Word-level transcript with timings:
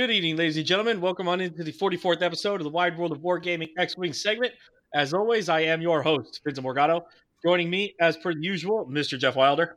Good 0.00 0.12
evening, 0.12 0.36
ladies 0.36 0.56
and 0.56 0.64
gentlemen. 0.64 0.98
Welcome 1.02 1.28
on 1.28 1.42
into 1.42 1.62
the 1.62 1.74
44th 1.74 2.22
episode 2.22 2.54
of 2.54 2.64
the 2.64 2.70
Wide 2.70 2.96
World 2.96 3.12
of 3.12 3.18
Wargaming 3.18 3.68
X 3.76 3.98
Wing 3.98 4.14
segment. 4.14 4.54
As 4.94 5.12
always, 5.12 5.50
I 5.50 5.60
am 5.60 5.82
your 5.82 6.02
host, 6.02 6.40
Vincent 6.42 6.66
Morgado. 6.66 7.02
Joining 7.44 7.68
me, 7.68 7.94
as 8.00 8.16
per 8.16 8.30
usual, 8.30 8.88
Mr. 8.90 9.18
Jeff 9.18 9.36
Wilder. 9.36 9.76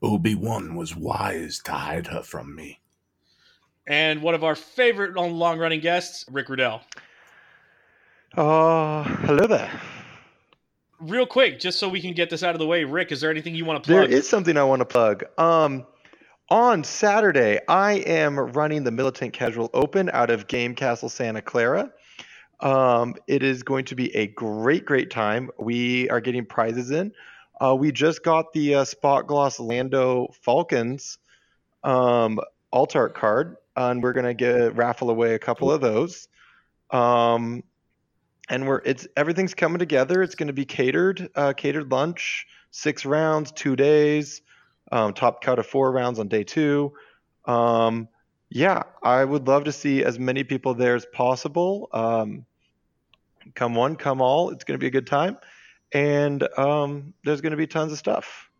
Obi 0.00 0.36
Wan 0.36 0.76
was 0.76 0.94
wise 0.94 1.58
to 1.64 1.72
hide 1.72 2.06
her 2.06 2.22
from 2.22 2.54
me. 2.54 2.78
And 3.88 4.22
one 4.22 4.36
of 4.36 4.44
our 4.44 4.54
favorite 4.54 5.16
long 5.16 5.58
running 5.58 5.80
guests, 5.80 6.24
Rick 6.30 6.48
Ruddell. 6.48 6.82
Uh, 8.36 9.02
hello 9.02 9.48
there. 9.48 9.72
Real 11.00 11.26
quick, 11.26 11.58
just 11.58 11.80
so 11.80 11.88
we 11.88 12.00
can 12.00 12.12
get 12.12 12.30
this 12.30 12.44
out 12.44 12.54
of 12.54 12.60
the 12.60 12.66
way, 12.68 12.84
Rick, 12.84 13.10
is 13.10 13.22
there 13.22 13.32
anything 13.32 13.56
you 13.56 13.64
want 13.64 13.82
to 13.82 13.88
plug? 13.88 14.08
There 14.08 14.18
is 14.18 14.28
something 14.28 14.56
I 14.56 14.62
want 14.62 14.82
to 14.82 14.86
plug. 14.86 15.24
Um, 15.36 15.84
on 16.48 16.84
Saturday, 16.84 17.60
I 17.68 17.94
am 17.94 18.38
running 18.38 18.84
the 18.84 18.90
Militant 18.90 19.32
Casual 19.32 19.70
Open 19.74 20.10
out 20.12 20.30
of 20.30 20.46
Game 20.46 20.74
Castle 20.74 21.08
Santa 21.08 21.42
Clara. 21.42 21.92
Um, 22.60 23.16
it 23.26 23.42
is 23.42 23.62
going 23.62 23.84
to 23.86 23.94
be 23.94 24.14
a 24.16 24.28
great, 24.28 24.84
great 24.84 25.10
time. 25.10 25.50
We 25.58 26.08
are 26.08 26.20
getting 26.20 26.46
prizes 26.46 26.90
in. 26.90 27.12
Uh, 27.60 27.74
we 27.74 27.90
just 27.92 28.22
got 28.22 28.52
the 28.52 28.76
uh, 28.76 28.84
Spot 28.84 29.26
Gloss 29.26 29.58
Lando 29.58 30.28
Falcons 30.42 31.18
um, 31.82 32.40
alt 32.72 32.96
art 32.96 33.14
card, 33.14 33.56
and 33.76 34.02
we're 34.02 34.12
gonna 34.12 34.34
get 34.34 34.76
raffle 34.76 35.10
away 35.10 35.34
a 35.34 35.38
couple 35.38 35.70
of 35.70 35.80
those. 35.80 36.28
Um, 36.90 37.62
and 38.48 38.66
we're 38.66 38.82
it's 38.84 39.06
everything's 39.16 39.54
coming 39.54 39.78
together. 39.78 40.22
It's 40.22 40.34
going 40.34 40.46
to 40.48 40.52
be 40.52 40.64
catered, 40.64 41.30
uh, 41.34 41.52
catered 41.54 41.90
lunch, 41.90 42.46
six 42.70 43.04
rounds, 43.04 43.52
two 43.52 43.74
days, 43.74 44.42
um, 44.92 45.12
top 45.12 45.42
cut 45.42 45.58
of 45.58 45.66
four 45.66 45.90
rounds 45.92 46.18
on 46.18 46.28
day 46.28 46.44
two. 46.44 46.92
Um, 47.44 48.08
yeah, 48.48 48.82
I 49.02 49.24
would 49.24 49.48
love 49.48 49.64
to 49.64 49.72
see 49.72 50.04
as 50.04 50.18
many 50.18 50.44
people 50.44 50.74
there 50.74 50.94
as 50.94 51.06
possible. 51.06 51.88
Um, 51.92 52.46
come 53.54 53.74
one, 53.74 53.96
come 53.96 54.20
all. 54.20 54.50
It's 54.50 54.64
going 54.64 54.78
to 54.78 54.82
be 54.82 54.86
a 54.86 54.90
good 54.90 55.06
time, 55.06 55.36
and 55.92 56.46
um, 56.58 57.12
there's 57.24 57.40
going 57.40 57.52
to 57.52 57.56
be 57.56 57.66
tons 57.66 57.92
of 57.92 57.98
stuff. 57.98 58.50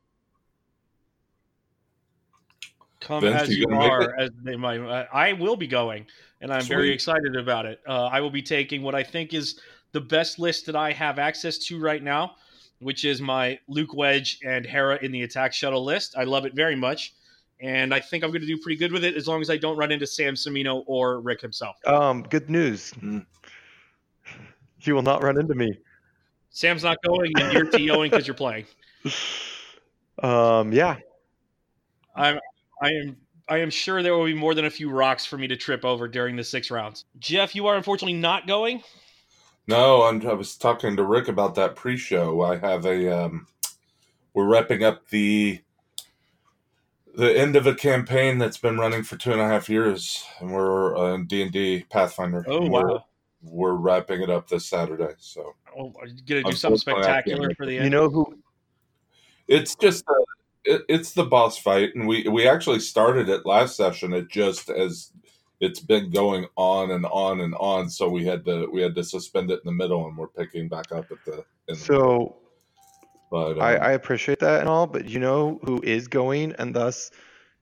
Come 3.01 3.21
Vince, 3.21 3.43
as 3.43 3.57
you 3.57 3.67
you 3.69 3.77
are, 3.77 4.19
as 4.19 4.31
they 4.43 4.57
might. 4.57 4.81
I 4.81 5.33
will 5.35 5.57
be 5.57 5.69
going, 5.69 6.07
and 6.41 6.53
I'm 6.53 6.65
very 6.65 6.91
excited 6.91 7.37
about 7.37 7.67
it. 7.67 7.81
Uh, 7.87 8.07
I 8.07 8.21
will 8.21 8.31
be 8.31 8.43
taking 8.43 8.83
what 8.83 8.95
I 8.97 9.05
think 9.05 9.33
is 9.33 9.61
the 9.93 10.01
best 10.01 10.39
list 10.39 10.67
that 10.67 10.75
I 10.75 10.93
have 10.93 11.19
access 11.19 11.59
to 11.59 11.79
right 11.81 12.03
now, 12.03 12.35
which 12.81 13.05
is 13.05 13.21
my 13.21 13.59
Luke 13.69 13.95
Wedge 13.95 14.39
and 14.45 14.67
Hera 14.67 14.99
in 15.03 15.13
the 15.13 15.23
attack 15.23 15.53
shuttle 15.53 15.85
list. 15.85 16.17
I 16.17 16.25
love 16.25 16.45
it 16.45 16.55
very 16.55 16.77
much, 16.77 17.15
and 17.61 17.95
I 17.95 18.01
think 18.01 18.25
I'm 18.25 18.31
going 18.31 18.43
to 18.43 18.47
do 18.47 18.59
pretty 18.59 18.77
good 18.77 18.93
with 18.93 19.05
it 19.05 19.17
as 19.17 19.27
long 19.27 19.41
as 19.41 19.51
I 19.51 19.57
don't 19.57 19.77
run 19.77 19.93
into 19.93 20.07
Sam 20.07 20.35
Semino 20.35 20.85
or 20.87 21.21
Rick 21.21 21.41
himself. 21.41 21.77
Um, 21.87 22.23
good 22.23 22.51
news. 22.51 22.93
You 24.81 24.95
will 24.95 25.03
not 25.03 25.23
run 25.23 25.39
into 25.39 25.55
me. 25.55 25.79
Sam's 26.51 26.85
not 26.85 26.99
going, 27.03 27.33
and 27.39 27.53
you're 27.53 27.67
TOing 27.67 28.11
because 28.11 28.27
you're 28.27 28.35
playing. 28.35 28.67
Um, 30.23 30.73
yeah, 30.73 30.97
I'm 32.15 32.41
I 32.81 32.93
am 32.93 33.17
I 33.49 33.59
am 33.59 33.71
sure 33.71 34.03
there 34.03 34.15
will 34.15 34.25
be 34.25 34.35
more 34.35 34.55
than 34.55 34.65
a 34.65 34.71
few 34.71 34.91
rocks 34.91 35.27
for 35.27 35.39
me 35.39 35.47
to 35.49 35.57
trip 35.57 35.85
over 35.85 36.09
during 36.09 36.35
the 36.35 36.45
six 36.45 36.71
rounds. 36.71 37.05
Jeff, 37.19 37.55
you 37.55 37.67
are 37.67 37.77
unfortunately 37.77 38.19
not 38.19 38.47
going. 38.47 38.83
No, 39.67 40.03
I'm, 40.05 40.25
I 40.27 40.33
was 40.35 40.57
talking 40.57 40.97
to 40.97 41.03
Rick 41.05 41.29
about 41.29 41.55
that 41.57 41.75
pre-show. 41.77 42.43
I 42.43 42.57
have 42.59 42.87
a. 42.87 43.25
Um, 43.25 43.47
we're 44.35 44.47
wrapping 44.47 44.85
up 44.85 45.09
the 45.09 45.61
the 47.17 47.37
end 47.39 47.57
of 47.57 47.67
a 47.67 47.75
campaign 47.75 48.37
that's 48.39 48.59
been 48.59 48.77
running 48.79 49.03
for 49.03 49.17
two 49.17 49.33
and 49.33 49.41
a 49.41 49.47
half 49.49 49.69
years, 49.71 50.23
and 50.41 50.53
we're 50.53 50.97
uh, 50.97 51.15
in 51.15 51.27
D 51.27 51.43
and 51.43 51.51
D 51.53 51.85
Pathfinder. 51.91 52.45
Oh 52.47 52.63
And 52.63 52.73
we're- 52.73 52.85
wow! 52.95 53.05
We're 53.43 53.75
wrapping 53.75 54.23
it 54.23 54.31
up 54.31 54.49
this 54.49 54.67
Saturday, 54.67 55.15
so 55.19 55.55
Oh, 55.79 55.93
are 56.01 56.07
you 56.07 56.21
gonna 56.27 56.43
do 56.43 56.53
something 56.53 56.81
I 56.89 56.93
can't 56.95 57.05
spectacular 57.05 57.55
for 57.55 57.65
the 57.67 57.79
end. 57.79 57.79
you 57.79 57.83
end? 57.85 57.93
know 57.93 58.09
who? 58.09 58.39
it's 59.47 59.77
just 59.77 60.05
uh 60.09 60.15
it, 60.65 60.83
it's 60.89 61.13
the 61.13 61.25
boss 61.25 61.57
fight, 61.59 61.95
and 61.95 62.07
we 62.09 62.27
we 62.29 62.49
actually 62.49 62.81
started 62.81 63.29
it 63.29 63.47
last 63.47 63.77
session. 63.77 64.13
It 64.13 64.29
just 64.29 64.69
as 64.69 65.13
it's 65.61 65.81
been 65.81 66.11
going 66.11 66.47
on 66.57 66.91
and 66.91 67.07
on 67.07 67.41
and 67.41 67.55
on, 67.55 67.89
so 67.89 68.09
we 68.09 68.25
had 68.25 68.45
to 68.45 68.69
we 68.73 68.83
had 68.83 68.95
to 68.95 69.05
suspend 69.05 69.51
it 69.51 69.61
in 69.65 69.67
the 69.67 69.73
middle, 69.73 70.07
and 70.07 70.17
we're 70.17 70.29
picking 70.29 70.69
back 70.69 70.93
up 70.93 71.11
at 71.11 71.25
the. 71.25 71.45
In 71.69 71.75
the 71.75 71.77
So 71.77 72.37
but 73.31 73.59
I, 73.61 73.77
um, 73.77 73.83
I 73.83 73.91
appreciate 73.93 74.39
that 74.41 74.61
and 74.61 74.69
all, 74.69 74.87
but 74.87 75.09
you 75.09 75.19
know 75.19 75.61
who 75.65 75.81
is 75.83 76.09
going 76.09 76.53
and 76.59 76.75
thus 76.75 77.11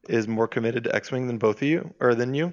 is 0.08 0.28
more 0.28 0.46
committed 0.46 0.84
to 0.84 0.94
X-wing 0.94 1.26
than 1.26 1.38
both 1.38 1.62
of 1.62 1.68
you 1.68 1.94
or 2.00 2.14
than 2.14 2.34
you? 2.34 2.52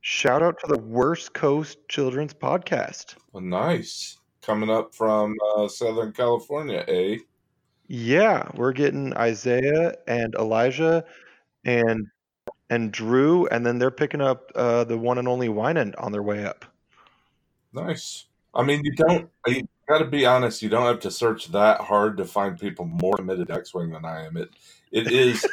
Shout 0.00 0.42
out 0.42 0.58
to 0.60 0.66
the 0.66 0.80
Worst 0.80 1.32
Coast 1.32 1.78
Children's 1.88 2.34
Podcast. 2.34 3.14
well, 3.32 3.42
nice 3.42 4.18
coming 4.42 4.68
up 4.68 4.94
from 4.94 5.34
uh, 5.56 5.68
Southern 5.68 6.12
California, 6.12 6.84
eh? 6.88 7.18
Yeah, 7.86 8.48
we're 8.54 8.72
getting 8.72 9.16
Isaiah 9.16 9.94
and 10.06 10.34
Elijah 10.34 11.04
and 11.64 12.06
and 12.70 12.92
Drew, 12.92 13.46
and 13.48 13.64
then 13.64 13.78
they're 13.78 13.90
picking 13.90 14.20
up 14.20 14.50
uh, 14.54 14.84
the 14.84 14.96
one 14.98 15.18
and 15.18 15.28
only 15.28 15.48
Winand 15.48 15.94
on 15.98 16.12
their 16.12 16.22
way 16.22 16.44
up. 16.44 16.64
Nice. 17.72 18.26
I 18.54 18.62
mean, 18.62 18.82
you 18.84 18.92
don't. 18.94 19.28
You 19.46 19.66
got 19.88 19.98
to 19.98 20.04
be 20.06 20.24
honest. 20.26 20.62
You 20.62 20.68
don't 20.68 20.86
have 20.86 21.00
to 21.00 21.10
search 21.10 21.48
that 21.52 21.80
hard 21.80 22.16
to 22.18 22.24
find 22.24 22.58
people 22.58 22.84
more 22.84 23.16
committed 23.16 23.48
to 23.48 23.54
X-wing 23.54 23.90
than 23.90 24.04
I 24.04 24.26
am. 24.26 24.36
It 24.36 24.50
it 24.92 25.10
is 25.10 25.44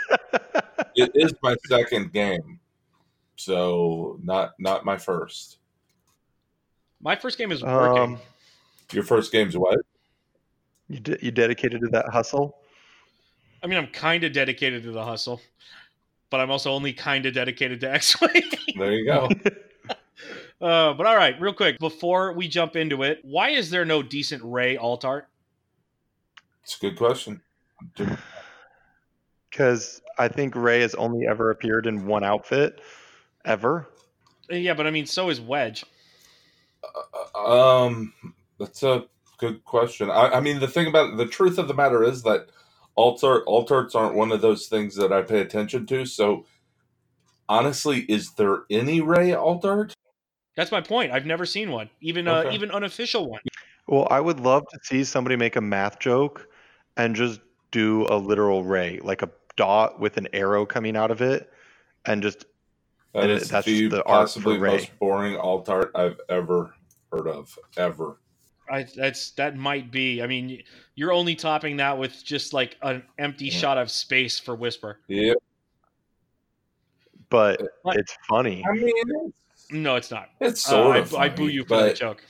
it 0.96 1.12
is 1.16 1.34
my 1.42 1.56
second 1.68 2.14
game, 2.14 2.60
so 3.36 4.20
not 4.24 4.52
not 4.60 4.86
my 4.86 4.98
first. 4.98 5.58
My 7.02 7.16
first 7.16 7.38
game 7.40 7.52
is 7.52 7.64
working. 7.64 8.04
um, 8.04 8.20
Your 8.92 9.04
first 9.04 9.32
game's 9.32 9.58
what? 9.58 9.80
you 10.88 11.00
de- 11.00 11.18
you 11.26 11.32
dedicated 11.32 11.82
to 11.82 11.88
that 11.88 12.06
hustle. 12.10 12.58
I 13.64 13.68
mean, 13.68 13.78
I'm 13.80 13.88
kind 13.88 14.24
of 14.24 14.34
dedicated 14.34 14.84
to 14.84 14.92
the 14.92 15.04
hustle, 15.04 15.42
but 16.32 16.40
I'm 16.40 16.50
also 16.50 16.72
only 16.72 16.94
kind 16.94 17.28
of 17.28 17.36
dedicated 17.36 17.82
to 17.82 17.92
X-wing. 17.94 18.44
There 18.76 18.94
you 18.94 19.06
go. 19.06 19.30
uh, 20.62 20.94
but 20.94 21.06
all 21.06 21.16
right, 21.16 21.40
real 21.40 21.54
quick 21.54 21.78
before 21.78 22.34
we 22.34 22.48
jump 22.48 22.76
into 22.76 23.04
it, 23.04 23.20
why 23.22 23.50
is 23.50 23.70
there 23.70 23.86
no 23.86 24.02
decent 24.02 24.42
Ray 24.44 24.78
alt 24.78 25.06
art? 25.06 25.28
It's 26.64 26.78
a 26.78 26.80
good 26.80 26.98
question. 26.98 27.42
Because 29.50 30.02
I 30.18 30.30
think 30.30 30.56
Ray 30.56 30.82
has 30.82 30.96
only 30.96 31.28
ever 31.28 31.52
appeared 31.52 31.86
in 31.86 32.08
one 32.08 32.24
outfit, 32.24 32.82
ever. 33.46 33.88
Uh, 34.52 34.56
Yeah, 34.56 34.74
but 34.74 34.88
I 34.88 34.92
mean, 34.92 35.06
so 35.06 35.30
is 35.30 35.42
Wedge. 35.42 35.84
Um, 37.36 38.14
that's 38.58 38.84
a 38.84 39.06
good 39.38 39.64
question. 39.66 40.10
I, 40.10 40.30
I 40.30 40.40
mean, 40.40 40.60
the 40.60 40.68
thing 40.68 40.88
about 40.88 41.18
the 41.18 41.26
truth 41.26 41.58
of 41.58 41.68
the 41.68 41.74
matter 41.74 42.04
is 42.04 42.24
that 42.24 42.48
alt 42.96 43.24
art 43.24 43.44
alt 43.48 43.72
arts 43.72 43.96
aren't 43.96 44.16
one 44.16 44.32
of 44.32 44.42
those 44.42 44.68
things 44.68 44.96
that 44.96 45.12
I 45.12 45.22
pay 45.22 45.40
attention 45.42 45.86
to. 45.88 46.06
So, 46.06 46.46
honestly, 47.48 48.02
is 48.02 48.34
there 48.34 48.64
any 48.70 49.02
Ray 49.02 49.34
alt 49.34 49.66
art? 49.66 49.94
That's 50.56 50.72
my 50.72 50.82
point. 50.82 51.12
I've 51.12 51.26
never 51.26 51.46
seen 51.46 51.72
one, 51.72 51.90
even 52.02 52.28
uh, 52.28 52.50
even 52.52 52.72
unofficial 52.72 53.30
one. 53.30 53.42
Well, 53.88 54.08
I 54.10 54.20
would 54.20 54.40
love 54.40 54.64
to 54.72 54.80
see 54.84 55.04
somebody 55.04 55.36
make 55.36 55.56
a 55.56 55.62
math 55.62 56.00
joke 56.00 56.48
and 56.98 57.16
just 57.16 57.40
do 57.72 58.06
a 58.10 58.18
literal 58.18 58.64
ray, 58.64 59.00
like 59.02 59.22
a 59.22 59.30
dot 59.56 60.00
with 60.00 60.18
an 60.18 60.28
arrow 60.34 60.66
coming 60.66 60.96
out 60.96 61.12
of 61.12 61.22
it, 61.22 61.52
and 62.06 62.22
just 62.22 62.46
That 63.14 63.24
And 63.24 63.32
is 63.32 63.50
that's 63.50 63.66
the 63.66 63.88
the 63.88 64.04
art 64.04 64.28
possibly 64.28 64.58
most 64.58 64.98
boring 65.00 65.38
alt 65.38 65.70
art 65.70 65.92
I've 65.96 66.20
ever 66.30 66.74
heard 67.12 67.28
of. 67.28 67.58
Ever. 67.78 68.18
I, 68.72 68.84
that's 68.96 69.32
that 69.32 69.56
might 69.58 69.92
be. 69.92 70.22
I 70.22 70.28
mean, 70.28 70.64
you're 70.96 71.12
only 71.12 71.36
topping 71.36 71.78
that 71.78 71.98
with 71.98 72.24
just 72.24 72.54
like 72.54 72.78
an 72.82 73.04
empty 73.20 73.46
Yeah. 73.46 73.58
shot 73.58 73.78
of 73.78 73.92
space 73.92 74.40
for 74.40 74.56
Whisper. 74.56 75.00
Yep. 75.08 75.38
but 77.30 77.62
What? 77.84 77.98
it's 77.98 78.16
funny. 78.28 78.64
I 78.68 78.74
mean, 78.74 78.92
it's, 78.96 79.72
No, 79.72 79.96
it's 79.96 80.12
not. 80.12 80.30
it's 80.40 80.66
Uh, 80.68 80.70
sort 80.72 80.96
I, 80.96 81.00
of. 81.00 81.16
I 81.16 81.30
boo 81.30 81.48
you 81.48 81.64
for 81.64 81.78
that 81.78 81.88
but, 81.90 81.96
joke. 81.96 82.24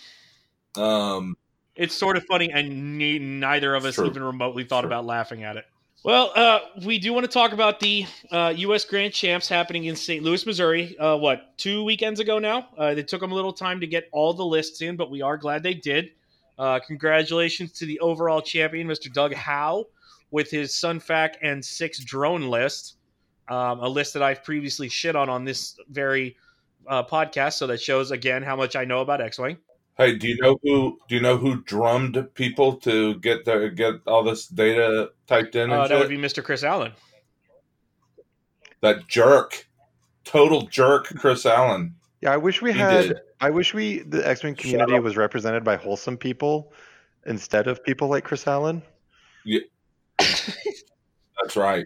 Um, 0.75 1.35
It's 1.75 1.95
sort 1.95 2.17
of 2.17 2.23
funny, 2.25 2.51
and 2.51 2.97
ne- 2.97 3.17
neither 3.19 3.73
of 3.75 3.85
us 3.85 3.95
True. 3.95 4.07
even 4.07 4.21
remotely 4.23 4.63
thought 4.63 4.81
True. 4.81 4.89
about 4.89 5.05
laughing 5.05 5.43
at 5.43 5.57
it. 5.57 5.65
Well, 6.03 6.31
uh, 6.35 6.59
we 6.85 6.97
do 6.99 7.13
want 7.13 7.25
to 7.25 7.31
talk 7.31 7.51
about 7.53 7.79
the 7.79 8.05
uh, 8.31 8.53
U.S. 8.57 8.85
Grand 8.85 9.13
Champs 9.13 9.47
happening 9.47 9.85
in 9.85 9.95
St. 9.95 10.23
Louis, 10.23 10.43
Missouri. 10.47 10.97
Uh, 10.97 11.15
what 11.17 11.55
two 11.57 11.83
weekends 11.83 12.19
ago 12.19 12.39
now? 12.39 12.69
Uh, 12.77 12.93
it 12.97 13.07
took 13.07 13.21
them 13.21 13.31
a 13.31 13.35
little 13.35 13.53
time 13.53 13.79
to 13.81 13.87
get 13.87 14.09
all 14.11 14.33
the 14.33 14.45
lists 14.45 14.81
in, 14.81 14.95
but 14.97 15.11
we 15.11 15.21
are 15.21 15.37
glad 15.37 15.61
they 15.63 15.75
did. 15.75 16.09
Uh, 16.57 16.79
congratulations 16.85 17.71
to 17.73 17.85
the 17.85 17.99
overall 17.99 18.41
champion, 18.41 18.87
Mr. 18.87 19.11
Doug 19.11 19.33
Howe, 19.33 19.85
with 20.31 20.51
his 20.51 20.71
Sunfac 20.71 21.35
and 21.41 21.63
six 21.63 21.99
drone 22.03 22.49
list, 22.49 22.97
um, 23.49 23.79
a 23.79 23.87
list 23.87 24.13
that 24.13 24.23
I've 24.23 24.43
previously 24.43 24.89
shit 24.89 25.15
on 25.15 25.29
on 25.29 25.43
this 25.45 25.77
very 25.89 26.37
uh, 26.87 27.03
podcast. 27.03 27.53
So 27.53 27.67
that 27.67 27.81
shows 27.81 28.11
again 28.11 28.43
how 28.43 28.55
much 28.55 28.75
I 28.75 28.85
know 28.85 29.01
about 29.01 29.21
X-wing. 29.21 29.57
Hey, 29.97 30.15
do 30.15 30.27
you 30.27 30.37
know 30.41 30.57
who? 30.63 30.97
Do 31.07 31.15
you 31.15 31.21
know 31.21 31.37
who 31.37 31.61
drummed 31.63 32.33
people 32.33 32.75
to 32.77 33.15
get 33.15 33.45
the 33.45 33.69
get 33.69 33.95
all 34.07 34.23
this 34.23 34.47
data 34.47 35.11
typed 35.27 35.55
in? 35.55 35.69
Uh, 35.69 35.81
that 35.81 35.89
shit? 35.89 35.99
would 35.99 36.09
be 36.09 36.17
Mr. 36.17 36.43
Chris 36.43 36.63
Allen. 36.63 36.93
that 38.81 39.07
jerk. 39.07 39.67
total 40.23 40.63
jerk, 40.63 41.05
Chris 41.17 41.45
Allen. 41.45 41.95
Yeah, 42.21 42.33
I 42.33 42.37
wish 42.37 42.61
we 42.61 42.71
He 42.71 42.79
had. 42.79 43.01
did. 43.07 43.17
I 43.39 43.49
wish 43.49 43.73
we 43.73 43.99
the 43.99 44.27
X 44.27 44.43
Men 44.43 44.55
community 44.55 44.99
was 44.99 45.17
represented 45.17 45.63
by 45.63 45.75
wholesome 45.75 46.17
people 46.17 46.71
instead 47.25 47.67
of 47.67 47.83
people 47.83 48.07
like 48.07 48.23
Chris 48.23 48.47
Allen. 48.47 48.81
Yeah, 49.43 49.61
that's 50.19 51.55
right. 51.55 51.85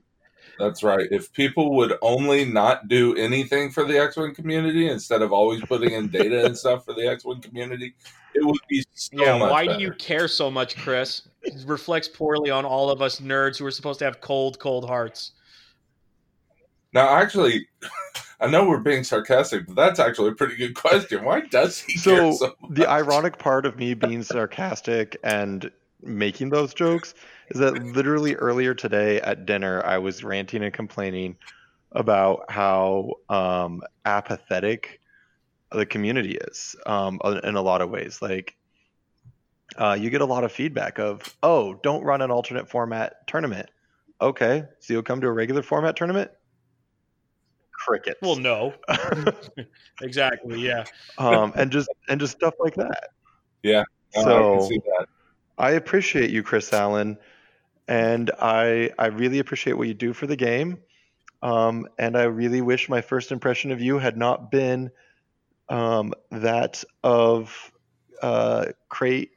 That's 0.60 0.84
right. 0.84 1.08
If 1.12 1.32
people 1.34 1.76
would 1.76 1.96
only 2.02 2.46
not 2.46 2.88
do 2.88 3.16
anything 3.16 3.72
for 3.72 3.84
the 3.86 3.98
X 4.00 4.16
Wing 4.18 4.34
community 4.34 4.90
instead 4.90 5.22
of 5.22 5.32
always 5.34 5.62
putting 5.66 5.92
in 5.92 6.08
data 6.10 6.46
and 6.46 6.58
stuff 6.58 6.86
for 6.86 6.94
the 6.94 7.08
X 7.08 7.26
Wing 7.26 7.42
community, 7.42 7.94
it 8.34 8.46
would 8.46 8.58
be 8.70 8.84
so 8.94 9.10
yeah, 9.14 9.38
much 9.38 9.52
why 9.52 9.66
better. 9.68 9.78
do 9.80 9.84
you 9.84 9.92
care 9.94 10.28
so 10.28 10.50
much, 10.52 10.76
Chris? 10.78 11.28
It 11.44 11.56
reflects 11.68 12.08
poorly 12.08 12.52
on 12.52 12.66
all 12.66 12.90
of 12.90 13.02
us 13.02 13.20
nerds 13.20 13.58
who 13.58 13.66
are 13.66 13.72
supposed 13.72 14.00
to 14.00 14.06
have 14.06 14.20
cold, 14.22 14.60
cold 14.60 14.88
hearts. 14.88 15.32
Now, 16.94 17.16
actually, 17.16 17.68
I 18.40 18.48
know 18.48 18.68
we're 18.68 18.80
being 18.80 19.04
sarcastic, 19.04 19.68
but 19.68 19.76
that's 19.76 20.00
actually 20.00 20.30
a 20.30 20.36
pretty 20.36 20.56
good 20.56 20.76
question. 20.76 21.24
Why 21.24 21.42
does 21.42 21.80
he 21.80 21.94
care 21.94 22.18
So 22.18 22.32
so 22.34 22.56
the 22.70 22.88
ironic 22.90 23.38
part 23.38 23.66
of 23.66 23.78
me 23.78 23.94
being 23.94 24.24
sarcastic 24.24 25.18
and 25.24 25.72
making 26.02 26.50
those 26.50 26.74
jokes 26.74 27.14
is 27.50 27.60
that 27.60 27.82
literally 27.82 28.36
earlier 28.36 28.74
today 28.74 29.22
at 29.22 29.46
dinner 29.46 29.84
I 29.86 29.98
was 29.98 30.24
ranting 30.24 30.64
and 30.64 30.74
complaining 30.74 31.38
about 31.92 32.52
how 32.52 33.14
um, 33.30 33.82
apathetic 34.06 35.00
the 35.72 35.86
community 35.86 36.38
is 36.38 36.76
um, 36.86 37.20
in 37.44 37.56
a 37.56 37.62
lot 37.62 37.82
of 37.82 37.90
ways. 37.90 38.22
Like 38.22 38.56
uh, 39.78 39.98
you 40.00 40.10
get 40.10 40.22
a 40.22 40.26
lot 40.26 40.44
of 40.44 40.52
feedback 40.52 41.00
of, 41.00 41.22
"Oh, 41.42 41.74
don't 41.74 42.04
run 42.04 42.22
an 42.22 42.32
alternate 42.32 42.70
format 42.70 43.28
tournament." 43.28 43.70
Okay, 44.22 44.64
so 44.80 44.94
you'll 44.94 45.04
come 45.04 45.22
to 45.22 45.28
a 45.28 45.32
regular 45.32 45.62
format 45.62 45.96
tournament. 45.96 46.32
Crickets. 47.86 48.20
Well, 48.22 48.36
no, 48.36 48.74
exactly. 50.02 50.60
Yeah, 50.60 50.86
um, 51.18 51.54
and 51.56 51.72
just 51.72 51.90
and 52.10 52.20
just 52.20 52.36
stuff 52.36 52.56
like 52.60 52.76
that. 52.76 53.10
Yeah, 53.64 53.84
No, 54.16 54.22
I 54.22 54.24
So 54.24 54.52
can 54.52 54.68
see 54.68 54.80
that. 54.80 55.08
I 55.58 55.72
appreciate 55.72 56.30
you, 56.30 56.44
Chris 56.44 56.72
Allen, 56.74 57.18
and 57.88 58.32
I 58.40 58.92
I 58.98 59.08
really 59.08 59.40
appreciate 59.40 59.74
what 59.74 59.88
you 59.88 59.94
do 59.94 60.14
for 60.14 60.28
the 60.28 60.36
game. 60.36 60.80
Um, 61.42 61.88
and 62.00 62.18
I 62.18 62.24
really 62.24 62.62
wish 62.62 62.90
my 62.90 63.02
first 63.02 63.32
impression 63.32 63.72
of 63.72 63.80
you 63.80 64.00
had 64.00 64.18
not 64.18 64.50
been 64.50 64.90
um, 65.70 66.14
that 66.32 66.84
of 67.04 67.72
uh, 68.22 68.68
crate 68.90 69.32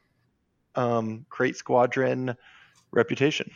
um, 0.74 1.26
crate 1.28 1.56
squadron 1.56 2.36
reputation. 2.92 3.50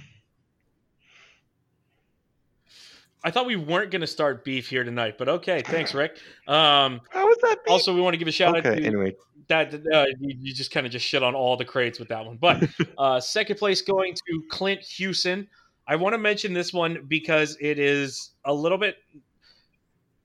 I 3.25 3.31
thought 3.31 3.47
we 3.47 3.57
weren't 3.57 3.91
going 3.91 4.01
to 4.01 4.07
start 4.07 4.45
beef 4.45 4.69
here 4.69 4.83
tonight, 4.83 5.17
but 5.19 5.29
okay, 5.29 5.63
thanks, 5.65 5.95
Rick. 5.95 6.19
Um, 6.49 7.01
How 7.11 7.27
was 7.27 7.39
that? 7.43 7.59
beat? 7.65 7.71
also, 7.71 7.95
we 7.95 8.01
want 8.01 8.15
to 8.15 8.19
give 8.19 8.29
a 8.29 8.33
shout 8.33 8.57
out 8.57 8.67
okay. 8.67 8.81
to 8.81 8.87
Anyway, 8.87 9.15
that. 9.49 9.75
Uh, 9.75 10.07
you, 10.21 10.37
you 10.41 10.55
just 10.55 10.71
kind 10.71 10.87
of 10.87 10.93
just 10.93 11.07
shit 11.07 11.23
on 11.23 11.35
all 11.35 11.57
the 11.57 11.65
crates 11.65 11.99
with 11.99 12.09
that 12.09 12.25
one, 12.25 12.37
but 12.37 12.69
uh, 12.99 13.21
second 13.21 13.57
place 13.57 13.83
going 13.83 14.15
to 14.15 14.43
Clint 14.51 14.81
Hewson. 14.81 15.49
I 15.87 15.97
want 15.97 16.15
to 16.15 16.19
mention 16.19 16.53
this 16.53 16.73
one 16.73 17.05
because 17.09 17.57
it 17.61 17.79
is 17.79 18.31
a 18.45 18.53
little 18.53 18.79
bit. 18.79 18.97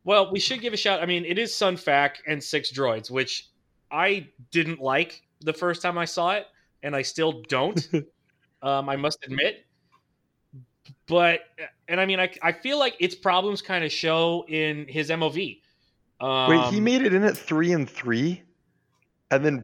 Well, 0.04 0.32
we 0.32 0.40
should 0.40 0.62
give 0.62 0.74
a 0.74 0.78
shout. 0.78 1.02
I 1.02 1.06
mean, 1.06 1.26
it 1.26 1.38
is 1.38 1.52
Sunfac 1.52 2.12
and 2.28 2.42
six 2.42 2.72
droids, 2.72 3.12
which 3.12 3.50
I 3.92 4.28
didn't 4.52 4.80
like 4.80 5.22
the 5.42 5.54
first 5.54 5.82
time 5.82 5.98
I 5.98 6.06
saw 6.06 6.34
it, 6.34 6.46
and 6.84 6.96
I 6.96 7.02
still 7.02 7.44
don't. 7.48 7.86
um, 8.62 8.90
I 8.90 8.96
must 8.96 9.24
admit. 9.24 9.67
But 11.08 11.42
and 11.88 12.00
I 12.00 12.06
mean, 12.06 12.20
I, 12.20 12.30
I 12.42 12.52
feel 12.52 12.80
like 12.80 12.96
its 13.00 13.16
problems 13.16 13.62
kind 13.62 13.84
of 13.84 13.92
show 13.92 14.46
in 14.48 14.88
his 14.88 15.10
MOV. 15.10 15.62
Um, 16.20 16.50
wait, 16.50 16.74
he 16.74 16.80
made 16.80 17.02
it 17.04 17.14
in 17.14 17.24
at 17.24 17.38
three 17.38 17.72
and 17.74 17.90
three, 17.90 18.42
and 19.32 19.46
then 19.46 19.64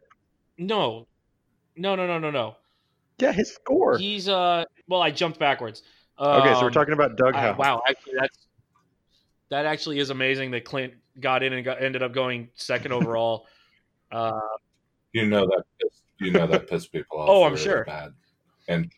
no, 0.58 1.08
no, 1.75 1.96
no, 1.96 2.06
no, 2.06 2.20
no, 2.20 2.30
no. 2.31 2.56
yeah, 3.20 3.31
his 3.31 3.54
score. 3.56 3.98
He's 3.98 4.28
uh. 4.30 4.64
Well, 4.88 5.02
I 5.02 5.12
jumped 5.12 5.40
backwards. 5.40 5.81
okay, 6.20 6.54
so 6.54 6.62
we're 6.62 6.68
Um, 6.68 6.74
talking 6.74 6.94
about 6.94 7.16
Doug 7.18 7.34
I- 7.36 7.42
Howe. 7.42 7.56
wow, 7.58 7.81
actually, 7.90 8.14
that's 8.19 8.38
that 9.50 9.66
actually 9.66 10.00
is 10.00 10.10
amazing 10.10 10.52
that 10.52 10.64
Clint 10.66 10.94
got 11.19 11.44
in 11.44 11.54
and 11.54 11.64
got, 11.64 11.81
ended 11.81 12.02
up 12.04 12.12
going 12.14 12.50
second 12.56 12.92
overall. 12.98 13.48
uh, 14.12 14.40
You 15.14 15.26
know 15.28 15.46
that 15.46 15.64
piss, 15.81 16.02
you 16.19 16.31
know 16.31 16.46
that 16.48 16.68
pissed 16.69 16.92
people 16.92 17.19
off. 17.19 17.30
Oh, 17.30 17.44
I'm 17.44 17.54
really 17.54 17.64
sure. 17.64 17.86
Bad, 17.86 18.14
and 18.68 18.92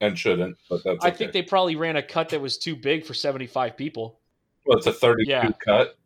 and 0.00 0.18
shouldn't, 0.18 0.56
but 0.68 0.82
that's. 0.84 1.04
I 1.04 1.08
okay. 1.08 1.16
think 1.16 1.32
they 1.32 1.42
probably 1.42 1.76
ran 1.76 1.96
a 1.96 2.02
cut 2.02 2.28
that 2.30 2.40
was 2.40 2.58
too 2.58 2.76
big 2.76 3.04
for 3.04 3.14
75 3.14 3.76
people. 3.76 4.20
Well, 4.66 4.78
it's 4.78 4.86
a 4.86 4.92
thirty-two 4.92 5.30
Yeah. 5.30 5.50
cut, 5.64 5.96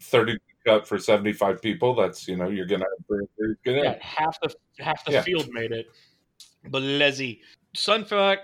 thirty 0.00 0.38
cut 0.64 0.86
for 0.86 0.98
seventy-five 0.98 1.60
people. 1.60 1.94
That's 1.94 2.28
you 2.28 2.36
know 2.36 2.48
you're 2.48 2.66
gonna 2.66 2.84
have 2.84 3.06
three, 3.08 3.26
three, 3.36 3.54
get 3.64 3.76
in. 3.78 3.84
Yeah, 3.84 3.98
half 4.00 4.38
the 4.40 4.54
half 4.78 5.04
the 5.04 5.12
Yeah. 5.12 5.22
field 5.22 5.48
made 5.52 5.72
it. 5.72 5.86
But 6.68 6.82
Lezzy, 6.82 7.40
Sunfac. 7.76 8.38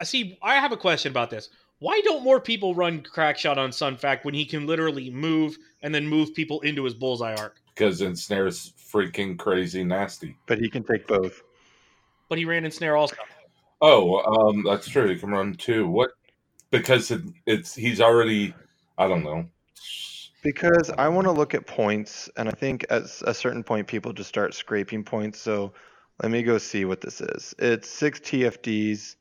I 0.00 0.04
see. 0.04 0.38
I 0.42 0.54
have 0.54 0.70
a 0.70 0.76
question 0.76 1.10
about 1.10 1.30
this. 1.30 1.50
Why 1.80 2.00
don't 2.04 2.22
more 2.24 2.40
people 2.40 2.74
run 2.74 3.02
crackshot 3.02 3.56
on 3.56 3.70
Sunfac 3.70 4.24
when 4.24 4.34
he 4.34 4.44
can 4.44 4.66
literally 4.66 5.10
move 5.10 5.56
and 5.82 5.94
then 5.94 6.06
move 6.06 6.34
people 6.34 6.60
into 6.60 6.84
his 6.84 6.94
bullseye 6.94 7.34
arc? 7.34 7.56
because 7.74 8.00
ensnare's 8.02 8.72
freaking 8.92 9.38
crazy 9.38 9.84
nasty. 9.84 10.36
but 10.46 10.58
he 10.58 10.68
can 10.68 10.82
take 10.82 11.06
both. 11.06 11.42
But 12.28 12.38
he 12.38 12.44
ran 12.44 12.64
ensnare 12.64 12.96
also. 12.96 13.14
Oh, 13.80 14.18
um, 14.50 14.64
that's 14.64 14.88
true. 14.88 15.08
He 15.08 15.18
can 15.18 15.30
run 15.30 15.54
two. 15.54 15.86
What? 15.86 16.10
Because 16.70 17.10
it, 17.10 17.22
it's 17.46 17.74
he's 17.74 18.00
already. 18.00 18.54
I 18.96 19.08
don't 19.08 19.22
know. 19.24 19.46
Because 20.42 20.90
I 20.90 21.08
want 21.08 21.26
to 21.26 21.32
look 21.32 21.54
at 21.54 21.66
points, 21.66 22.30
and 22.36 22.48
I 22.48 22.52
think 22.52 22.86
at 22.90 23.04
a 23.24 23.34
certain 23.34 23.62
point, 23.62 23.86
people 23.86 24.12
just 24.12 24.28
start 24.28 24.54
scraping 24.54 25.04
points. 25.04 25.40
So 25.40 25.72
let 26.22 26.30
me 26.30 26.42
go 26.42 26.58
see 26.58 26.84
what 26.84 27.00
this 27.00 27.20
is. 27.20 27.54
It's 27.58 27.88
six 27.88 28.20
TFDs 28.20 29.16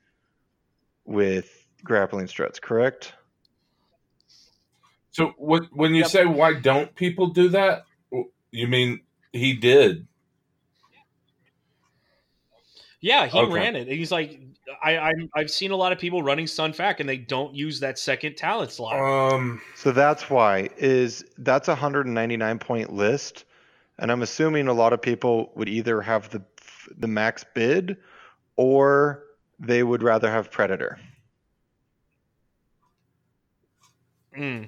with 1.06 1.50
grappling 1.84 2.28
struts, 2.28 2.60
correct? 2.60 3.14
So 5.12 5.34
what, 5.38 5.64
when 5.72 5.96
you 5.96 6.02
Yep. 6.02 6.10
say 6.10 6.26
why 6.26 6.54
don't 6.54 6.94
people 6.96 7.28
do 7.28 7.50
that? 7.50 7.86
You 8.52 8.68
mean 8.68 9.02
he 9.34 9.54
did? 9.54 10.08
Yeah, 13.08 13.26
he 13.26 13.40
Okay. 13.40 13.54
ran 13.54 13.78
it. 13.78 13.88
He's 13.88 14.12
like, 14.12 14.38
I, 14.84 14.98
I'm, 14.98 15.30
I've 15.34 15.50
seen 15.50 15.72
a 15.72 15.78
lot 15.78 15.94
of 15.94 15.98
people 15.98 16.22
running 16.22 16.46
Sunfac 16.46 17.00
and 17.00 17.08
they 17.08 17.16
don't 17.16 17.56
use 17.56 17.80
that 17.80 17.98
second 17.98 18.36
talent 18.36 18.70
slot. 18.70 19.00
Um, 19.00 19.62
So 19.78 19.94
that's 19.94 20.30
why 20.30 20.68
is 20.76 21.24
that's 21.38 21.70
a 21.70 21.72
199 21.72 22.60
point 22.60 22.92
list, 22.92 23.46
and 23.98 24.12
I'm 24.12 24.24
assuming 24.24 24.68
a 24.68 24.74
lot 24.74 24.92
of 24.92 25.02
people 25.02 25.54
would 25.56 25.70
either 25.70 26.02
have 26.02 26.30
the 26.32 26.44
the 26.98 27.08
max 27.08 27.46
bid, 27.56 27.96
or 28.58 29.24
they 29.58 29.84
would 29.84 30.04
rather 30.04 30.30
have 30.30 30.52
Predator. 30.52 31.00
Mm. 34.38 34.68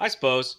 I 0.00 0.08
suppose. 0.08 0.56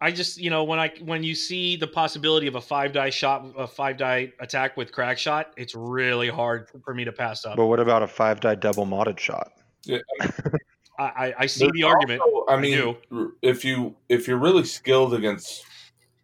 I 0.00 0.12
just, 0.12 0.38
you 0.38 0.48
know, 0.50 0.62
when 0.64 0.78
I 0.78 0.92
when 1.00 1.24
you 1.24 1.34
see 1.34 1.76
the 1.76 1.86
possibility 1.86 2.46
of 2.46 2.54
a 2.54 2.60
five 2.60 2.92
die 2.92 3.10
shot, 3.10 3.44
a 3.56 3.66
five 3.66 3.96
die 3.96 4.32
attack 4.38 4.76
with 4.76 4.92
crack 4.92 5.18
shot, 5.18 5.52
it's 5.56 5.74
really 5.74 6.28
hard 6.28 6.68
for 6.84 6.94
me 6.94 7.04
to 7.04 7.12
pass 7.12 7.44
up. 7.44 7.56
But 7.56 7.66
what 7.66 7.80
about 7.80 8.02
a 8.02 8.06
five 8.06 8.40
die 8.40 8.54
double 8.54 8.86
modded 8.86 9.18
shot? 9.18 9.52
yeah, 9.84 9.98
I, 10.20 10.30
I, 10.98 11.34
I 11.40 11.46
see 11.46 11.64
there's 11.64 11.72
the 11.72 11.82
argument. 11.84 12.20
also- 12.20 12.44
I 12.48 12.54
I 12.54 12.60
mean, 12.60 12.96
if 13.42 13.64
you 13.64 13.96
if 14.08 14.28
you're 14.28 14.38
really 14.38 14.64
skilled 14.64 15.14
against 15.14 15.64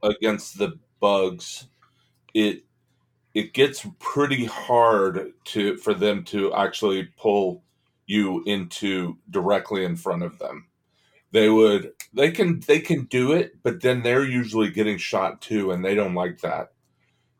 against 0.02 0.56
the 0.58 0.78
bugs, 1.00 1.66
it 2.32 2.62
it 3.34 3.52
gets 3.54 3.84
pretty 3.98 4.44
hard 4.44 5.32
to 5.46 5.76
for 5.78 5.94
them 5.94 6.22
to 6.26 6.54
actually 6.54 7.08
pull 7.18 7.62
you 8.06 8.42
into 8.46 9.16
directly 9.30 9.84
in 9.84 9.96
front 9.96 10.22
of 10.22 10.38
them. 10.38 10.66
They 11.34 11.48
would 11.50 11.90
they 12.12 12.30
can 12.30 12.60
they 12.60 12.78
can 12.78 13.06
do 13.06 13.32
it, 13.32 13.60
but 13.64 13.82
then 13.82 14.04
they're 14.04 14.24
usually 14.24 14.70
getting 14.70 14.98
shot 14.98 15.42
too, 15.42 15.72
and 15.72 15.84
they 15.84 15.96
don't 15.96 16.14
like 16.14 16.38
that. 16.42 16.70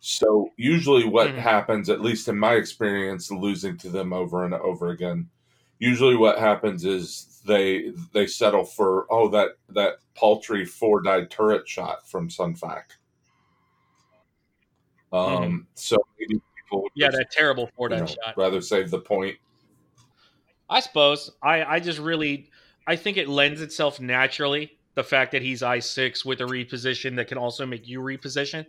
So 0.01 0.51
usually, 0.57 1.05
what 1.05 1.31
Mhm. 1.31 1.39
happens, 1.39 1.89
at 1.89 2.01
least 2.01 2.27
in 2.27 2.37
my 2.37 2.55
experience, 2.55 3.31
losing 3.31 3.77
to 3.79 3.89
them 3.89 4.13
over 4.13 4.45
and 4.45 4.53
over 4.53 4.89
again, 4.89 5.31
usually 5.79 6.17
what 6.17 6.41
happens 6.41 6.85
is 6.85 7.41
they 7.47 7.93
they 8.13 8.27
settle 8.27 8.65
for 8.65 9.07
oh 9.11 9.29
that 9.29 9.51
that 9.69 9.99
paltry 10.17 10.65
four 10.65 11.01
die 11.01 11.27
turret 11.27 11.69
shot 11.69 12.09
from 12.11 12.29
Sunfac. 12.29 12.97
Um, 15.13 15.69
so 15.77 15.97
maybe 16.19 16.41
people 16.57 16.83
would 16.83 16.91
Yeah, 16.97 17.07
just, 17.07 17.19
that 17.19 17.31
terrible 17.31 17.71
four 17.77 17.89
you 17.91 17.95
die 17.95 18.01
know, 18.01 18.07
shot. 18.07 18.37
rather 18.37 18.61
save 18.61 18.91
the 18.91 18.99
point. 18.99 19.39
I 20.69 20.81
suppose. 20.81 21.31
I, 21.43 21.63
I 21.65 21.79
just 21.79 22.01
really 22.01 22.51
I 22.87 22.97
think 22.97 23.17
it 23.17 23.29
lends 23.29 23.61
itself 23.61 24.01
naturally 24.01 24.79
the 24.95 25.05
fact 25.05 25.33
that 25.33 25.43
he's 25.43 25.63
I 25.63 25.79
six 25.81 26.25
with 26.25 26.41
a 26.41 26.45
reposition 26.45 27.17
that 27.17 27.29
can 27.29 27.39
also 27.39 27.67
make 27.67 27.89
you 27.89 28.01
reposition. 28.01 28.67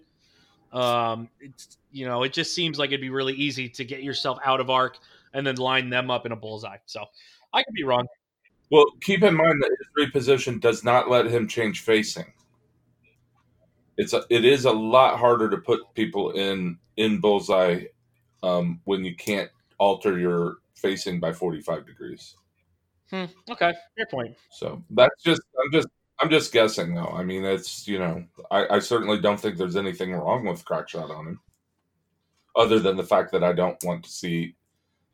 Um, 0.73 1.29
it's 1.39 1.77
you 1.91 2.05
know 2.05 2.23
it 2.23 2.33
just 2.33 2.53
seems 2.53 2.79
like 2.79 2.89
it'd 2.89 3.01
be 3.01 3.09
really 3.09 3.33
easy 3.33 3.69
to 3.69 3.85
get 3.85 4.03
yourself 4.03 4.39
out 4.43 4.59
of 4.59 4.69
arc 4.69 4.97
and 5.33 5.45
then 5.45 5.55
line 5.55 5.89
them 5.89 6.09
up 6.09 6.25
in 6.25 6.31
a 6.31 6.35
bullseye. 6.35 6.77
So 6.85 7.05
I 7.53 7.63
could 7.63 7.73
be 7.73 7.83
wrong. 7.83 8.07
Well, 8.71 8.85
keep 9.01 9.23
in 9.23 9.35
mind 9.35 9.61
that 9.61 9.71
his 9.77 10.07
reposition 10.07 10.59
does 10.59 10.83
not 10.83 11.09
let 11.09 11.27
him 11.27 11.47
change 11.47 11.81
facing. 11.81 12.33
It's 13.97 14.13
a, 14.13 14.23
it 14.29 14.43
is 14.43 14.65
a 14.65 14.71
lot 14.71 15.19
harder 15.19 15.49
to 15.49 15.57
put 15.57 15.81
people 15.93 16.31
in 16.31 16.77
in 16.97 17.19
bullseye 17.19 17.85
um, 18.43 18.81
when 18.85 19.05
you 19.05 19.15
can't 19.15 19.49
alter 19.77 20.17
your 20.17 20.57
facing 20.75 21.19
by 21.19 21.31
forty 21.31 21.61
five 21.61 21.85
degrees. 21.85 22.35
Hmm, 23.11 23.25
okay, 23.51 23.73
fair 23.95 24.05
point. 24.09 24.35
So 24.51 24.83
that's 24.89 25.23
just 25.23 25.41
I'm 25.63 25.71
just 25.71 25.87
I'm 26.19 26.29
just 26.29 26.51
guessing 26.51 26.95
though. 26.95 27.13
I 27.13 27.23
mean, 27.23 27.43
it's 27.43 27.87
you 27.87 27.99
know 27.99 28.23
I, 28.49 28.75
I 28.75 28.79
certainly 28.79 29.19
don't 29.19 29.39
think 29.39 29.57
there's 29.57 29.75
anything 29.75 30.13
wrong 30.13 30.45
with 30.45 30.65
crack 30.65 30.89
shot 30.89 31.11
on 31.11 31.27
him, 31.27 31.39
other 32.55 32.79
than 32.79 32.97
the 32.97 33.03
fact 33.03 33.31
that 33.33 33.43
I 33.43 33.53
don't 33.53 33.81
want 33.83 34.03
to 34.05 34.09
see 34.09 34.55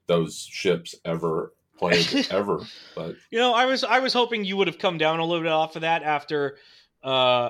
those 0.07 0.47
ships 0.49 0.95
ever 1.05 1.53
played 1.77 2.27
ever. 2.31 2.61
But 2.95 3.15
You 3.29 3.39
know, 3.39 3.53
I 3.53 3.65
was 3.65 3.83
I 3.83 3.99
was 3.99 4.13
hoping 4.13 4.45
you 4.45 4.57
would 4.57 4.67
have 4.67 4.79
come 4.79 4.97
down 4.97 5.19
a 5.19 5.25
little 5.25 5.43
bit 5.43 5.51
off 5.51 5.75
of 5.75 5.81
that 5.81 6.03
after 6.03 6.57
uh, 7.03 7.49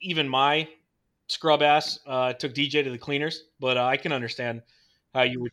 even 0.00 0.28
my 0.28 0.68
scrub 1.28 1.62
ass 1.62 1.98
uh, 2.06 2.32
took 2.32 2.54
DJ 2.54 2.82
to 2.84 2.90
the 2.90 2.98
cleaners, 2.98 3.44
but 3.60 3.76
uh, 3.76 3.84
I 3.84 3.96
can 3.96 4.12
understand 4.12 4.62
how 5.14 5.22
you 5.22 5.40
would. 5.40 5.52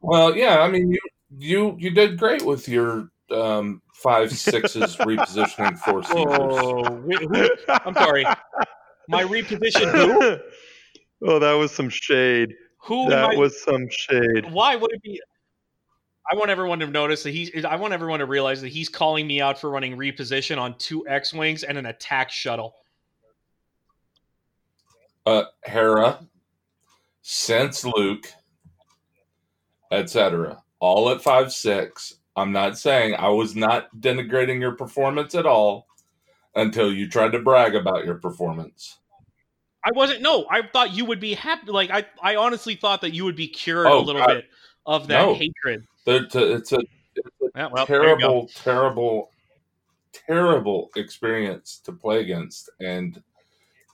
well, 0.00 0.36
yeah, 0.36 0.60
I 0.60 0.70
mean 0.70 0.90
you 0.90 1.00
you 1.38 1.76
you 1.78 1.90
did 1.90 2.18
great 2.18 2.42
with 2.42 2.68
your 2.68 3.10
um, 3.32 3.82
five 3.94 4.32
sixes 4.32 4.96
repositioning 4.96 5.78
four 5.78 6.02
seaters. 6.02 6.24
Oh, 6.38 6.84
wh- 7.08 7.22
who- 7.22 7.50
I'm 7.68 7.94
sorry. 7.94 8.24
My 9.08 9.24
reposition 9.24 9.90
who? 9.92 10.38
oh, 11.28 11.38
that 11.38 11.52
was 11.54 11.72
some 11.72 11.88
shade. 11.88 12.54
Who 12.84 13.08
That 13.10 13.30
I- 13.30 13.36
was 13.36 13.62
some 13.62 13.86
shade. 13.90 14.50
why 14.50 14.76
would 14.76 14.92
it 14.92 15.02
be 15.02 15.20
I 16.30 16.36
want 16.36 16.50
everyone 16.50 16.78
to 16.80 16.86
notice 16.86 17.24
that 17.24 17.30
he's 17.32 17.64
I 17.64 17.74
want 17.76 17.92
everyone 17.92 18.20
to 18.20 18.26
realize 18.26 18.60
that 18.62 18.68
he's 18.68 18.88
calling 18.88 19.26
me 19.26 19.40
out 19.40 19.58
for 19.58 19.68
running 19.68 19.96
reposition 19.96 20.58
on 20.58 20.78
two 20.78 21.06
X-wings 21.08 21.62
and 21.64 21.76
an 21.76 21.86
attack 21.86 22.30
shuttle. 22.30 22.74
uh, 25.26 25.44
Hera, 25.64 26.20
since 27.22 27.84
Luke, 27.84 28.28
etc. 29.90 30.62
All 30.78 31.10
at 31.10 31.20
five 31.20 31.52
six. 31.52 32.14
I'm 32.36 32.52
not 32.52 32.78
saying 32.78 33.14
I 33.16 33.28
was 33.28 33.54
not 33.56 33.88
denigrating 33.98 34.60
your 34.60 34.72
performance 34.72 35.34
at 35.34 35.46
all 35.46 35.86
until 36.54 36.92
you 36.92 37.08
tried 37.08 37.32
to 37.32 37.38
brag 37.40 37.74
about 37.74 38.04
your 38.04 38.16
performance. 38.16 38.98
I 39.84 39.90
wasn't 39.94 40.20
no, 40.22 40.46
I 40.50 40.62
thought 40.66 40.92
you 40.94 41.04
would 41.06 41.20
be 41.20 41.34
happy 41.34 41.70
like 41.70 41.90
I 41.90 42.04
I 42.22 42.36
honestly 42.36 42.74
thought 42.74 43.00
that 43.00 43.14
you 43.14 43.24
would 43.24 43.36
be 43.36 43.48
cured 43.48 43.86
a 43.86 43.90
Oh, 43.90 44.00
little 44.02 44.20
God. 44.20 44.28
bit 44.34 44.44
of 44.86 45.08
that 45.08 45.26
No. 45.26 45.34
hatred. 45.34 45.86
There- 46.04 46.26
to- 46.26 46.54
It's 46.54 46.72
a, 46.72 46.76
it's 46.76 47.26
a 47.42 47.48
Yeah, 47.56 47.68
well, 47.72 47.86
there 47.86 48.02
you 48.02 48.08
go. 48.10 48.16
terrible, 48.18 48.50
terrible, 48.54 49.30
terrible 50.12 50.90
experience 50.96 51.80
to 51.84 51.92
play 51.92 52.20
against. 52.20 52.70
And 52.80 53.22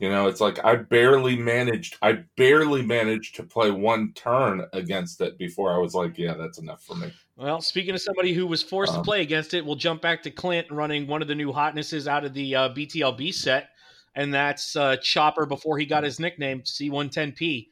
you 0.00 0.11
know, 0.11 0.28
it's 0.28 0.40
like 0.43 0.62
I 0.64 0.76
barely 0.76 1.37
managed. 1.37 1.97
I 2.02 2.25
barely 2.37 2.83
managed 2.83 3.35
to 3.37 3.43
play 3.45 3.71
one 3.71 4.12
turn 4.12 4.66
against 4.75 5.21
it 5.23 5.38
before 5.38 5.73
I 5.75 5.78
was 5.78 5.95
like, 5.95 6.19
"Yeah, 6.19 6.35
that's 6.35 6.59
enough 6.59 6.83
for 6.83 6.95
me." 6.97 7.11
Well, 7.37 7.61
speaking 7.61 7.95
of 7.95 8.00
somebody 8.00 8.33
who 8.33 8.47
was 8.47 8.62
forced 8.62 8.93
to 8.95 9.00
Um, 9.00 9.05
play 9.05 9.21
against 9.21 9.52
it, 9.52 9.64
we'll 9.64 9.76
jump 9.76 10.00
back 10.00 10.23
to 10.23 10.31
Clint 10.31 10.66
running 10.71 11.07
one 11.07 11.21
of 11.21 11.28
the 11.28 11.35
new 11.35 11.52
hotnesses 11.52 12.09
out 12.09 12.25
of 12.25 12.33
the 12.33 12.55
uh, 12.55 12.69
BTLB 12.71 13.33
set, 13.35 13.71
and 14.14 14.33
that's 14.33 14.75
uh, 14.75 14.97
Chopper 15.02 15.45
before 15.45 15.78
he 15.78 15.85
got 15.85 16.02
his 16.02 16.19
nickname 16.19 16.62
C110P 16.62 17.69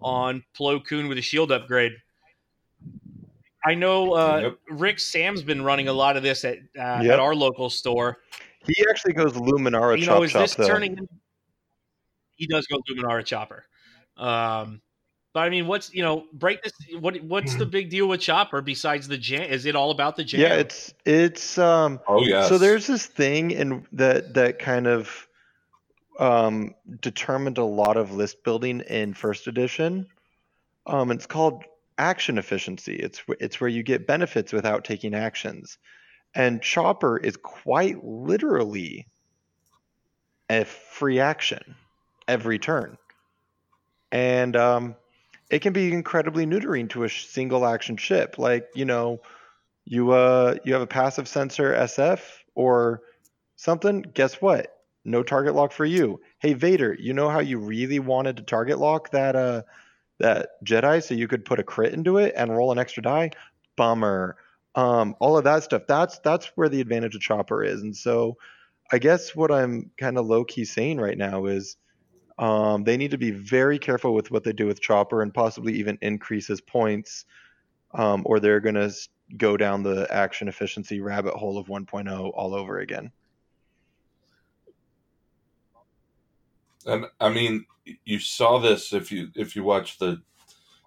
on 0.00 0.44
Plo 0.54 0.84
Koon 0.84 1.08
with 1.08 1.16
a 1.16 1.22
shield 1.22 1.50
upgrade. 1.50 1.92
I 3.64 3.74
know 3.74 4.12
uh, 4.12 4.40
Yep. 4.42 4.58
Rick 4.78 5.00
Sam's 5.00 5.42
been 5.42 5.62
running 5.62 5.88
a 5.88 5.92
lot 5.94 6.16
of 6.18 6.22
this 6.22 6.44
at 6.44 6.58
uh, 6.78 7.00
Yep. 7.02 7.12
at 7.14 7.18
our 7.18 7.34
local 7.34 7.70
store. 7.70 8.18
He 8.66 8.84
actually 8.90 9.14
goes 9.14 9.32
Luminara 9.32 9.98
you 9.98 10.04
know, 10.06 10.22
is 10.24 10.32
this 10.34 10.54
turning? 10.56 10.98
in- 10.98 11.08
He 12.34 12.46
does 12.46 12.66
go 12.66 12.76
Luminara 12.90 13.24
Chopper. 13.24 13.64
Um, 14.18 14.82
but 15.36 15.42
I 15.42 15.50
mean, 15.50 15.66
what's 15.66 15.92
you 15.92 16.02
know, 16.02 16.24
break 16.32 16.62
this. 16.62 16.72
What 16.98 17.22
what's 17.22 17.56
the 17.56 17.66
big 17.66 17.90
deal 17.90 18.08
with 18.08 18.22
Chopper 18.22 18.62
besides 18.62 19.06
the 19.06 19.18
jam? 19.18 19.42
Is 19.42 19.66
it 19.66 19.76
all 19.76 19.90
about 19.90 20.16
the 20.16 20.24
jam? 20.24 20.40
Yeah, 20.40 20.54
it's 20.54 20.94
it's 21.04 21.58
um 21.58 22.00
Oh 22.08 22.24
yes. 22.24 22.48
so 22.48 22.56
there's 22.56 22.86
this 22.86 23.04
thing 23.04 23.50
in 23.50 23.86
that 23.92 24.32
that 24.32 24.58
kind 24.58 24.86
of 24.86 25.28
um 26.18 26.74
determined 27.02 27.58
a 27.58 27.64
lot 27.64 27.98
of 27.98 28.14
list 28.14 28.44
building 28.44 28.80
in 28.80 29.12
first 29.12 29.46
edition. 29.46 30.06
Um 30.86 31.10
it's 31.10 31.26
called 31.26 31.64
action 31.98 32.38
efficiency. 32.38 32.96
It's 32.96 33.20
it's 33.38 33.60
where 33.60 33.68
you 33.68 33.82
get 33.82 34.06
benefits 34.06 34.54
without 34.54 34.86
taking 34.86 35.12
actions. 35.12 35.76
And 36.34 36.62
chopper 36.62 37.18
is 37.18 37.36
quite 37.36 38.02
literally 38.02 39.06
a 40.48 40.64
free 40.64 41.20
action 41.20 41.74
every 42.26 42.58
turn. 42.58 42.96
And 44.10 44.56
um 44.56 44.96
it 45.50 45.60
can 45.60 45.72
be 45.72 45.92
incredibly 45.92 46.46
neutering 46.46 46.88
to 46.90 47.04
a 47.04 47.08
single 47.08 47.64
action 47.66 47.96
ship. 47.96 48.38
Like, 48.38 48.68
you 48.74 48.84
know, 48.84 49.20
you 49.84 50.10
uh 50.10 50.56
you 50.64 50.72
have 50.72 50.82
a 50.82 50.86
passive 50.86 51.28
sensor 51.28 51.72
SF 51.72 52.20
or 52.54 53.02
something, 53.56 54.02
guess 54.02 54.40
what? 54.42 54.72
No 55.04 55.22
target 55.22 55.54
lock 55.54 55.72
for 55.72 55.84
you. 55.84 56.20
Hey 56.40 56.54
Vader, 56.54 56.96
you 56.98 57.12
know 57.12 57.28
how 57.28 57.38
you 57.38 57.58
really 57.58 58.00
wanted 58.00 58.38
to 58.38 58.42
target 58.42 58.78
lock 58.78 59.10
that 59.12 59.36
uh 59.36 59.62
that 60.18 60.48
Jedi 60.64 61.02
so 61.02 61.14
you 61.14 61.28
could 61.28 61.44
put 61.44 61.60
a 61.60 61.64
crit 61.64 61.92
into 61.92 62.18
it 62.18 62.34
and 62.36 62.54
roll 62.54 62.72
an 62.72 62.78
extra 62.78 63.02
die? 63.02 63.30
Bummer. 63.76 64.36
Um 64.74 65.14
all 65.20 65.38
of 65.38 65.44
that 65.44 65.62
stuff. 65.62 65.82
That's 65.86 66.18
that's 66.18 66.46
where 66.56 66.68
the 66.68 66.80
advantage 66.80 67.14
of 67.14 67.20
chopper 67.20 67.62
is. 67.62 67.82
And 67.82 67.96
so 67.96 68.36
I 68.90 68.98
guess 68.98 69.34
what 69.36 69.52
I'm 69.52 69.90
kind 69.98 70.18
of 70.18 70.26
low 70.26 70.44
key 70.44 70.64
saying 70.64 70.98
right 70.98 71.18
now 71.18 71.46
is 71.46 71.76
um, 72.38 72.84
they 72.84 72.96
need 72.96 73.10
to 73.10 73.18
be 73.18 73.30
very 73.30 73.78
careful 73.78 74.14
with 74.14 74.30
what 74.30 74.44
they 74.44 74.52
do 74.52 74.66
with 74.66 74.80
Chopper 74.80 75.22
and 75.22 75.32
possibly 75.32 75.74
even 75.74 75.98
increase 76.02 76.46
his 76.46 76.60
points, 76.60 77.24
um, 77.94 78.22
or 78.26 78.40
they're 78.40 78.60
going 78.60 78.74
to 78.74 78.92
go 79.36 79.56
down 79.56 79.82
the 79.82 80.06
action 80.12 80.48
efficiency 80.48 81.00
rabbit 81.00 81.34
hole 81.34 81.58
of 81.58 81.66
1.0 81.66 82.32
all 82.34 82.54
over 82.54 82.78
again. 82.78 83.10
And 86.84 87.06
I 87.20 87.30
mean, 87.30 87.66
you 88.04 88.20
saw 88.20 88.58
this 88.58 88.92
if 88.92 89.10
you 89.10 89.28
if 89.34 89.56
you 89.56 89.64
watch 89.64 89.98
the 89.98 90.22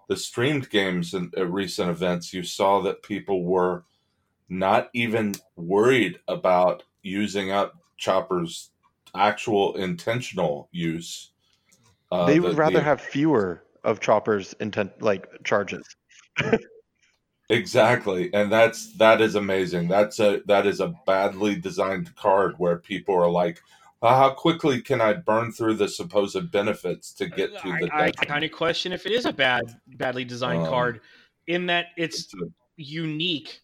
the 0.08 0.16
streamed 0.16 0.70
games 0.70 1.14
and 1.14 1.32
at 1.36 1.50
recent 1.50 1.90
events, 1.90 2.32
you 2.32 2.42
saw 2.42 2.80
that 2.82 3.02
people 3.02 3.44
were 3.44 3.84
not 4.48 4.88
even 4.92 5.34
worried 5.56 6.18
about 6.26 6.82
using 7.02 7.52
up 7.52 7.76
Chopper's 7.96 8.70
actual 9.14 9.76
intentional 9.76 10.68
use. 10.72 11.30
Uh, 12.10 12.26
they 12.26 12.34
the- 12.34 12.40
would 12.40 12.56
rather 12.56 12.78
the- 12.78 12.82
have 12.84 13.00
fewer 13.00 13.62
of 13.84 14.00
Chopper's 14.00 14.54
intent 14.60 15.00
like 15.00 15.26
charges. 15.44 15.84
exactly, 17.48 18.32
and 18.34 18.50
that's 18.52 18.92
that 18.94 19.20
is 19.20 19.34
amazing. 19.34 19.88
That's 19.88 20.18
a 20.20 20.42
that 20.46 20.66
is 20.66 20.80
a 20.80 20.94
badly 21.06 21.56
designed 21.56 22.14
card 22.16 22.54
where 22.58 22.76
people 22.78 23.14
are 23.14 23.30
like, 23.30 23.60
"Uh, 24.02 24.16
"How 24.16 24.30
quickly 24.30 24.82
can 24.82 25.00
I 25.00 25.14
burn 25.14 25.52
through 25.52 25.74
the 25.74 25.88
supposed 25.88 26.50
benefits 26.50 27.12
to 27.14 27.26
get 27.26 27.56
to 27.62 27.68
the?" 27.80 27.90
I, 27.92 28.06
I 28.06 28.10
kind 28.10 28.44
of 28.44 28.52
question 28.52 28.92
if 28.92 29.06
it 29.06 29.12
is 29.12 29.24
a 29.24 29.32
bad, 29.32 29.64
badly 29.86 30.24
designed 30.24 30.62
Um, 30.62 30.68
card, 30.68 31.00
in 31.46 31.66
that 31.66 31.86
it's 31.96 32.24
It's 32.24 32.34
a- 32.34 32.46
unique 32.76 33.60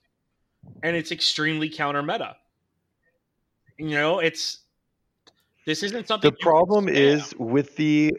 and 0.83 0.97
it's 0.97 1.13
extremely 1.13 1.69
counter 1.69 2.03
meta. 2.03 2.37
You 3.79 3.91
know, 3.91 4.19
it's 4.21 4.61
this 5.67 5.83
isn't 5.83 6.09
something. 6.09 6.31
the 6.31 6.37
problem 6.41 6.89
is 6.89 7.35
with 7.39 7.77
the 7.77 8.17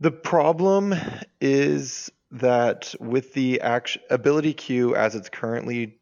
the 0.00 0.10
problem 0.10 0.94
is 1.40 2.10
that 2.32 2.94
with 2.98 3.34
the 3.34 3.60
action 3.60 4.02
ability 4.10 4.54
queue 4.54 4.96
as 4.96 5.14
it's 5.14 5.28
currently 5.28 5.98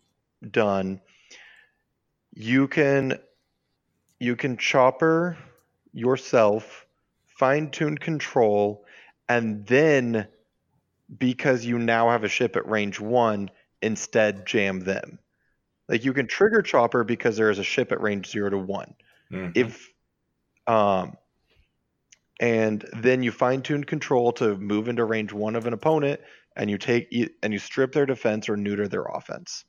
done 0.51 1.01
you 2.35 2.69
can 2.69 3.19
you 4.21 4.37
can 4.37 4.57
chopper 4.57 5.37
yourself 5.93 6.87
fine 7.27 7.71
tune 7.71 7.99
control 7.99 8.85
and 9.29 9.67
then 9.67 10.27
because 11.19 11.65
you 11.65 11.79
now 11.79 12.11
have 12.11 12.25
a 12.25 12.29
ship 12.29 12.57
at 12.57 12.69
range 12.69 13.01
1 13.01 13.51
instead 13.81 14.47
jam 14.47 14.81
them 14.81 15.19
like 15.89 16.05
you 16.05 16.13
can 16.13 16.27
trigger 16.27 16.61
chopper 16.63 17.05
because 17.05 17.37
there 17.37 17.51
is 17.51 17.59
a 17.59 17.65
ship 17.65 17.91
at 17.91 18.01
range 18.01 18.29
0 18.31 18.51
to 18.51 18.59
1 18.59 18.95
Mhm. 19.33 19.53
if 19.57 19.93
um 20.67 21.17
and 22.41 22.89
then 22.97 23.23
you 23.23 23.33
fine 23.33 23.63
tune 23.63 23.85
control 23.85 24.33
to 24.33 24.57
move 24.57 24.89
into 24.89 25.05
range 25.05 25.33
one 25.33 25.57
of 25.57 25.67
an 25.67 25.73
opponent 25.73 26.21
and 26.57 26.71
you 26.71 26.79
take 26.79 27.09
and 27.43 27.53
you 27.53 27.59
strip 27.59 27.93
their 27.93 28.07
defense 28.07 28.49
or 28.49 28.57
neuter 28.57 28.89
their 28.89 29.05
offense 29.05 29.65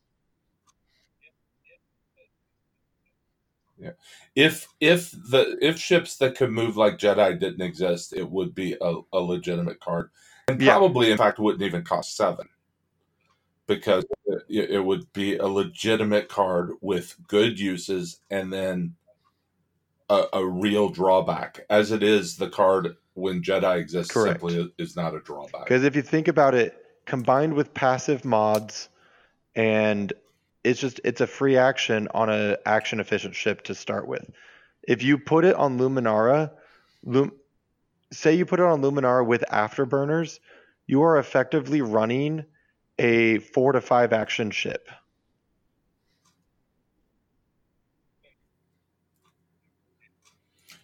Yeah. 3.81 3.91
if 4.35 4.67
if 4.81 5.11
the 5.11 5.57
if 5.61 5.79
ships 5.79 6.17
that 6.17 6.35
could 6.35 6.51
move 6.51 6.75
like 6.75 6.97
Jedi 6.97 7.39
didn't 7.39 7.61
exist, 7.61 8.11
it 8.11 8.29
would 8.29 8.53
be 8.53 8.75
a, 8.81 8.95
a 9.13 9.19
legitimate 9.19 9.79
card, 9.79 10.09
and 10.49 10.61
Yeah. 10.61 10.73
probably 10.73 11.11
in 11.11 11.17
fact 11.17 11.39
wouldn't 11.39 11.63
even 11.63 11.83
cost 11.83 12.17
seven. 12.17 12.49
because 13.67 14.03
it, 14.49 14.71
it 14.71 14.79
would 14.83 15.13
be 15.13 15.37
a 15.37 15.45
legitimate 15.47 16.27
card 16.27 16.71
with 16.81 17.15
good 17.27 17.59
uses 17.59 18.19
and 18.31 18.51
then 18.51 18.95
a, 20.09 20.25
a 20.33 20.45
real 20.45 20.89
drawback. 20.89 21.65
As 21.69 21.91
it 21.91 22.03
is, 22.03 22.37
the 22.37 22.49
card 22.49 22.95
when 23.13 23.41
Jedi 23.41 23.79
exists 23.79 24.13
Correct. 24.13 24.41
simply 24.41 24.73
is 24.77 24.95
not 24.95 25.15
a 25.15 25.19
drawback. 25.19 25.65
Because 25.65 25.83
if 25.83 25.95
you 25.95 26.01
think 26.01 26.27
about 26.27 26.55
it, 26.55 26.75
combined 27.05 27.53
with 27.53 27.73
passive 27.73 28.25
mods, 28.25 28.89
and 29.55 30.13
it's 30.63 30.79
just 30.79 30.99
it's 31.03 31.21
a 31.21 31.27
free 31.27 31.57
action 31.57 32.07
on 32.13 32.29
a 32.29 32.57
action 32.65 32.99
efficient 32.99 33.35
ship 33.35 33.63
to 33.63 33.75
start 33.75 34.07
with. 34.07 34.29
If 34.83 35.03
you 35.03 35.17
put 35.17 35.45
it 35.45 35.55
on 35.55 35.77
Luminara, 35.77 36.51
Lum, 37.03 37.31
say 38.11 38.35
you 38.35 38.45
put 38.45 38.59
it 38.59 38.65
on 38.65 38.81
Luminara 38.81 39.25
with 39.25 39.43
afterburners, 39.51 40.39
you 40.87 41.01
are 41.03 41.17
effectively 41.17 41.81
running 41.81 42.45
a 42.97 43.39
four 43.39 43.71
to 43.73 43.81
five 43.81 44.13
action 44.13 44.51
ship. 44.51 44.89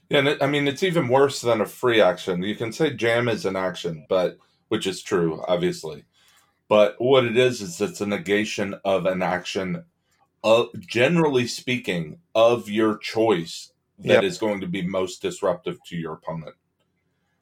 Yeah, 0.10 0.20
and 0.20 0.28
it, 0.28 0.44
I 0.44 0.48
mean 0.48 0.68
it's 0.68 0.84
even 0.84 1.08
worse 1.08 1.42
than 1.42 1.62
a 1.62 1.66
free 1.66 2.02
action. 2.02 2.44
You 2.44 2.56
can 2.56 2.72
say 2.72 2.94
jam 2.94 3.28
is 3.28 3.46
an 3.46 3.56
action, 3.56 4.06
but 4.10 4.38
which 4.68 4.88
is 4.88 5.02
true, 5.02 5.44
obviously. 5.48 6.06
But 6.68 6.96
what 7.00 7.26
it 7.26 7.38
is 7.38 7.62
is 7.62 7.80
it's 7.82 8.02
a 8.02 8.06
negation 8.06 8.76
of 8.84 9.06
an 9.06 9.22
action, 9.22 9.84
of, 10.44 10.70
generally 10.80 11.46
speaking, 11.48 12.18
of 12.34 12.70
your 12.70 12.98
choice 12.98 13.72
that 14.00 14.24
is 14.24 14.34
Yep. 14.36 14.42
going 14.42 14.62
to 14.62 14.68
be 14.68 14.82
most 14.82 15.22
disruptive 15.22 15.78
to 15.88 15.96
your 15.96 16.14
opponent, 16.14 16.56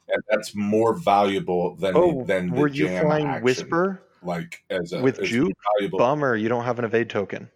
and 0.10 0.22
that's 0.29 0.53
more 0.55 0.93
valuable 0.93 1.75
than 1.75 1.96
Oh, 1.96 2.24
than 2.25 2.50
the 2.50 2.62
were 2.62 2.67
you 2.67 2.88
jam 2.88 3.05
flying 3.05 3.27
action. 3.27 3.43
Whisper 3.43 4.03
Like 4.22 4.63
as 4.70 4.93
a 4.93 5.01
with 5.01 5.20
as 5.20 5.29
Juke? 5.29 5.51
valuable. 5.77 6.00
Bummer, 6.00 6.36
you 6.36 6.50
don't 6.50 6.63
have 6.65 6.79
an 6.79 6.86
evade 6.86 7.10
token, 7.10 7.50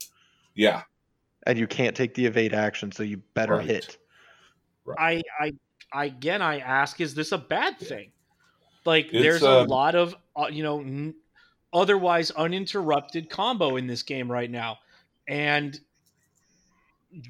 Yeah, 0.56 0.84
and 1.44 1.58
you 1.60 1.68
can't 1.68 1.96
take 1.96 2.14
the 2.14 2.26
evade 2.26 2.54
action, 2.54 2.92
so 2.92 3.04
you 3.04 3.18
better 3.34 3.58
Right. 3.58 3.68
hit. 3.68 3.98
I, 4.98 5.22
I, 5.40 5.54
I 5.92 6.06
again, 6.06 6.42
I 6.42 6.60
ask, 6.60 7.00
is 7.02 7.16
this 7.16 7.32
a 7.32 7.38
bad 7.38 7.80
thing? 7.80 8.12
Like, 8.86 9.06
It's, 9.06 9.24
there's 9.24 9.44
a 9.44 9.62
um, 9.62 9.68
lot 9.68 9.96
of, 9.96 10.16
uh, 10.36 10.48
you 10.50 10.64
know, 10.64 10.80
n- 10.80 11.16
otherwise 11.74 12.32
uninterrupted 12.32 13.30
combo 13.30 13.76
in 13.76 13.88
this 13.88 14.04
game 14.04 14.32
right 14.32 14.50
now, 14.50 14.80
and 15.28 15.80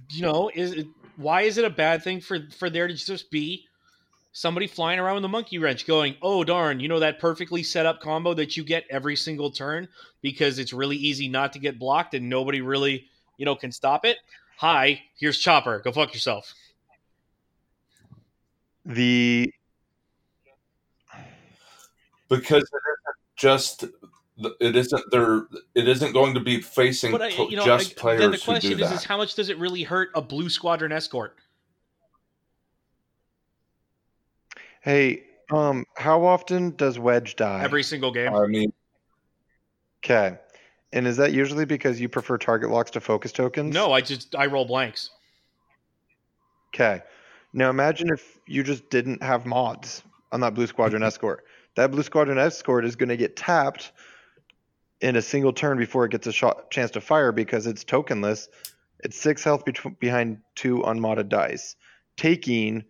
you 0.09 0.21
know, 0.21 0.51
is 0.53 0.73
it, 0.73 0.87
why 1.15 1.43
is 1.43 1.57
it 1.57 1.65
a 1.65 1.69
bad 1.69 2.03
thing 2.03 2.21
for 2.21 2.39
for 2.57 2.69
there 2.69 2.87
to 2.87 2.93
just 2.93 3.31
be 3.31 3.65
somebody 4.31 4.67
flying 4.67 4.99
around 4.99 5.15
with 5.15 5.25
a 5.25 5.29
monkey 5.29 5.57
wrench, 5.57 5.87
going, 5.87 6.15
"Oh 6.21 6.43
darn, 6.43 6.79
you 6.79 6.87
know 6.87 6.99
that 6.99 7.19
perfectly 7.19 7.63
set 7.63 7.85
up 7.85 8.01
combo 8.01 8.33
that 8.35 8.55
you 8.57 8.63
get 8.63 8.85
every 8.89 9.15
single 9.15 9.51
turn 9.51 9.87
because 10.21 10.59
it's 10.59 10.73
really 10.73 10.97
easy 10.97 11.27
not 11.27 11.53
to 11.53 11.59
get 11.59 11.79
blocked 11.79 12.13
and 12.13 12.29
nobody 12.29 12.61
really, 12.61 13.05
you 13.37 13.45
know, 13.45 13.55
can 13.55 13.71
stop 13.71 14.05
it." 14.05 14.17
Hi, 14.57 15.01
here's 15.19 15.37
Chopper. 15.37 15.79
Go 15.79 15.91
fuck 15.91 16.13
yourself. 16.13 16.53
The 18.87 19.51
because 22.29 22.63
it 22.63 22.65
isn't 22.73 23.35
just 23.35 23.83
it 24.61 24.75
isn't 24.77 25.03
there. 25.11 25.41
It 25.75 25.87
isn't 25.89 26.13
going 26.13 26.33
to 26.35 26.39
be 26.39 26.61
facing 26.61 27.11
But 27.11 27.21
I, 27.21 27.31
pl- 27.31 27.49
you 27.51 27.57
know, 27.57 27.65
just 27.65 27.91
I- 27.91 28.01
players 28.01 28.21
then 28.21 28.31
the 28.31 28.37
who 28.37 28.43
question 28.43 28.77
do 28.77 28.83
is, 28.83 28.89
that. 28.89 28.95
is 28.95 29.03
how 29.03 29.17
much 29.17 29.35
does 29.35 29.49
it 29.49 29.57
really 29.57 29.83
hurt 29.83 30.09
a 30.15 30.21
blue 30.21 30.49
squadron 30.49 30.91
escort 30.93 31.35
hey, 34.81 35.23
um, 35.51 35.83
how 35.97 36.23
often 36.25 36.73
does 36.77 36.97
Wedge 36.97 37.35
die? 37.35 37.61
every 37.61 37.83
single 37.83 38.11
game? 38.11 38.33
I 38.33 38.45
mean, 38.47 38.71
Okay. 40.05 40.37
And 40.93 41.05
is 41.05 41.17
that 41.17 41.33
usually 41.33 41.65
because 41.65 41.99
you 41.99 42.07
prefer 42.07 42.37
target 42.37 42.69
locks 42.69 42.91
to 42.91 43.01
focus 43.01 43.33
tokens? 43.33 43.73
no, 43.73 43.91
I 43.91 43.99
just 43.99 44.33
I 44.35 44.45
roll 44.45 44.63
blanks. 44.63 45.09
Okay. 46.73 47.01
Now 47.57 47.71
imagine 47.71 48.09
if 48.09 48.37
you 48.45 48.61
just 48.61 48.87
didn't 48.91 49.23
have 49.23 49.47
mods 49.47 50.03
on 50.31 50.41
that 50.41 50.53
Blue 50.53 50.67
Squadron 50.67 51.01
Escort. 51.11 51.43
That 51.75 51.89
Blue 51.89 52.03
Squadron 52.03 52.37
Escort 52.37 52.85
is 52.85 52.95
going 52.95 53.09
to 53.09 53.17
get 53.17 53.35
tapped 53.35 53.91
in 55.01 55.15
a 55.15 55.23
single 55.23 55.51
turn 55.51 55.79
before 55.79 56.05
it 56.05 56.11
gets 56.11 56.27
a 56.27 56.31
shot, 56.31 56.69
chance 56.69 56.91
to 56.91 57.01
fire 57.01 57.31
because 57.31 57.65
it's 57.65 57.83
tokenless. 57.83 58.47
It's 58.99 59.19
six 59.19 59.43
health 59.43 59.65
bet- 59.65 59.99
behind 59.99 60.41
two 60.53 60.83
unmodded 60.83 61.29
dice, 61.29 61.75
taking 62.15 62.83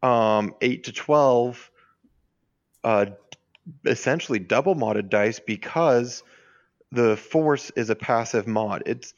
um, 0.00 0.54
eight 0.60 0.84
to 0.84 0.92
twelve, 0.92 1.68
uh, 2.84 3.06
essentially 3.84 4.38
double 4.38 4.76
modded 4.76 5.10
dice 5.10 5.40
because 5.40 6.22
the 6.92 7.16
force 7.16 7.72
is 7.74 7.90
a 7.90 7.96
passive 7.96 8.46
mod. 8.46 8.84
It's 8.86 9.12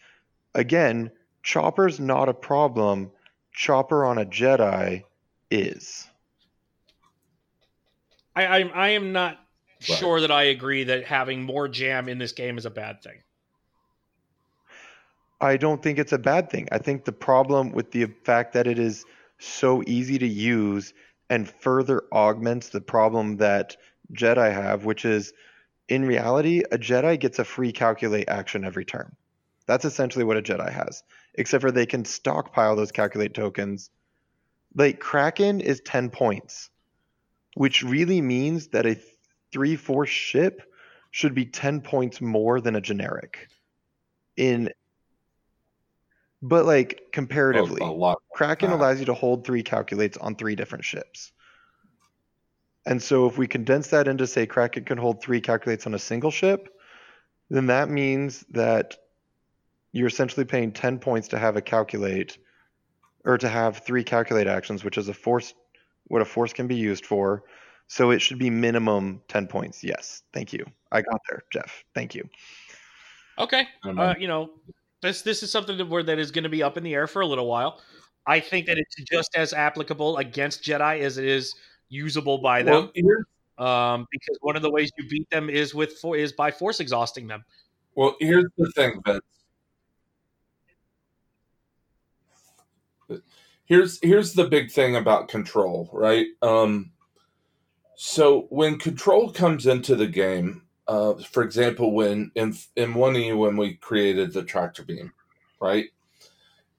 again, 0.54 1.10
chopper's 1.42 2.00
not 2.00 2.30
a 2.30 2.34
problem. 2.34 3.10
Chopper 3.58 4.04
on 4.04 4.18
a 4.18 4.24
Jedi 4.24 5.02
is. 5.50 6.06
I 8.36 8.46
I, 8.46 8.58
I 8.60 8.88
am 8.90 9.12
not 9.12 9.36
Right. 9.88 9.98
sure 9.98 10.20
that 10.20 10.30
I 10.30 10.44
agree 10.44 10.84
that 10.84 11.04
having 11.04 11.42
more 11.42 11.68
jam 11.68 12.08
in 12.08 12.18
this 12.18 12.32
game 12.32 12.58
is 12.58 12.66
a 12.66 12.70
bad 12.70 13.00
thing. 13.00 13.22
I 15.40 15.56
don't 15.56 15.80
think 15.80 15.98
it's 16.00 16.12
a 16.12 16.18
bad 16.18 16.50
thing. 16.50 16.68
I 16.72 16.78
think 16.78 17.04
the 17.04 17.12
problem 17.12 17.70
with 17.70 17.92
the 17.92 18.06
fact 18.24 18.54
that 18.54 18.66
it 18.66 18.78
is 18.78 19.04
so 19.38 19.84
easy 19.86 20.18
to 20.18 20.26
use 20.26 20.94
and 21.30 21.48
further 21.48 22.02
augments 22.12 22.70
the 22.70 22.80
problem 22.80 23.36
that 23.36 23.76
Jedi 24.12 24.52
have, 24.52 24.84
which 24.84 25.04
is 25.04 25.32
in 25.88 26.04
reality, 26.04 26.62
a 26.72 26.78
Jedi 26.78 27.18
gets 27.20 27.38
a 27.38 27.44
free 27.44 27.70
calculate 27.70 28.28
action 28.28 28.64
every 28.64 28.84
turn. 28.84 29.14
That's 29.68 29.84
essentially 29.84 30.24
what 30.24 30.38
a 30.38 30.42
Jedi 30.42 30.72
has, 30.72 31.04
except 31.34 31.60
for 31.60 31.70
they 31.70 31.86
can 31.86 32.06
stockpile 32.06 32.74
those 32.74 32.90
calculate 32.90 33.34
tokens. 33.34 33.90
Like 34.74 34.98
Kraken 34.98 35.60
is 35.60 35.82
10 35.84 36.08
points, 36.08 36.70
which 37.54 37.82
really 37.82 38.22
means 38.22 38.68
that 38.68 38.86
a 38.86 38.98
3 39.52 39.76
4 39.76 40.06
ship 40.06 40.62
should 41.10 41.34
be 41.34 41.44
10 41.44 41.82
points 41.82 42.20
more 42.20 42.62
than 42.62 42.76
a 42.76 42.80
generic. 42.80 43.48
In 44.38 44.70
but 46.40 46.64
like 46.64 47.02
comparatively, 47.12 47.82
a 47.82 47.86
lot. 47.86 48.22
Kraken 48.32 48.70
Ah. 48.70 48.76
allows 48.76 49.00
you 49.00 49.06
to 49.06 49.14
hold 49.14 49.44
three 49.44 49.62
calculates 49.62 50.16
on 50.16 50.34
three 50.34 50.54
different 50.54 50.84
ships. 50.84 51.32
And 52.86 53.02
so 53.02 53.26
if 53.26 53.36
we 53.36 53.46
condense 53.46 53.88
that 53.88 54.08
into 54.08 54.26
say 54.26 54.46
Kraken 54.46 54.84
can 54.84 54.96
hold 54.96 55.20
three 55.20 55.42
calculates 55.42 55.86
on 55.86 55.92
a 55.92 55.98
single 55.98 56.30
ship, 56.30 56.74
then 57.50 57.66
that 57.66 57.90
means 57.90 58.46
that 58.50 58.96
you're 59.92 60.06
essentially 60.08 60.44
paying 60.44 60.72
10 60.72 60.98
points 60.98 61.28
to 61.28 61.38
have 61.38 61.56
a 61.56 61.62
calculate 61.62 62.38
or 63.24 63.38
to 63.38 63.48
have 63.48 63.78
three 63.78 64.04
calculate 64.04 64.46
actions, 64.46 64.84
which 64.84 64.98
is 64.98 65.08
a 65.08 65.14
force 65.14 65.54
what 66.04 66.22
a 66.22 66.24
force 66.24 66.52
can 66.52 66.66
be 66.66 66.74
used 66.76 67.04
for. 67.04 67.44
So 67.86 68.10
it 68.10 68.20
should 68.20 68.38
be 68.38 68.50
minimum 68.50 69.22
10 69.28 69.46
points. 69.46 69.82
Yes. 69.84 70.22
Thank 70.32 70.52
you. 70.52 70.64
I 70.92 71.02
got 71.02 71.20
there, 71.28 71.42
Jeff. 71.52 71.84
Thank 71.94 72.14
you. 72.14 72.28
Okay, 73.38 73.68
Um, 73.84 73.98
uh, 73.98 74.14
you 74.18 74.26
know, 74.26 74.50
this 75.00 75.22
this 75.22 75.44
is 75.44 75.52
something 75.52 75.78
that 75.78 75.88
where 75.88 76.02
that 76.02 76.18
is 76.18 76.32
going 76.32 76.42
to 76.42 76.48
be 76.48 76.62
up 76.62 76.76
in 76.76 76.82
the 76.82 76.92
air 76.92 77.06
for 77.06 77.22
a 77.22 77.26
little 77.26 77.46
while. 77.46 77.80
I 78.26 78.40
think 78.40 78.66
that 78.66 78.78
it's 78.78 78.96
just 79.08 79.30
as 79.36 79.52
applicable 79.52 80.16
against 80.18 80.64
Jedi 80.64 81.00
as 81.00 81.18
it 81.18 81.24
is 81.24 81.54
usable 81.88 82.38
by 82.38 82.62
them. 82.62 82.90
well, 83.56 83.66
um, 83.66 84.06
because 84.10 84.36
one 84.40 84.56
of 84.56 84.62
the 84.62 84.70
ways 84.70 84.90
you 84.98 85.08
beat 85.08 85.30
them 85.30 85.48
is 85.48 85.72
with 85.74 85.98
for, 85.98 86.16
is 86.16 86.32
by 86.32 86.50
force 86.50 86.80
exhausting 86.80 87.28
them. 87.28 87.44
well, 87.94 88.16
here's 88.18 88.44
the 88.56 88.70
thing, 88.72 89.00
Vince. 89.06 89.20
Here's 93.68 93.98
here's 94.02 94.32
the 94.32 94.48
big 94.48 94.70
thing 94.70 94.96
about 94.96 95.28
control, 95.28 95.90
right? 95.92 96.26
Um, 96.40 96.92
so 97.96 98.46
when 98.48 98.78
control 98.78 99.30
comes 99.30 99.66
into 99.66 99.94
the 99.94 100.06
game, 100.06 100.62
uh, 100.86 101.14
for 101.16 101.42
example, 101.42 101.92
when 101.92 102.32
in 102.34 102.56
in 102.76 102.94
one 102.94 103.14
E 103.14 103.32
when 103.34 103.58
we 103.58 103.74
created 103.74 104.32
the 104.32 104.42
tractor 104.42 104.82
beam, 104.82 105.12
right? 105.60 105.86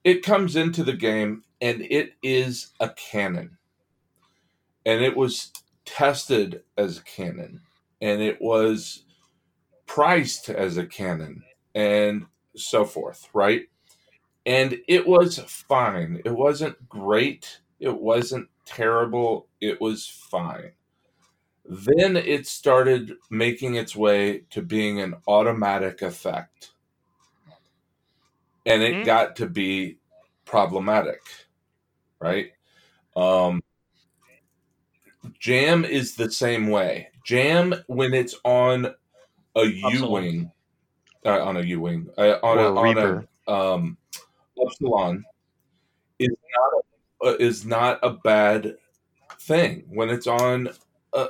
It 0.03 0.23
comes 0.23 0.55
into 0.55 0.83
the 0.83 0.93
game 0.93 1.43
and 1.61 1.83
it 1.83 2.13
is 2.23 2.71
a 2.79 2.89
cannon, 2.89 3.59
and 4.83 5.03
it 5.03 5.15
was 5.15 5.51
tested 5.85 6.63
as 6.75 6.97
a 6.97 7.03
cannon, 7.03 7.61
and 8.01 8.19
it 8.19 8.41
was 8.41 9.03
priced 9.85 10.49
as 10.49 10.77
a 10.77 10.87
cannon, 10.87 11.43
and 11.75 12.25
so 12.55 12.83
forth, 12.83 13.29
right? 13.33 13.67
And 14.45 14.79
it 14.87 15.07
was 15.07 15.39
fine. 15.39 16.21
It 16.25 16.31
wasn't 16.31 16.87
great. 16.89 17.59
It 17.79 17.95
wasn't 17.95 18.49
terrible. 18.65 19.47
It 19.61 19.79
was 19.79 20.07
fine. 20.07 20.71
Then 21.65 22.17
it 22.17 22.47
started 22.47 23.13
making 23.29 23.75
its 23.75 23.95
way 23.95 24.45
to 24.49 24.61
being 24.61 24.99
an 25.01 25.15
automatic 25.27 26.01
effect. 26.01 26.71
And 28.65 28.81
it 28.81 28.97
Mhm. 28.97 29.05
got 29.05 29.35
to 29.37 29.47
be 29.47 29.99
problematic, 30.45 31.21
right? 32.19 32.51
Um, 33.15 33.61
Jam 35.39 35.85
is 35.85 36.15
the 36.15 36.31
same 36.31 36.69
way. 36.69 37.09
Jam, 37.23 37.75
when 37.87 38.13
it's 38.13 38.35
on 38.43 38.95
a 39.55 39.65
U 39.65 40.09
Wing, 40.09 40.51
uh, 41.25 41.43
on 41.43 41.57
a 41.57 41.61
U 41.61 41.81
wing, 41.81 42.09
uh, 42.17 42.39
on, 42.43 42.57
a, 42.57 42.61
a 42.61 42.73
on 42.75 42.83
Reaper. 42.95 43.27
a 43.47 43.51
um, 43.51 43.97
Epsilon 44.65 45.23
is 46.19 46.29
not 46.29 46.73
a, 46.73 47.25
uh, 47.25 47.37
is 47.39 47.65
not 47.65 47.99
a 48.03 48.11
bad 48.11 48.75
thing 49.41 49.83
when 49.89 50.09
it's 50.09 50.27
on 50.27 50.69
uh, 51.13 51.27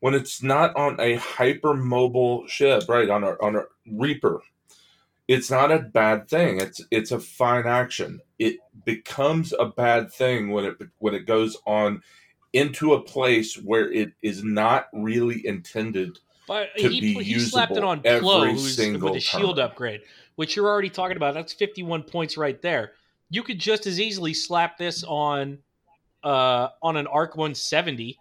when 0.00 0.14
it's 0.14 0.42
not 0.42 0.74
on 0.76 0.98
a 0.98 1.16
hypermobile 1.18 2.48
ship, 2.48 2.84
right? 2.88 3.08
On 3.08 3.22
a 3.22 3.36
on 3.42 3.56
a 3.56 3.64
Reaper, 3.90 4.40
it's 5.28 5.50
not 5.50 5.70
a 5.70 5.78
bad 5.78 6.28
thing. 6.28 6.60
It's 6.60 6.80
it's 6.90 7.12
a 7.12 7.20
fine 7.20 7.66
action. 7.66 8.20
It 8.38 8.56
becomes 8.84 9.52
a 9.58 9.66
bad 9.66 10.12
thing 10.12 10.50
when 10.50 10.64
it 10.64 10.76
when 10.98 11.14
it 11.14 11.26
goes 11.26 11.56
on 11.66 12.02
into 12.52 12.94
a 12.94 13.02
place 13.02 13.54
where 13.56 13.90
it 13.92 14.12
is 14.22 14.42
not 14.42 14.88
really 14.92 15.46
intended 15.46 16.18
But 16.48 16.76
to 16.78 16.88
he, 16.88 17.00
be 17.00 17.14
he 17.22 17.38
slapped 17.38 17.72
it 17.72 17.76
usable 17.76 17.88
on 17.88 18.00
every 18.04 18.26
Plo, 18.26 18.58
single 18.58 19.10
with 19.12 19.18
a 19.18 19.20
shield 19.20 19.58
upgrade, 19.60 20.00
which 20.40 20.56
you're 20.56 20.68
already 20.68 20.88
talking 20.88 21.18
about. 21.18 21.34
That's 21.34 21.52
51 21.52 22.04
points 22.04 22.38
right 22.38 22.62
there. 22.62 22.92
You 23.28 23.42
could 23.42 23.58
just 23.58 23.86
as 23.86 24.00
easily 24.00 24.32
slap 24.32 24.78
this 24.78 25.04
on 25.04 25.58
uh, 26.24 26.68
on 26.82 26.96
an 26.96 27.06
Arc 27.06 27.36
170 27.36 28.18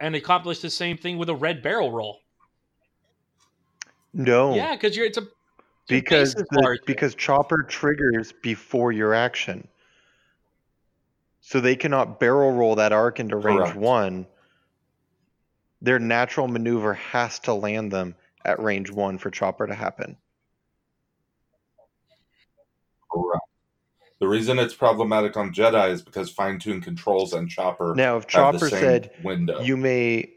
and 0.00 0.16
accomplish 0.16 0.58
the 0.58 0.68
same 0.68 0.96
thing 0.98 1.16
with 1.16 1.28
a 1.28 1.34
red 1.36 1.62
barrel 1.62 1.92
roll. 1.92 2.18
No, 4.12 4.56
Yeah, 4.56 4.74
because 4.74 4.96
you're 4.96 5.06
it's 5.06 5.16
a 5.16 5.28
because 5.86 6.34
base 6.34 6.44
the- 6.50 6.78
because 6.86 7.14
chopper 7.14 7.62
triggers 7.62 8.32
before 8.42 8.90
your 8.90 9.14
action, 9.14 9.68
so 11.40 11.60
they 11.60 11.76
cannot 11.76 12.18
barrel 12.18 12.50
roll 12.50 12.74
that 12.74 12.92
arc 12.92 13.20
into 13.20 13.36
range 13.36 13.60
Correct. 13.60 13.76
one. 13.76 14.26
Their 15.80 16.00
natural 16.00 16.48
maneuver 16.48 16.94
has 16.94 17.38
to 17.40 17.54
land 17.54 17.92
them 17.92 18.16
at 18.44 18.60
range 18.60 18.90
one 18.90 19.18
for 19.18 19.30
chopper 19.30 19.68
to 19.68 19.74
happen. 19.74 20.16
The 24.22 24.28
reason 24.28 24.60
it's 24.60 24.72
problematic 24.72 25.36
on 25.36 25.52
Jedi 25.52 25.90
is 25.90 26.00
because 26.00 26.30
fine 26.30 26.60
tuned 26.60 26.84
controls 26.84 27.32
and 27.32 27.50
Chopper 27.50 27.92
Now, 27.96 28.18
if 28.18 28.28
chopper 28.28 28.70
said 28.70 29.10
window. 29.24 29.60
you 29.62 29.76
may, 29.76 30.30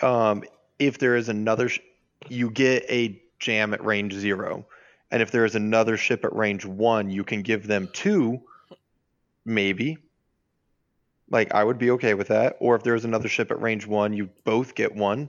um, 0.00 0.44
if 0.78 0.98
there 0.98 1.16
is 1.16 1.28
another, 1.28 1.68
sh- 1.68 1.80
you 2.28 2.48
get 2.48 2.84
a 2.88 3.20
jam 3.40 3.74
at 3.74 3.84
range 3.84 4.12
zero, 4.12 4.66
and 5.10 5.20
if 5.20 5.32
there 5.32 5.44
is 5.44 5.56
another 5.56 5.96
ship 5.96 6.24
at 6.24 6.32
range 6.32 6.64
one, 6.64 7.10
you 7.10 7.24
can 7.24 7.42
give 7.42 7.66
them 7.66 7.88
two, 7.92 8.40
maybe. 9.44 9.98
Like 11.28 11.52
I 11.52 11.64
would 11.64 11.78
be 11.78 11.90
okay 11.90 12.14
with 12.14 12.28
that. 12.28 12.56
Or 12.60 12.76
if 12.76 12.84
there's 12.84 13.04
another 13.04 13.28
ship 13.28 13.50
at 13.50 13.60
range 13.60 13.84
one, 13.84 14.12
you 14.12 14.30
both 14.44 14.76
get 14.76 14.94
one, 14.94 15.28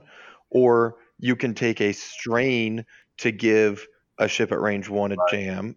or 0.50 0.94
you 1.18 1.34
can 1.34 1.54
take 1.54 1.80
a 1.80 1.92
strain 1.92 2.84
to 3.18 3.32
give 3.32 3.84
a 4.16 4.28
ship 4.28 4.52
at 4.52 4.60
range 4.60 4.88
one 4.88 5.10
a 5.10 5.16
jam. 5.28 5.74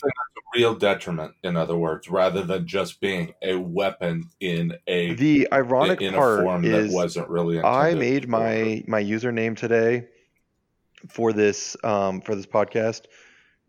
Something 0.00 0.12
that's 0.16 0.36
a 0.36 0.58
real 0.58 0.74
detriment, 0.74 1.34
in 1.42 1.56
other 1.56 1.76
words, 1.76 2.08
rather 2.08 2.42
than 2.42 2.66
just 2.66 3.00
being 3.00 3.34
a 3.42 3.54
weapon 3.56 4.30
in 4.40 4.76
a 4.86 5.14
The 5.14 5.48
ironic 5.52 6.00
in 6.00 6.14
a 6.14 6.18
part 6.18 6.40
form 6.40 6.64
is 6.64 6.88
that 6.88 6.94
wasn't 6.94 7.28
really. 7.28 7.60
I 7.60 7.94
made 7.94 8.28
my 8.28 8.82
my 8.86 9.02
username 9.02 9.56
today 9.56 10.06
for 11.08 11.32
this 11.32 11.76
um 11.84 12.20
for 12.20 12.34
this 12.34 12.46
podcast 12.46 13.02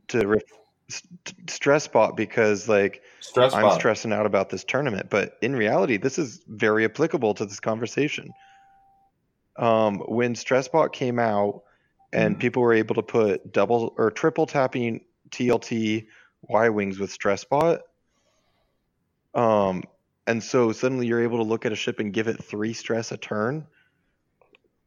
to 0.09 0.27
ref- 0.27 0.41
st- 0.89 1.49
stress 1.49 1.88
bot 1.88 2.15
because 2.15 2.67
like 2.69 3.01
stress 3.21 3.53
I'm 3.53 3.63
bot. 3.63 3.73
stressing 3.79 4.13
out 4.13 4.25
about 4.25 4.49
this 4.49 4.63
tournament, 4.63 5.09
but 5.09 5.38
in 5.41 5.55
reality, 5.55 5.97
this 5.97 6.17
is 6.19 6.43
very 6.47 6.86
applicable 6.86 7.33
to 7.36 7.45
this 7.45 7.59
conversation. 7.59 8.31
Um, 9.57 9.99
when 10.07 10.33
Stressbot 10.33 10.93
came 10.93 11.19
out 11.19 11.62
and 12.12 12.36
Mhm. 12.36 12.39
people 12.39 12.62
were 12.63 12.73
able 12.73 12.95
to 12.95 13.03
put 13.03 13.51
double 13.53 13.93
or 13.97 14.09
triple 14.09 14.45
tapping 14.47 15.01
TLT 15.34 16.08
Y 16.43 16.69
wings 16.69 17.00
with 17.00 17.17
Stressbot, 17.17 17.80
um, 19.34 19.84
and 20.28 20.41
so 20.43 20.72
suddenly 20.72 21.08
you're 21.08 21.24
able 21.24 21.38
to 21.38 21.43
look 21.43 21.65
at 21.65 21.72
a 21.72 21.76
ship 21.76 22.00
and 22.00 22.13
give 22.13 22.28
it 22.28 22.43
three 22.43 22.74
stress 22.74 23.12
a 23.12 23.17
turn. 23.17 23.67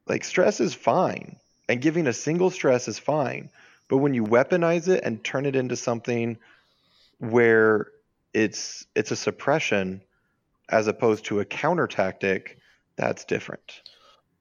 Like 0.07 0.25
stress 0.25 0.61
is 0.61 0.75
fine, 0.75 1.37
and 1.69 1.81
giving 1.81 2.07
a 2.07 2.13
single 2.13 2.51
stress 2.51 2.89
is 2.89 2.99
fine, 2.99 3.51
but 3.89 3.99
when 3.99 4.15
you 4.15 4.25
weaponize 4.25 4.89
it 4.89 5.03
and 5.05 5.23
turn 5.23 5.47
it 5.47 5.57
into 5.57 5.77
something 5.77 6.39
where 7.19 7.89
it's 8.33 8.87
it's 8.95 9.11
a 9.11 9.17
suppression 9.17 10.03
as 10.69 10.87
opposed 10.87 11.25
to 11.27 11.41
a 11.41 11.45
counter 11.45 11.87
tactic, 11.87 12.59
that's 12.97 13.25
different. 13.25 13.83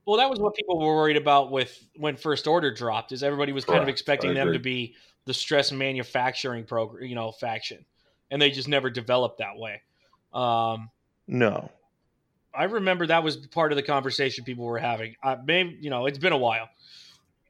Well, 0.05 0.17
that 0.17 0.29
was 0.29 0.39
what 0.39 0.55
people 0.55 0.79
were 0.79 0.95
worried 0.95 1.17
about 1.17 1.51
with 1.51 1.83
when 1.95 2.15
First 2.15 2.45
Order 2.45 2.71
dropped. 2.71 3.11
Is 3.11 3.23
everybody 3.23 3.51
was 3.51 3.65
kind 3.65 3.81
of 3.81 3.89
expecting 3.89 4.33
them 4.35 4.53
to 4.53 4.59
be 4.59 4.95
the 5.25 5.33
stress 5.33 5.71
manufacturing 5.71 6.63
program, 6.63 7.05
you 7.05 7.15
know, 7.15 7.31
faction, 7.31 7.85
and 8.31 8.41
they 8.41 8.51
just 8.51 8.67
never 8.67 8.89
developed 8.89 9.39
that 9.39 9.57
way. 9.57 9.81
Um, 10.33 10.89
No. 11.27 11.71
I 12.53 12.65
remember 12.65 13.07
that 13.07 13.21
was 13.23 13.35
part 13.35 13.73
of 13.73 13.75
the 13.75 13.83
conversation 13.83 14.45
people 14.45 14.65
were 14.65 14.79
having. 14.79 15.15
Uh, 15.21 15.35
maybe 15.45 15.77
you 15.81 15.89
know, 15.89 16.05
it's 16.05 16.17
been 16.17 16.31
a 16.31 16.37
while. 16.37 16.69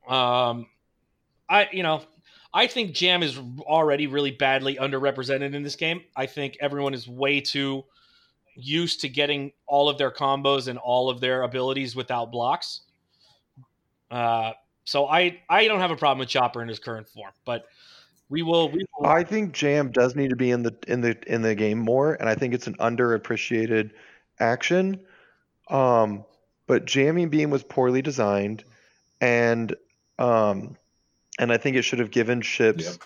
Um, 0.08 0.68
I 1.48 1.68
you 1.72 1.84
know, 1.84 2.02
I 2.54 2.68
think 2.68 2.94
Jam 2.94 3.22
is 3.22 3.38
already 3.60 4.08
really 4.08 4.32
badly 4.32 4.78
underrepresented 4.78 5.54
in 5.54 5.62
this 5.62 5.76
game. 5.76 6.02
I 6.16 6.26
think 6.26 6.58
everyone 6.60 6.94
is 6.94 7.08
way 7.08 7.40
too 7.40 7.84
used 8.56 9.02
to 9.02 9.10
getting 9.10 9.52
all 9.68 9.90
of 9.90 9.98
their 9.98 10.10
combos 10.10 10.68
and 10.68 10.80
all 10.80 11.10
of 11.10 11.20
their 11.20 11.44
abilities 11.44 11.96
without 11.96 12.32
blocks. 12.32 12.82
Uh, 14.10 14.54
so 14.86 15.08
I 15.08 15.42
I 15.50 15.68
don't 15.68 15.80
have 15.82 15.92
a 15.92 15.98
problem 15.98 16.20
with 16.20 16.30
Chopper 16.30 16.62
in 16.62 16.68
his 16.70 16.80
current 16.80 17.08
form, 17.10 17.32
but 17.44 17.68
we 18.30 18.42
will 18.42 18.70
we 18.70 18.86
will 18.98 19.06
I 19.08 19.24
think 19.24 19.52
Jam 19.54 19.92
does 19.92 20.16
need 20.16 20.30
to 20.30 20.36
be 20.36 20.52
in 20.52 20.64
the 20.64 20.76
in 20.88 21.02
the 21.02 21.18
in 21.28 21.42
the 21.42 21.56
game 21.56 21.80
more, 21.80 22.14
and 22.14 22.30
I 22.30 22.36
think 22.36 22.54
it's 22.54 22.68
an 22.68 22.76
underappreciated 22.76 23.92
action. 24.40 25.02
Um, 25.70 26.24
but 26.68 26.86
jamming 26.86 27.30
beam 27.30 27.50
was 27.50 27.64
poorly 27.64 28.02
designed, 28.02 28.64
and 29.20 29.76
um, 30.18 30.78
and 31.38 31.52
I 31.52 31.58
think 31.58 31.76
it 31.76 31.82
should 31.82 32.00
have 32.00 32.12
given 32.12 32.42
ships 32.42 32.86
Yep. 32.86 33.02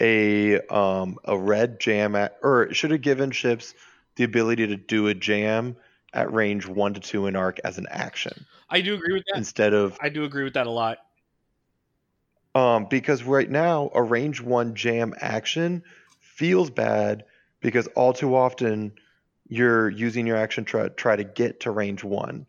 a 0.00 0.74
um 0.74 1.16
a 1.24 1.36
red 1.36 1.80
jam 1.80 2.14
at, 2.14 2.38
or 2.42 2.64
it 2.64 2.76
should 2.76 2.90
have 2.90 3.02
given 3.02 3.30
ships 3.30 3.74
the 4.16 4.24
ability 4.24 4.66
to 4.68 4.76
do 4.76 5.08
a 5.08 5.14
jam 5.14 5.76
at 6.12 6.30
range 6.32 6.66
one 6.66 6.92
to 6.94 7.00
two 7.00 7.26
in 7.26 7.36
arc 7.36 7.58
as 7.64 7.78
an 7.78 7.86
action 7.90 8.44
I 8.68 8.82
do 8.82 8.94
agree 8.94 9.14
with 9.14 9.24
that. 9.28 9.38
instead 9.38 9.72
of 9.72 9.96
I 10.00 10.08
do 10.10 10.24
agree 10.24 10.44
with 10.44 10.54
that 10.54 10.66
a 10.66 10.70
lot. 10.70 10.98
Um, 12.54 12.86
because 12.90 13.22
right 13.22 13.50
now 13.50 13.90
a 13.94 14.02
range 14.02 14.40
one 14.40 14.74
jam 14.74 15.14
action 15.18 15.82
feels 16.20 16.70
bad 16.70 17.24
because 17.60 17.86
all 17.88 18.12
too 18.12 18.34
often 18.34 18.92
you're 19.48 19.88
using 19.88 20.26
your 20.26 20.36
action 20.36 20.64
try 20.64 20.88
try 20.88 21.16
to 21.16 21.24
get 21.24 21.60
to 21.60 21.70
range 21.70 22.04
one, 22.04 22.46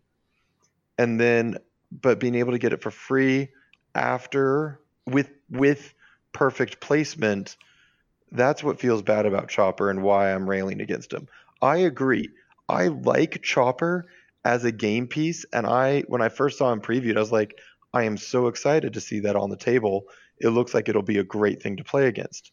and 0.98 1.20
then 1.20 1.58
but 1.92 2.20
being 2.20 2.36
able 2.36 2.52
to 2.52 2.60
get 2.60 2.74
it 2.74 2.82
for 2.82 2.92
free 2.92 3.50
after 3.96 4.80
with 5.06 5.30
with 5.50 5.94
perfect 6.34 6.80
placement, 6.80 7.56
that's 8.32 8.64
what 8.64 8.80
feels 8.80 9.02
bad 9.02 9.26
about 9.26 9.48
Chopper 9.48 9.90
and 9.90 10.04
why 10.04 10.34
I'm 10.34 10.50
railing 10.50 10.82
against 10.82 11.14
him. 11.14 11.28
I 11.62 11.78
agree. 11.78 12.30
I 12.68 12.88
like 12.88 13.42
Chopper 13.42 14.06
as 14.44 14.66
a 14.66 14.72
game 14.72 15.08
piece, 15.08 15.46
and 15.54 15.66
I 15.66 16.02
when 16.08 16.22
I 16.22 16.30
first 16.30 16.58
saw 16.58 16.72
him 16.72 16.82
previewed, 16.82 17.16
I 17.16 17.22
was 17.22 17.32
like, 17.32 17.58
I 17.94 18.04
am 18.04 18.18
so 18.18 18.48
excited 18.48 18.94
to 18.94 19.02
see 19.02 19.22
that 19.22 19.36
on 19.36 19.50
the 19.50 19.58
table. 19.58 20.06
It 20.40 20.50
looks 20.50 20.74
like 20.74 20.90
it'll 20.90 21.04
be 21.04 21.20
a 21.20 21.24
great 21.24 21.62
thing 21.62 21.78
to 21.78 21.84
play 21.84 22.08
against. 22.08 22.52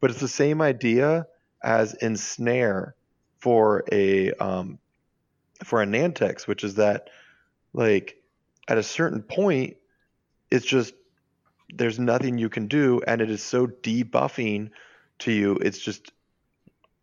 But 0.00 0.10
it's 0.10 0.20
the 0.20 0.28
same 0.28 0.60
idea 0.60 1.26
as 1.62 1.94
ensnare 1.94 2.94
for 3.38 3.84
a 3.90 4.32
um, 4.32 4.78
for 5.64 5.82
a 5.82 5.86
Nantex, 5.86 6.46
which 6.46 6.64
is 6.64 6.74
that 6.76 7.08
like 7.72 8.16
at 8.68 8.78
a 8.78 8.82
certain 8.82 9.22
point, 9.22 9.76
it's 10.50 10.66
just 10.66 10.94
there's 11.74 11.98
nothing 11.98 12.36
you 12.38 12.48
can 12.50 12.66
do, 12.66 13.00
and 13.06 13.20
it 13.20 13.30
is 13.30 13.42
so 13.42 13.66
debuffing 13.66 14.70
to 15.20 15.32
you. 15.32 15.56
It's 15.56 15.78
just 15.78 16.12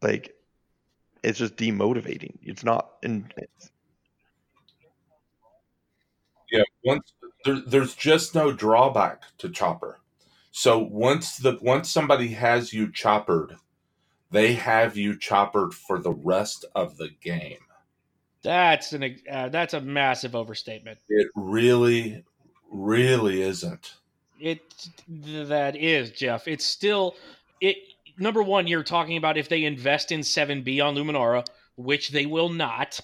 like 0.02 0.36
it's 1.24 1.40
just 1.40 1.56
demotivating. 1.56 2.38
It's 2.44 2.64
not 2.64 2.92
and 3.04 3.34
Yeah, 6.52 6.64
once 6.84 7.14
there, 7.50 7.62
there's 7.66 7.96
just 7.96 8.36
no 8.36 8.52
drawback 8.52 9.24
to 9.40 9.50
chopper. 9.50 10.00
So 10.52 10.80
once 10.80 11.38
the 11.38 11.58
once 11.62 11.90
somebody 11.90 12.30
has 12.30 12.74
you 12.74 12.92
choppered, 12.92 13.56
they 14.32 14.54
have 14.54 14.98
you 14.98 15.18
choppered 15.18 15.74
for 15.74 16.00
the 16.00 16.12
rest 16.12 16.66
of 16.76 16.98
the 16.98 17.10
game. 17.22 17.60
That's 18.42 18.94
an 18.94 19.18
uh, 19.32 19.50
that's 19.50 19.74
a 19.74 19.82
massive 19.82 20.36
overstatement. 20.36 21.00
It 21.10 21.28
really, 21.36 22.24
really 22.72 23.42
isn't. 23.42 23.96
It 24.40 24.62
that 25.08 25.76
is 25.76 26.12
Jeff. 26.12 26.48
It's 26.48 26.66
still 26.66 27.16
it. 27.62 27.78
Number 28.18 28.44
one, 28.44 28.68
you're 28.68 28.84
talking 28.84 29.18
about 29.18 29.38
if 29.38 29.50
they 29.50 29.64
invest 29.64 30.12
in 30.12 30.24
seven 30.24 30.64
B 30.64 30.82
on 30.82 30.96
Luminara, 30.96 31.46
which 31.76 32.10
they 32.10 32.26
will 32.26 32.50
not, 32.50 33.00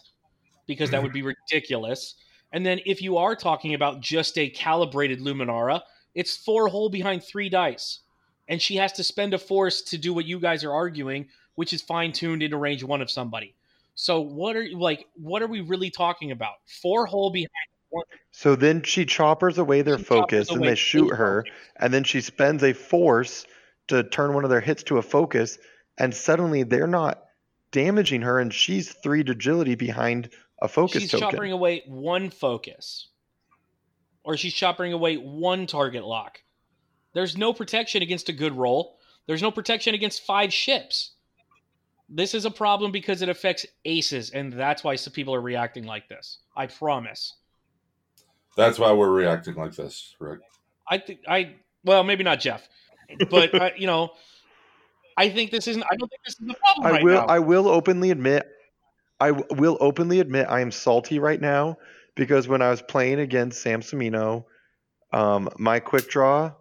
because 0.67 0.91
that 0.91 1.01
would 1.03 1.13
be 1.13 1.21
ridiculous. 1.51 2.15
And 2.51 2.65
then 2.65 2.79
if 2.85 3.01
you 3.01 3.17
are 3.17 3.35
talking 3.35 3.73
about 3.73 4.01
just 4.01 4.37
a 4.37 4.49
calibrated 4.49 5.19
Luminara, 5.19 5.81
it's 6.13 6.37
four 6.37 6.69
hull 6.69 6.89
behind 6.89 7.23
three 7.23 7.49
dice. 7.49 7.99
And 8.47 8.61
she 8.61 8.75
has 8.77 8.93
to 8.93 9.03
spend 9.03 9.33
a 9.33 9.39
force 9.39 9.81
to 9.83 9.97
do 9.97 10.13
what 10.13 10.25
you 10.25 10.39
guys 10.39 10.63
are 10.63 10.73
arguing, 10.73 11.27
which 11.55 11.73
is 11.73 11.81
fine 11.81 12.11
tuned 12.11 12.43
into 12.43 12.57
range 12.57 12.83
one 12.83 13.01
of 13.01 13.11
somebody. 13.11 13.55
So 13.95 14.21
what 14.21 14.55
are 14.55 14.63
you 14.63 14.77
like 14.77 15.07
what 15.15 15.41
are 15.41 15.47
we 15.47 15.61
really 15.61 15.89
talking 15.89 16.31
about? 16.31 16.55
Four 16.81 17.05
hull 17.05 17.31
behind 17.31 17.49
one 17.89 18.03
So 18.31 18.55
then 18.55 18.83
she 18.83 19.05
choppers 19.05 19.57
away 19.57 19.81
their 19.81 19.97
She 19.97 20.03
focus 20.03 20.49
and 20.49 20.63
they 20.63 20.75
shoot 20.75 21.15
her, 21.15 21.45
and 21.79 21.93
then 21.93 22.03
she 22.03 22.21
spends 22.21 22.63
a 22.63 22.73
force 22.73 23.45
to 23.87 24.03
turn 24.03 24.33
one 24.33 24.43
of 24.43 24.49
their 24.49 24.61
hits 24.61 24.83
to 24.83 24.97
a 24.97 25.01
focus, 25.01 25.57
and 25.97 26.13
suddenly 26.13 26.63
they're 26.63 26.87
not 26.87 27.23
damaging 27.71 28.21
her, 28.21 28.39
and 28.39 28.53
she's 28.53 28.93
three 28.93 29.21
agility 29.21 29.75
behind 29.75 30.29
a 30.61 30.67
focus 30.67 31.01
she's 31.01 31.11
token. 31.11 31.29
choppering 31.29 31.51
away 31.51 31.83
one 31.85 32.29
focus. 32.29 33.07
Or 34.23 34.37
she's 34.37 34.53
choppering 34.53 34.91
away 34.91 35.17
one 35.17 35.67
target 35.67 36.03
lock. 36.03 36.41
There's 37.13 37.37
no 37.37 37.53
protection 37.53 38.01
against 38.01 38.29
a 38.29 38.33
good 38.33 38.53
roll. 38.53 38.97
There's 39.27 39.41
no 39.41 39.51
protection 39.51 39.95
against 39.95 40.23
five 40.23 40.53
ships. 40.53 41.11
This 42.09 42.33
is 42.33 42.45
a 42.45 42.51
problem 42.51 42.91
because 42.91 43.21
it 43.21 43.29
affects 43.29 43.65
aces, 43.83 44.29
and 44.29 44.53
that's 44.53 44.83
why 44.83 44.95
some 44.95 45.13
people 45.13 45.33
are 45.33 45.41
reacting 45.41 45.85
like 45.85 46.07
this. 46.07 46.39
I 46.55 46.67
promise. 46.67 47.33
That's 48.55 48.77
why 48.77 48.91
we're 48.93 49.11
reacting 49.11 49.55
like 49.55 49.75
this, 49.75 50.15
Rick. 50.19 50.41
I 50.87 50.99
think 50.99 51.21
I 51.27 51.55
well, 51.83 52.03
maybe 52.03 52.23
not 52.23 52.39
Jeff, 52.39 52.67
but 53.29 53.53
uh, 53.53 53.69
you 53.77 53.87
know, 53.87 54.11
I 55.17 55.29
think 55.29 55.51
this 55.51 55.67
isn't. 55.67 55.83
I 55.83 55.95
don't 55.95 56.09
think 56.09 56.21
this 56.25 56.35
is 56.39 56.47
the 56.47 56.53
problem 56.53 56.85
I 56.85 56.91
right 56.91 57.03
will. 57.03 57.13
now. 57.15 57.25
I 57.25 57.39
will 57.39 57.67
openly 57.67 58.11
admit. 58.11 58.47
I 59.25 59.31
w- 59.31 59.47
will 59.59 59.77
openly 59.81 60.19
admit 60.19 60.45
I 60.49 60.59
am 60.61 60.71
salty 60.71 61.17
right 61.17 61.41
now 61.41 61.77
because 62.13 62.47
when 62.47 62.61
I 62.61 62.69
was 62.69 62.81
playing 62.83 63.19
against 63.19 63.59
Sam 63.61 63.81
Semino, 63.81 64.45
um, 65.11 65.49
my 65.57 65.79
quick 65.79 66.09
draw 66.09 66.53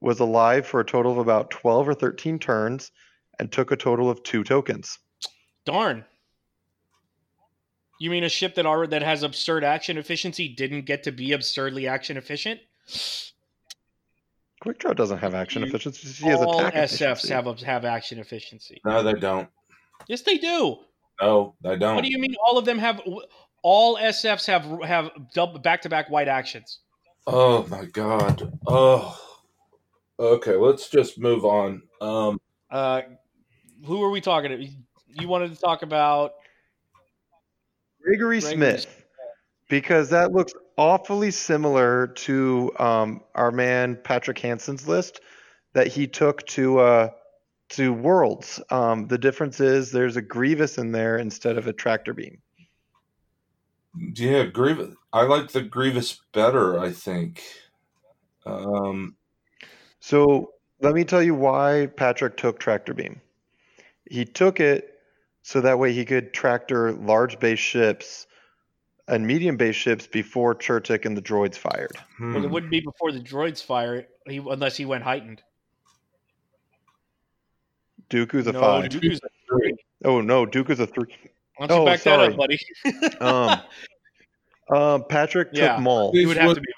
was 0.00 0.18
alive 0.18 0.66
for 0.66 0.80
a 0.80 0.84
total 0.84 1.12
of 1.12 1.18
about 1.18 1.50
twelve 1.50 1.86
or 1.86 1.92
thirteen 1.94 2.38
turns, 2.38 2.90
and 3.38 3.52
took 3.52 3.70
a 3.70 3.76
total 3.76 4.08
of 4.08 4.22
two 4.22 4.42
tokens. 4.44 4.98
Darn. 5.66 6.04
You 8.00 8.10
mean 8.10 8.24
a 8.24 8.28
ship 8.30 8.54
that 8.54 8.64
already 8.66 8.90
that 8.90 9.02
has 9.02 9.22
absurd 9.22 9.62
action 9.62 9.98
efficiency 9.98 10.48
didn't 10.48 10.86
get 10.86 11.02
to 11.04 11.12
be 11.12 11.32
absurdly 11.32 11.86
action 11.86 12.16
efficient? 12.16 12.60
Quick 14.60 14.78
draw 14.78 14.94
doesn't 14.94 15.18
have 15.18 15.34
action 15.34 15.62
You- 15.62 15.68
efficiency. 15.68 16.08
She 16.08 16.32
All 16.32 16.58
attack 16.60 16.74
SFs 16.74 17.24
efficiency. 17.24 17.32
have 17.34 17.60
have 17.60 17.84
action 17.84 18.18
efficiency. 18.18 18.80
No, 18.86 19.02
they 19.02 19.12
don't. 19.14 19.48
Yes, 20.08 20.22
they 20.22 20.38
do. 20.38 20.78
No, 21.20 21.54
I 21.64 21.76
don't. 21.76 21.96
What 21.96 22.04
do 22.04 22.10
you 22.10 22.18
mean? 22.18 22.34
All 22.46 22.58
of 22.58 22.64
them 22.64 22.78
have. 22.78 23.00
All 23.62 23.96
SFs 23.96 24.46
have 24.46 24.64
have 24.82 25.10
double 25.32 25.58
back 25.58 25.82
to 25.82 25.88
back 25.88 26.10
white 26.10 26.28
actions. 26.28 26.80
Oh 27.26 27.66
my 27.68 27.86
god. 27.86 28.58
Oh. 28.66 29.18
Okay, 30.18 30.54
let's 30.54 30.88
just 30.88 31.18
move 31.18 31.44
on. 31.44 31.82
Um 32.00 32.38
Uh, 32.70 33.02
who 33.84 34.02
are 34.02 34.10
we 34.10 34.20
talking 34.20 34.50
to? 34.50 34.68
You 35.20 35.28
wanted 35.28 35.54
to 35.54 35.60
talk 35.60 35.82
about 35.82 36.32
Gregory 38.02 38.40
Gregory 38.40 38.56
Smith, 38.56 39.04
because 39.68 40.10
that 40.10 40.32
looks 40.32 40.52
awfully 40.76 41.30
similar 41.30 42.08
to 42.08 42.72
um, 42.78 43.22
our 43.34 43.50
man 43.50 43.98
Patrick 44.02 44.38
Hansen's 44.38 44.86
list 44.86 45.20
that 45.72 45.86
he 45.86 46.06
took 46.06 46.46
to 46.48 46.78
uh, 46.80 47.10
to 47.76 47.92
Worlds. 47.92 48.60
Um, 48.70 49.06
the 49.08 49.18
difference 49.18 49.60
is 49.60 49.90
there's 49.90 50.16
a 50.16 50.22
Grievous 50.22 50.78
in 50.78 50.92
there 50.92 51.18
instead 51.18 51.58
of 51.58 51.66
a 51.66 51.72
tractor 51.72 52.14
beam. 52.14 52.38
yeah, 54.14 54.44
Grievous 54.44 54.94
I 55.12 55.22
like 55.22 55.52
the 55.52 55.62
Grievous 55.62 56.20
better, 56.32 56.78
I 56.78 56.90
think. 56.90 57.42
Um 58.44 59.16
So 60.00 60.50
let 60.80 60.94
me 60.94 61.04
tell 61.04 61.22
you 61.22 61.34
why 61.34 61.88
Patrick 61.96 62.36
took 62.36 62.58
tractor 62.58 62.94
beam. 62.94 63.20
He 64.10 64.24
took 64.24 64.60
it 64.60 65.00
so 65.42 65.60
that 65.60 65.78
way 65.78 65.92
he 65.92 66.04
could 66.04 66.34
tractor 66.34 66.92
large 66.92 67.38
base 67.38 67.58
ships 67.58 68.26
and 69.08 69.26
medium 69.26 69.56
base 69.56 69.76
ships 69.76 70.06
before 70.06 70.54
Churtik 70.54 71.04
and 71.04 71.16
the 71.16 71.22
droids 71.22 71.56
fired. 71.56 71.96
Well, 72.18 72.36
it 72.36 72.40
hmm. 72.40 72.50
wouldn't 72.50 72.72
be 72.72 72.80
before 72.80 73.12
the 73.12 73.20
droids 73.20 73.62
fire, 73.62 74.06
he, 74.26 74.38
unless 74.38 74.76
he 74.76 74.84
went 74.84 75.04
heightened. 75.04 75.42
Dooku's 78.14 78.46
a 78.46 78.52
no, 78.52 78.60
five. 78.60 78.90
Dooku's 78.90 79.20
a 79.24 79.28
Three. 79.48 79.74
Oh 80.04 80.20
no, 80.20 80.46
Dooku's 80.46 80.78
a 80.80 80.86
three. 80.86 81.14
Why 81.56 81.66
don't 81.66 81.76
you 81.78 81.82
Oh, 81.82 81.86
back 81.86 82.02
that 82.02 82.20
up, 82.20 82.36
buddy? 82.36 82.58
Um, 83.20 84.76
um, 84.76 85.04
Patrick 85.08 85.50
took 85.52 85.58
Yeah. 85.62 85.78
Maul. 85.78 86.12
he 86.12 86.24
would 86.26 86.36
have 86.36 86.48
would- 86.48 86.54
to 86.56 86.60
be. 86.60 86.72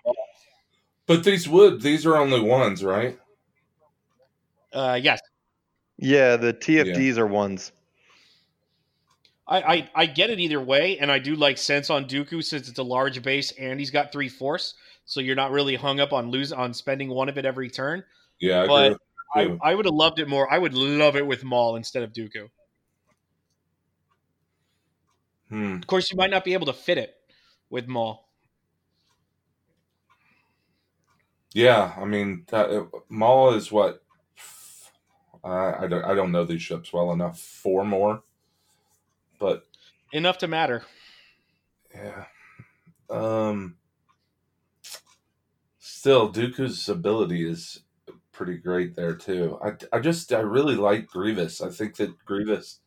But 1.07 1.23
these 1.25 1.49
would 1.49 1.83
these 1.83 2.05
are 2.07 2.17
only 2.17 2.41
ones, 2.41 2.83
right? 2.83 3.19
Uh, 4.73 4.99
yes, 5.01 5.21
Yeah, 5.99 6.37
the 6.37 6.53
TFDs 6.53 7.17
are 7.19 7.27
ones. 7.27 7.73
I, 9.49 9.61
I 9.63 9.91
I 9.95 10.07
get 10.07 10.31
it 10.31 10.41
either 10.41 10.61
way, 10.61 10.99
and 10.99 11.11
I 11.13 11.19
do 11.21 11.37
like 11.37 11.57
sense 11.59 11.89
on 11.91 12.07
Dooku 12.07 12.43
since 12.43 12.69
it's 12.69 12.79
a 12.81 12.83
large 12.83 13.23
base 13.23 13.53
and 13.53 13.79
he's 13.79 13.91
got 13.93 14.11
three 14.11 14.29
force, 14.29 14.75
so 15.05 15.21
you're 15.21 15.37
not 15.37 15.53
really 15.53 15.77
hung 15.77 16.01
up 16.01 16.13
on 16.13 16.31
lose 16.33 16.53
on 16.53 16.75
spending 16.75 17.09
one 17.11 17.29
of 17.29 17.39
it 17.39 17.45
every 17.45 17.71
turn. 17.71 18.03
Yeah, 18.41 18.63
I 18.63 18.67
But 18.67 18.87
agree. 18.87 18.97
I. 19.35 19.57
I 19.63 19.75
would 19.75 19.85
have 19.87 19.95
loved 19.95 20.19
it 20.19 20.29
more. 20.29 20.53
I 20.53 20.59
would 20.59 20.75
love 20.75 21.17
it 21.17 21.27
with 21.27 21.45
Maul 21.45 21.77
instead 21.77 22.03
of 22.03 22.13
Dooku. 22.13 22.49
Hmm. 25.49 25.77
Of 25.77 25.87
course, 25.87 26.11
you 26.11 26.17
might 26.17 26.31
not 26.31 26.45
be 26.45 26.55
able 26.55 26.67
to 26.67 26.73
fit 26.73 26.99
it 26.99 27.15
with 27.71 27.87
Maul. 27.87 28.29
Yeah, 31.55 31.95
I 31.97 32.05
mean, 32.05 32.45
that, 32.49 32.89
Maul 33.09 33.55
is 33.55 33.73
what? 33.73 34.03
I 35.43 35.85
I 35.85 35.87
don't 35.87 36.05
I 36.05 36.15
don't 36.15 36.33
know 36.33 36.45
these 36.45 36.63
ships 36.63 36.93
well 36.93 37.13
enough. 37.13 37.39
Four 37.41 37.85
more, 37.85 38.23
but 39.39 39.65
Enough 40.13 40.39
to 40.39 40.49
matter. 40.49 40.83
yeah. 41.95 42.25
Um. 43.09 43.77
Still, 45.79 46.33
Dooku's 46.33 46.89
ability 46.89 47.49
is 47.49 47.81
pretty 48.37 48.59
great 48.59 48.95
there 48.95 49.15
too. 49.15 49.59
I 49.65 49.73
I 49.97 50.01
just 50.01 50.33
I 50.33 50.41
really 50.41 50.77
like 50.77 51.07
Grievous. 51.09 51.61
I 51.61 51.71
think 51.71 51.97
that 51.97 52.23
Grievous. 52.25 52.81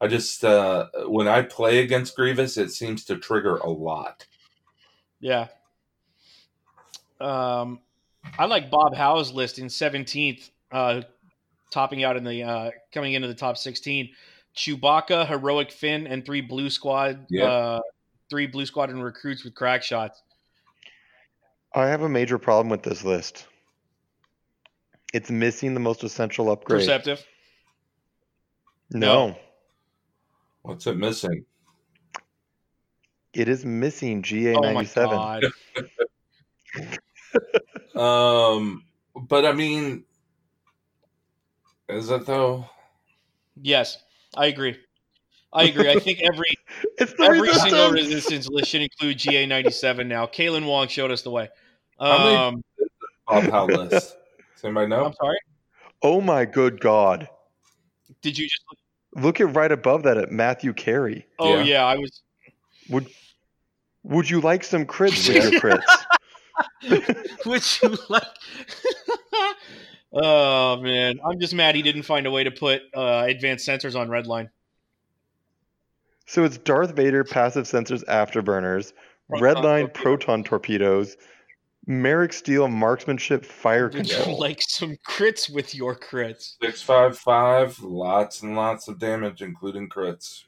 I 0.00 0.06
just 0.06 0.44
uh 0.44 0.86
when 1.06 1.28
I 1.28 1.42
play 1.42 1.80
against 1.80 2.16
Grievous, 2.16 2.56
it 2.56 2.70
seems 2.70 3.04
to 3.06 3.16
trigger 3.18 3.56
a 3.56 3.68
lot. 3.68 4.26
Yeah. 5.20 5.48
Um, 7.20 7.80
I 8.38 8.46
like 8.46 8.70
Bob 8.70 8.94
Howe's 8.94 9.32
list 9.32 9.58
in 9.58 9.66
17th, 9.66 10.50
uh, 10.72 11.02
topping 11.70 12.04
out 12.04 12.16
in 12.16 12.24
the 12.24 12.42
uh, 12.42 12.70
coming 12.92 13.14
into 13.14 13.28
the 13.28 13.34
top 13.34 13.56
16. 13.56 14.10
Chewbacca, 14.56 15.26
Heroic 15.26 15.70
Finn, 15.72 16.06
and 16.06 16.24
three 16.24 16.40
Blue 16.40 16.70
Squad, 16.70 17.26
Yeah. 17.28 17.44
uh, 17.44 17.80
three 18.30 18.46
Blue 18.46 18.66
Squadron 18.66 19.02
recruits 19.02 19.44
with 19.44 19.54
crack 19.54 19.82
shots. 19.82 20.22
I 21.74 21.86
have 21.86 22.02
a 22.02 22.08
major 22.08 22.38
problem 22.38 22.68
with 22.68 22.82
this 22.84 23.04
list. 23.04 23.48
It's 25.14 25.30
missing 25.30 25.74
the 25.74 25.80
most 25.80 26.02
essential 26.02 26.50
upgrade. 26.50 26.80
Perceptive. 26.80 27.24
no, 28.90 29.36
What's 30.62 30.88
it 30.88 30.96
missing? 30.96 31.44
it 33.32 33.48
is 33.48 33.64
missing 33.64 34.18
Oh 34.18 34.22
GA97. 34.22 35.50
Um, 38.00 38.82
but 39.14 39.44
I 39.44 39.52
mean, 39.52 40.04
is 41.88 42.10
it 42.10 42.26
though? 42.26 42.68
yes, 43.62 43.98
I 44.36 44.46
agree. 44.46 44.76
I 45.52 45.64
agree. 45.64 45.88
I 45.90 46.00
think 46.00 46.20
every 46.22 46.50
it's 46.98 47.12
the 47.14 47.22
every 47.22 47.52
single 47.54 47.92
resistance. 47.92 47.92
resistance 47.92 48.48
list 48.48 48.70
should 48.70 48.82
include 48.82 49.18
GA97 49.18 50.06
now. 50.08 50.26
Kalen 50.26 50.66
Wong 50.66 50.88
showed 50.88 51.12
us 51.12 51.22
the 51.22 51.30
way. 51.30 51.48
How 52.00 52.18
many- 52.18 52.36
Um, 52.36 52.64
Bob 53.28 53.44
Howe 53.44 53.66
list. 53.66 54.16
Does 54.64 54.70
anybody 54.70 54.88
know? 54.88 55.04
I'm 55.04 55.12
sorry. 55.12 55.36
Oh 56.00 56.22
my 56.22 56.46
good 56.46 56.80
God. 56.80 57.28
Did 58.22 58.38
you 58.38 58.46
just? 58.48 58.64
Look 59.14 59.38
at 59.38 59.54
right 59.54 59.70
above 59.70 60.04
that 60.04 60.16
at 60.16 60.32
Matthew 60.32 60.72
Carey. 60.72 61.26
Oh 61.38 61.58
Yeah. 61.58 61.62
yeah, 61.64 61.84
I 61.84 61.96
was. 61.96 62.22
Would 62.88 63.08
would 64.04 64.30
you 64.30 64.40
like 64.40 64.64
some 64.64 64.86
crits 64.86 65.28
with 65.28 65.52
your 65.52 65.60
crits? 65.60 65.84
Would 67.46 67.62
you 67.82 67.98
like? 68.08 68.22
oh 70.14 70.80
man, 70.80 71.18
I'm 71.28 71.38
just 71.38 71.52
mad 71.54 71.74
he 71.74 71.82
didn't 71.82 72.04
find 72.04 72.26
a 72.26 72.30
way 72.30 72.44
to 72.44 72.50
put 72.50 72.82
uh, 72.96 73.24
advanced 73.28 73.68
sensors 73.68 73.98
on 73.98 74.08
Redline. 74.08 74.48
So 76.26 76.44
it's 76.44 76.56
Darth 76.56 76.94
Vader 76.96 77.24
passive 77.24 77.64
sensors 77.66 78.02
afterburners, 78.04 78.92
Proton 79.28 79.42
Redline 79.62 79.80
torpedo. 79.86 80.02
proton 80.02 80.44
torpedoes, 80.44 81.16
Maarek 81.88 82.32
Stele 82.32 82.68
marksmanship 82.68 83.44
fire 83.44 83.88
Would 83.88 84.08
you 84.08 84.16
control. 84.16 84.38
like 84.38 84.60
some 84.62 84.96
crits 85.06 85.52
with 85.52 85.74
your 85.74 85.94
crits? 85.94 86.54
Six 86.62 86.80
five 86.80 87.18
five, 87.18 87.78
lots 87.80 88.42
and 88.42 88.56
lots 88.56 88.88
of 88.88 88.98
damage, 88.98 89.42
including 89.42 89.88
crits. 89.88 90.44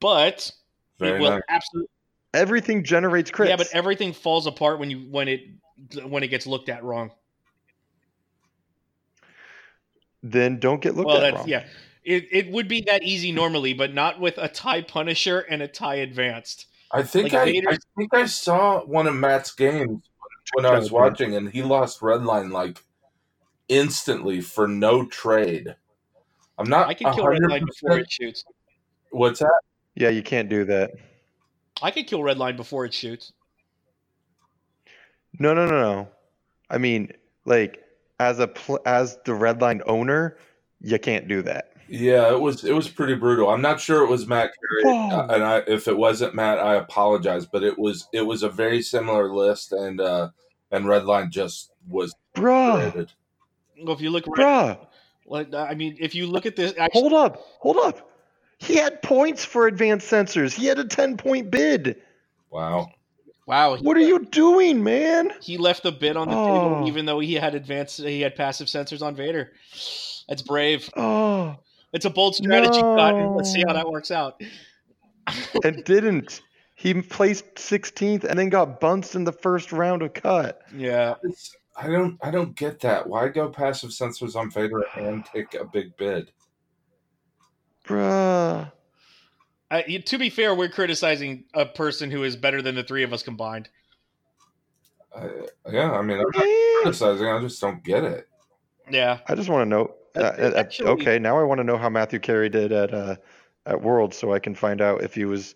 But 0.00 0.50
Very 0.98 1.18
it 1.18 1.20
will 1.20 1.30
nice. 1.32 1.42
absolutely 1.48 1.90
Everything 2.32 2.82
generates 2.82 3.30
crits. 3.30 3.48
Yeah, 3.48 3.56
but 3.56 3.68
everything 3.72 4.12
falls 4.12 4.46
apart 4.46 4.78
when 4.80 4.90
you 4.90 5.06
when 5.10 5.28
it 5.28 5.42
when 6.04 6.22
it 6.22 6.28
gets 6.28 6.46
looked 6.46 6.68
at 6.68 6.82
wrong. 6.82 7.12
then 10.22 10.58
don't 10.58 10.80
get 10.80 10.94
looked 10.96 11.08
well, 11.08 11.18
at 11.18 11.20
that's 11.20 11.36
wrong. 11.36 11.48
yeah. 11.48 11.66
It, 12.02 12.26
it 12.32 12.50
would 12.50 12.68
be 12.68 12.82
that 12.86 13.02
easy 13.02 13.32
normally, 13.32 13.72
but 13.72 13.94
not 13.94 14.20
with 14.20 14.36
a 14.38 14.48
tie 14.48 14.82
Punisher 14.82 15.40
and 15.40 15.62
a 15.62 15.68
tie 15.68 15.96
Advanced. 15.96 16.66
I 16.92 17.02
think 17.02 17.32
Like 17.32 17.48
I, 17.66 17.72
I 17.72 17.76
think 17.96 18.14
I 18.14 18.26
saw 18.26 18.80
one 18.84 19.06
of 19.06 19.14
Matt's 19.14 19.52
games 19.52 20.02
when 20.54 20.66
I 20.66 20.78
was 20.78 20.90
watching, 20.90 21.36
and 21.36 21.50
he 21.50 21.62
lost 21.62 22.00
Redline 22.00 22.50
like 22.50 22.82
instantly 23.68 24.40
for 24.40 24.66
no 24.66 25.06
trade. 25.06 25.74
I'm 26.58 26.68
not. 26.68 26.88
I 26.88 26.94
can 26.94 27.12
kill 27.14 27.24
Redline 27.24 27.66
before 27.66 27.98
it 27.98 28.10
shoots. 28.10 28.44
What's 29.10 29.40
that? 29.40 29.60
Yeah, 29.94 30.08
you 30.08 30.22
can't 30.22 30.48
do 30.48 30.64
that. 30.64 30.92
I 31.82 31.90
could 31.90 32.06
kill 32.06 32.20
Redline 32.20 32.56
before 32.56 32.84
it 32.84 32.94
shoots. 32.94 33.32
No, 35.38 35.52
no, 35.54 35.66
no, 35.66 35.80
no. 35.80 36.08
I 36.70 36.78
mean, 36.78 37.12
like 37.44 37.82
as 38.20 38.38
a 38.38 38.48
pl- 38.48 38.80
as 38.86 39.18
the 39.24 39.32
Redline 39.32 39.82
owner, 39.86 40.36
you 40.80 40.98
can't 40.98 41.28
do 41.28 41.42
that. 41.42 41.72
Yeah, 41.88 42.32
it 42.32 42.40
was 42.40 42.64
it 42.64 42.72
was 42.72 42.88
pretty 42.88 43.14
brutal. 43.14 43.50
I'm 43.50 43.60
not 43.60 43.80
sure 43.80 44.04
it 44.04 44.10
was 44.10 44.26
Matt 44.26 44.50
Carey, 44.52 44.94
Whoa. 44.94 45.10
uh, 45.10 45.26
and 45.30 45.44
I, 45.44 45.58
if 45.66 45.86
it 45.86 45.96
wasn't 45.96 46.34
Matt, 46.34 46.58
I 46.58 46.76
apologize. 46.76 47.46
But 47.46 47.62
it 47.62 47.78
was 47.78 48.08
it 48.12 48.22
was 48.22 48.42
a 48.42 48.48
very 48.48 48.80
similar 48.80 49.32
list, 49.32 49.72
and 49.72 50.00
uh, 50.00 50.30
and 50.74 50.84
Redline 50.86 51.30
just 51.30 51.70
was 51.88 52.14
Bruh, 52.34 52.84
rated. 52.94 53.12
Well, 53.82 53.94
if 53.94 54.00
you 54.00 54.10
look, 54.10 54.24
bruh, 54.24 54.78
like, 55.26 55.52
I 55.54 55.74
mean, 55.74 55.96
if 56.00 56.14
you 56.14 56.26
look 56.26 56.46
at 56.46 56.56
this, 56.56 56.74
actually, 56.78 57.00
hold 57.00 57.12
up, 57.12 57.36
hold 57.60 57.76
up. 57.78 58.10
He 58.58 58.76
had 58.76 59.02
points 59.02 59.44
for 59.44 59.66
advanced 59.66 60.10
sensors. 60.10 60.54
He 60.54 60.66
had 60.66 60.78
a 60.78 60.84
10 60.84 61.16
point 61.16 61.50
bid. 61.50 62.00
Wow. 62.50 62.88
wow, 63.46 63.74
he, 63.74 63.82
What 63.84 63.96
are 63.96 64.00
you 64.00 64.20
doing, 64.26 64.82
man? 64.82 65.32
he 65.42 65.58
left 65.58 65.82
the 65.82 65.92
bid 65.92 66.16
on 66.16 66.28
the 66.28 66.36
Oh. 66.36 66.46
table, 66.46 66.88
even 66.88 67.04
though 67.04 67.18
he 67.18 67.34
had 67.34 67.54
advanced, 67.54 67.98
he 68.00 68.20
had 68.20 68.36
passive 68.36 68.68
sensors 68.68 69.02
on 69.02 69.14
Vader. 69.16 69.52
That's 70.28 70.42
brave. 70.42 70.88
Oh, 70.96 71.56
It's 71.92 72.04
a 72.04 72.10
bold 72.10 72.34
strategy, 72.36 72.78
Scott. 72.78 73.14
Let's 73.36 73.52
see 73.52 73.62
how 73.66 73.74
that 73.74 73.88
works 73.90 74.10
out. 74.10 74.40
and 75.64 75.84
didn't. 75.84 76.40
He 76.84 76.92
placed 77.00 77.54
16th 77.54 78.24
and 78.24 78.38
then 78.38 78.50
got 78.50 78.78
bunched 78.78 79.14
in 79.14 79.24
the 79.24 79.32
first 79.32 79.72
round 79.72 80.02
of 80.02 80.12
cut. 80.12 80.60
Yeah, 80.76 81.14
It's, 81.22 81.56
I 81.74 81.86
don't 81.86 82.18
I 82.22 82.30
don't 82.30 82.54
get 82.54 82.78
that. 82.80 83.08
Why 83.08 83.28
go 83.28 83.48
passive 83.48 83.88
sensors 83.88 84.36
on 84.36 84.50
Vader 84.50 84.84
and 84.94 85.24
take 85.24 85.54
a 85.54 85.64
big 85.64 85.96
bid? 85.96 86.30
Bruh. 87.86 88.70
I, 89.70 89.82
to 89.82 90.18
be 90.18 90.28
fair, 90.28 90.54
we're 90.54 90.68
criticizing 90.68 91.44
a 91.54 91.64
person 91.64 92.10
who 92.10 92.22
is 92.22 92.36
better 92.36 92.60
than 92.60 92.74
the 92.74 92.84
three 92.84 93.02
of 93.02 93.14
us 93.14 93.22
combined. 93.22 93.70
I, 95.16 95.30
yeah, 95.72 95.90
I 95.90 96.02
mean, 96.02 96.18
I'm 96.18 96.26
not 96.34 96.82
criticizing. 96.82 97.28
I 97.28 97.40
just 97.40 97.62
don't 97.62 97.82
get 97.82 98.04
it. 98.04 98.28
Yeah, 98.90 99.20
I 99.26 99.34
just 99.34 99.48
want 99.48 99.62
to 99.62 99.70
know. 99.70 99.84
Uh, 100.14 100.20
That's 100.36 100.38
uh, 100.38 100.58
actually- 100.58 100.88
okay, 100.90 101.18
now 101.18 101.38
I 101.38 101.44
want 101.44 101.60
to 101.60 101.64
know 101.64 101.78
how 101.78 101.88
Matthew 101.88 102.18
Carey 102.18 102.50
did 102.50 102.72
at 102.72 102.92
uh, 102.92 103.16
at 103.64 103.80
Worlds, 103.80 104.18
so 104.18 104.34
I 104.34 104.38
can 104.38 104.54
find 104.54 104.82
out 104.82 105.02
if 105.02 105.14
he 105.14 105.24
was 105.24 105.54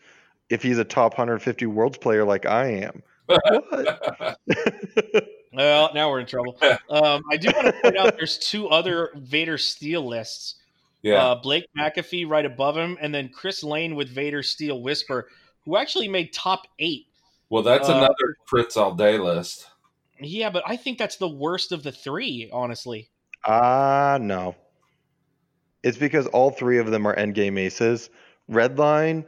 if 0.50 0.62
he's 0.62 0.78
a 0.78 0.84
top 0.84 1.12
150 1.12 1.66
Worlds 1.66 1.98
player 1.98 2.24
like 2.24 2.46
I 2.46 2.66
am. 2.68 3.02
What? 3.26 4.38
Well, 5.50 5.90
now 5.94 6.10
we're 6.10 6.20
in 6.20 6.26
trouble. 6.26 6.56
Um, 6.90 7.22
I 7.30 7.36
do 7.36 7.50
want 7.54 7.66
to 7.66 7.72
point 7.82 7.96
out 7.96 8.16
there's 8.16 8.38
two 8.38 8.68
other 8.68 9.10
Vader 9.16 9.58
Stele 9.58 10.06
lists. 10.06 10.56
yeah, 11.02 11.24
Uh, 11.24 11.34
Blake 11.36 11.66
McAfee 11.76 12.28
right 12.28 12.44
above 12.44 12.76
him, 12.76 12.96
and 13.00 13.14
then 13.14 13.28
Chris 13.30 13.64
Lane 13.64 13.94
with 13.94 14.08
Vader 14.08 14.42
Stele 14.42 14.80
Whisper, 14.80 15.28
who 15.64 15.76
actually 15.76 16.06
made 16.08 16.32
top 16.32 16.62
eight. 16.78 17.06
well, 17.50 17.62
that's 17.62 17.88
uh, 17.88 17.94
another 17.94 18.36
crits 18.50 18.76
all 18.76 18.94
day 18.94 19.18
list. 19.18 19.66
Yeah, 20.20 20.50
but 20.50 20.62
I 20.66 20.76
think 20.76 20.98
that's 20.98 21.16
the 21.16 21.28
worst 21.28 21.72
of 21.72 21.82
the 21.82 21.92
three, 21.92 22.48
honestly. 22.52 23.08
Ah, 23.46 24.18
no. 24.20 24.54
It's 25.82 25.98
because 25.98 26.26
all 26.28 26.50
three 26.50 26.78
of 26.78 26.90
them 26.90 27.06
are 27.06 27.16
endgame 27.16 27.58
aces. 27.58 28.10
Redline, 28.50 29.24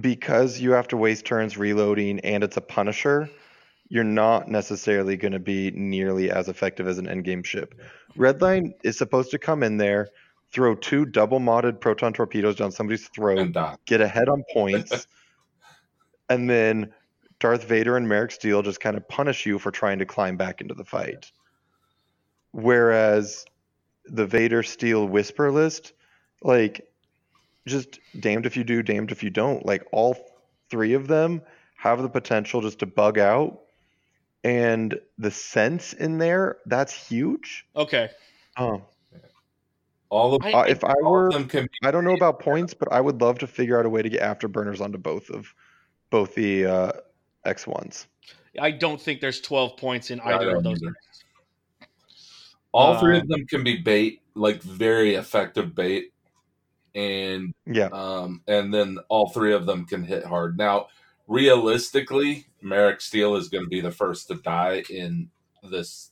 because 0.00 0.60
you 0.60 0.72
have 0.72 0.88
to 0.88 0.96
waste 0.96 1.24
turns 1.24 1.56
reloading 1.56 2.20
and 2.20 2.42
it's 2.42 2.56
a 2.56 2.60
Punisher, 2.60 3.28
you're 3.88 4.04
not 4.04 4.48
necessarily 4.48 5.16
going 5.16 5.32
to 5.32 5.38
be 5.38 5.70
nearly 5.72 6.30
as 6.30 6.48
effective 6.48 6.88
as 6.88 6.98
an 6.98 7.06
endgame 7.06 7.44
ship. 7.44 7.74
Redline 8.16 8.72
is 8.82 8.96
supposed 8.96 9.30
to 9.32 9.38
come 9.38 9.62
in 9.62 9.76
there, 9.76 10.08
throw 10.50 10.74
two 10.74 11.04
double 11.04 11.40
modded 11.40 11.80
proton 11.80 12.12
torpedoes 12.12 12.56
down 12.56 12.72
somebody's 12.72 13.08
throat, 13.08 13.54
get 13.86 14.00
ahead 14.00 14.28
on 14.28 14.44
points, 14.52 15.06
and 16.30 16.48
then 16.48 16.92
Darth 17.38 17.64
Vader 17.64 17.96
and 17.96 18.06
Maarek 18.06 18.32
Stele 18.32 18.62
just 18.62 18.80
kind 18.80 18.96
of 18.96 19.06
punish 19.08 19.44
you 19.44 19.58
for 19.58 19.70
trying 19.70 19.98
to 19.98 20.06
climb 20.06 20.36
back 20.36 20.60
into 20.60 20.74
the 20.74 20.84
fight. 20.84 21.30
Whereas 22.52 23.44
the 24.06 24.26
Vader 24.26 24.62
Stele 24.62 25.06
Whisper 25.06 25.50
list, 25.50 25.92
like, 26.42 26.91
just 27.66 27.98
damned 28.18 28.46
if 28.46 28.56
you 28.56 28.64
do, 28.64 28.82
damned 28.82 29.10
if 29.12 29.22
you 29.22 29.30
don't. 29.30 29.64
Like, 29.64 29.84
all 29.92 30.16
three 30.70 30.94
of 30.94 31.06
them 31.08 31.42
have 31.76 32.02
the 32.02 32.08
potential 32.08 32.60
just 32.60 32.78
to 32.80 32.86
bug 32.86 33.18
out. 33.18 33.60
And 34.44 34.98
the 35.18 35.30
sense 35.30 35.92
in 35.92 36.18
there, 36.18 36.56
that's 36.66 36.92
huge. 36.92 37.64
Okay. 37.76 38.10
Um, 38.56 38.82
all 40.08 40.34
of, 40.34 40.42
I- 40.44 40.52
uh, 40.52 40.62
if 40.64 40.82
I 40.84 40.92
all 41.04 41.12
were 41.12 41.26
of 41.28 41.32
them 41.34 41.48
can 41.48 41.64
be 41.64 41.70
I 41.86 41.90
don't 41.92 42.04
know 42.04 42.14
about 42.14 42.40
points, 42.40 42.74
but 42.74 42.92
I 42.92 43.00
would 43.00 43.20
love 43.20 43.38
to 43.38 43.46
figure 43.46 43.78
out 43.78 43.86
a 43.86 43.88
way 43.88 44.02
to 44.02 44.08
get 44.08 44.20
afterburners 44.20 44.80
onto 44.80 44.98
both 44.98 45.30
of 45.30 45.54
both 46.10 46.34
the 46.34 46.66
uh, 46.66 46.92
X 47.44 47.66
ones. 47.66 48.06
I 48.60 48.72
don't 48.72 49.00
think 49.00 49.20
there's 49.20 49.40
12 49.40 49.76
points 49.78 50.10
in 50.10 50.20
either 50.20 50.56
of 50.56 50.64
those. 50.64 50.82
either. 50.82 50.94
all 52.72 52.98
three 52.98 53.16
Um, 53.16 53.22
of 53.22 53.28
them 53.28 53.46
can 53.46 53.64
be 53.64 53.76
bait, 53.78 54.20
like 54.34 54.60
very 54.62 55.14
effective 55.14 55.74
bait, 55.74 56.12
and 56.94 57.54
Yeah, 57.66 57.88
um, 57.92 58.42
and 58.46 58.72
then 58.72 58.98
all 59.08 59.30
three 59.30 59.52
of 59.54 59.66
them 59.66 59.86
can 59.86 60.02
hit 60.04 60.24
hard. 60.24 60.58
Now, 60.58 60.88
realistically, 61.26 62.46
Maarek 62.62 63.00
Stele 63.00 63.36
is 63.36 63.48
going 63.48 63.64
to 63.64 63.68
be 63.70 63.80
the 63.80 63.90
first 63.90 64.28
to 64.28 64.34
die 64.36 64.82
in 64.90 65.28
this 65.70 66.10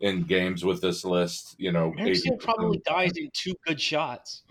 in 0.00 0.22
games 0.24 0.64
with 0.64 0.80
this 0.80 1.04
list. 1.04 1.54
You 1.58 1.72
know, 1.72 1.92
Maarek 1.98 2.16
Stele 2.16 2.36
probably 2.36 2.78
of 2.78 2.84
dies 2.84 3.12
in 3.16 3.30
two 3.32 3.54
good 3.66 3.80
shots. 3.80 4.42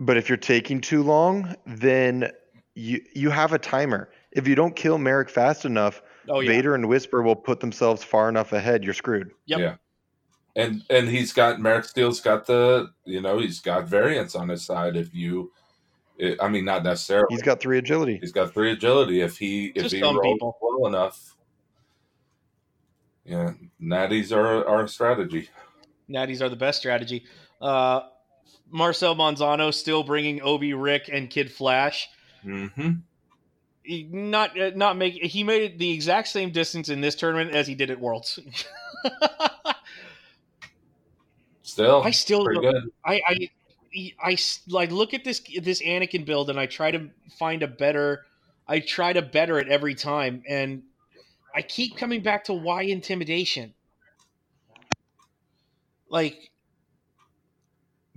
but 0.00 0.16
if 0.16 0.28
you're 0.28 0.36
taking 0.38 0.80
too 0.80 1.02
long, 1.02 1.54
then 1.66 2.30
you 2.74 3.00
you 3.14 3.30
have 3.30 3.52
a 3.52 3.58
timer. 3.58 4.10
If 4.32 4.46
you 4.46 4.54
don't 4.54 4.76
kill 4.76 4.98
Maarek 4.98 5.30
fast 5.30 5.64
enough, 5.64 6.02
Oh, 6.30 6.40
yeah. 6.40 6.50
Vader 6.50 6.74
and 6.74 6.86
Whisper 6.88 7.22
will 7.22 7.34
put 7.36 7.58
themselves 7.60 8.04
far 8.04 8.28
enough 8.28 8.52
ahead. 8.52 8.84
You're 8.84 8.92
screwed. 8.92 9.30
Yep. 9.46 9.58
Yeah. 9.60 9.74
And 10.58 10.82
and 10.90 11.08
he's 11.08 11.32
got 11.32 11.58
Maarek 11.60 11.84
Stele's 11.84 12.20
got 12.20 12.46
the 12.46 12.90
you 13.04 13.20
know 13.20 13.38
he's 13.38 13.60
got 13.60 13.86
variance 13.86 14.34
on 14.34 14.48
his 14.48 14.66
side. 14.66 14.96
If 14.96 15.14
you, 15.14 15.52
it, 16.16 16.36
I 16.42 16.48
mean, 16.48 16.64
not 16.64 16.82
necessarily. 16.82 17.28
He's 17.30 17.42
got 17.42 17.60
three 17.60 17.78
agility. 17.78 18.18
He's 18.20 18.32
got 18.32 18.52
three 18.52 18.72
agility. 18.72 19.20
If 19.20 19.38
he 19.38 19.66
if 19.66 19.84
Just 19.84 19.94
he 19.94 20.02
rolls 20.02 20.18
people. 20.20 20.58
well 20.60 20.88
enough, 20.88 21.36
yeah, 23.24 23.52
natties 23.80 24.36
are 24.36 24.66
our 24.66 24.88
strategy. 24.88 25.48
Natties 26.10 26.40
are 26.42 26.48
the 26.48 26.56
best 26.56 26.80
strategy. 26.80 27.24
Uh, 27.60 28.00
Marcel 28.68 29.14
Manzano 29.14 29.72
still 29.72 30.02
bringing 30.02 30.42
Obi 30.42 30.74
Rick 30.74 31.08
and 31.12 31.30
Kid 31.30 31.52
Flash. 31.52 32.08
Mm-hmm. 32.44 32.94
He 33.84 34.08
not 34.10 34.58
uh, 34.60 34.72
not 34.74 34.96
make 34.96 35.14
he 35.22 35.44
made 35.44 35.62
it 35.62 35.78
the 35.78 35.92
exact 35.92 36.26
same 36.26 36.50
distance 36.50 36.88
in 36.88 37.00
this 37.00 37.14
tournament 37.14 37.54
as 37.54 37.68
he 37.68 37.76
did 37.76 37.92
at 37.92 38.00
Worlds. 38.00 38.40
Still, 41.78 42.02
I 42.02 42.10
still 42.10 42.44
don't- 42.44 42.60
good. 42.60 42.90
I, 43.04 43.20
I 43.28 44.12
I 44.22 44.38
like 44.68 44.90
look 44.90 45.14
at 45.14 45.24
this 45.24 45.40
this 45.60 45.80
Anakin 45.82 46.24
build 46.24 46.50
and 46.50 46.58
I 46.58 46.66
try 46.66 46.90
to 46.90 47.08
find 47.38 47.62
a 47.62 47.68
better 47.68 48.26
I 48.66 48.80
try 48.80 49.12
to 49.12 49.22
better 49.22 49.58
it 49.58 49.68
every 49.68 49.94
time 49.94 50.42
and 50.48 50.82
I 51.54 51.62
keep 51.62 51.96
coming 51.96 52.22
back 52.22 52.44
to 52.44 52.52
why 52.52 52.82
intimidation. 52.82 53.74
Like 56.08 56.50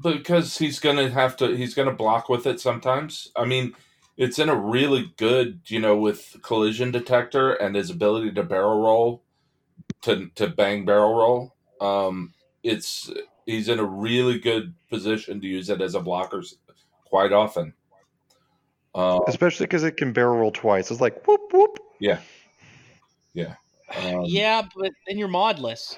because 0.02 0.58
he's 0.58 0.80
gonna 0.80 1.10
have 1.10 1.38
to. 1.38 1.56
He's 1.56 1.74
gonna 1.74 1.94
block 1.94 2.30
with 2.30 2.46
it 2.48 2.60
sometimes. 2.60 3.32
I 3.36 3.46
mean, 3.46 3.74
it's 4.18 4.40
in 4.40 4.50
a 4.50 4.56
really 4.56 5.14
good, 5.18 5.62
you 5.68 5.80
know, 5.80 5.96
with 5.96 6.38
collision 6.42 6.92
detector 6.92 7.54
and 7.54 7.76
his 7.76 7.90
ability 7.90 8.32
to 8.34 8.44
barrel 8.44 8.82
roll, 8.82 9.24
to 10.02 10.30
to 10.36 10.48
bang 10.48 10.86
barrel 10.86 11.14
roll. 11.14 11.56
Um, 11.80 12.34
it's 12.64 13.12
he's 13.46 13.70
in 13.70 13.80
a 13.80 13.86
really 13.86 14.40
good 14.40 14.74
position 14.90 15.42
to 15.42 15.48
use 15.48 15.70
it 15.70 15.82
as 15.82 15.96
a 15.96 16.00
blocker 16.00 16.44
quite 17.06 17.32
often. 17.32 17.74
Um, 18.94 19.22
Especially 19.28 19.66
because 19.66 19.84
it 19.84 19.98
can 19.98 20.12
barrel 20.12 20.38
roll 20.38 20.52
twice. 20.52 20.92
It's 20.92 21.00
like 21.00 21.26
whoop 21.26 21.42
whoop. 21.54 21.80
Yeah, 22.00 22.20
yeah, 23.34 23.56
um, 23.96 24.24
yeah, 24.26 24.64
but 24.76 24.92
then 25.08 25.18
you're 25.18 25.30
modless. 25.30 25.98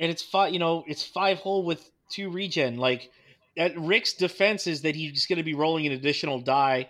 And 0.00 0.10
it's 0.10 0.22
five, 0.22 0.52
you 0.52 0.60
know, 0.60 0.84
it's 0.86 1.02
five 1.02 1.40
hull 1.40 1.64
with 1.64 1.90
two 2.08 2.30
regen. 2.30 2.76
Like 2.76 3.10
at 3.56 3.76
Rick's 3.76 4.14
defense 4.14 4.66
is 4.66 4.82
that 4.82 4.94
he's 4.94 5.26
going 5.26 5.38
to 5.38 5.42
be 5.42 5.54
rolling 5.54 5.86
an 5.86 5.92
additional 5.92 6.40
die 6.40 6.88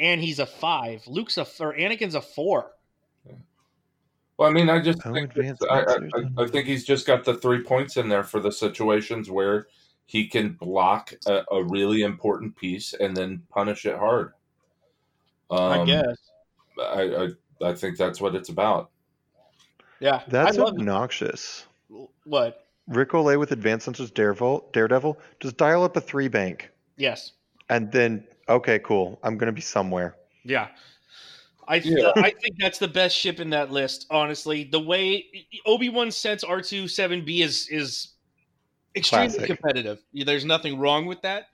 and 0.00 0.20
he's 0.20 0.38
a 0.38 0.46
five. 0.46 1.02
Luke's 1.06 1.36
a 1.36 1.42
or 1.60 1.74
Anakin's 1.74 2.14
a 2.14 2.22
four. 2.22 2.70
Well, 4.38 4.48
I 4.48 4.52
mean, 4.52 4.70
I 4.70 4.80
just 4.80 5.00
Oh, 5.04 5.12
think 5.12 5.30
advanced 5.36 5.64
I, 5.68 5.80
I. 5.80 5.82
I- 6.14 6.44
I 6.44 6.46
think 6.46 6.66
he's 6.66 6.84
just 6.84 7.06
got 7.06 7.24
the 7.24 7.34
three 7.34 7.62
points 7.62 7.96
in 7.96 8.08
there 8.08 8.22
for 8.22 8.40
the 8.40 8.52
situations 8.52 9.30
where 9.30 9.66
he 10.06 10.26
can 10.28 10.50
block 10.52 11.12
a, 11.26 11.42
a 11.50 11.64
really 11.64 12.02
important 12.02 12.56
piece 12.56 12.94
and 12.94 13.16
then 13.16 13.42
punish 13.50 13.84
it 13.84 13.96
hard. 13.98 14.32
Um, 15.50 15.58
I 15.80 15.84
guess. 15.84 16.16
I, 16.80 17.02
I 17.62 17.68
I 17.70 17.74
think 17.74 17.96
that's 17.98 18.20
what 18.20 18.34
it's 18.36 18.48
about. 18.48 18.90
Yeah, 20.00 20.22
That's 20.28 20.58
obnoxious. 20.58 21.66
it. 21.90 22.08
what. 22.24 22.64
Ric 22.86 23.10
Olié 23.10 23.38
with 23.38 23.50
advanced 23.52 23.86
sensors 23.88 24.14
Daredevil, 24.14 24.70
Daredevil, 24.72 25.18
just 25.40 25.56
dial 25.58 25.82
up 25.82 25.96
a 25.96 26.00
three 26.00 26.28
bank, 26.28 26.70
Yes. 26.96 27.32
and 27.68 27.90
then 27.92 28.24
okay, 28.48 28.78
cool. 28.78 29.18
I'm 29.24 29.36
gonna 29.36 29.52
be 29.52 29.60
somewhere. 29.60 30.16
Yeah. 30.44 30.68
I 31.68 31.76
Yeah. 31.76 32.12
I 32.16 32.30
think 32.30 32.56
that's 32.58 32.78
the 32.78 32.88
best 32.88 33.16
ship 33.16 33.40
in 33.40 33.50
that 33.50 33.70
list. 33.70 34.06
Honestly, 34.10 34.64
the 34.64 34.80
way 34.80 35.26
Obi 35.66 35.90
Wan 35.90 36.10
Sense 36.10 36.42
R 36.42 36.60
two 36.60 36.88
seven 36.88 37.24
B 37.24 37.42
is 37.42 37.68
is 37.68 38.14
extremely 38.96 39.28
Classic. 39.28 39.46
competitive. 39.46 40.02
There's 40.12 40.44
nothing 40.44 40.78
wrong 40.78 41.06
with 41.06 41.20
that, 41.22 41.48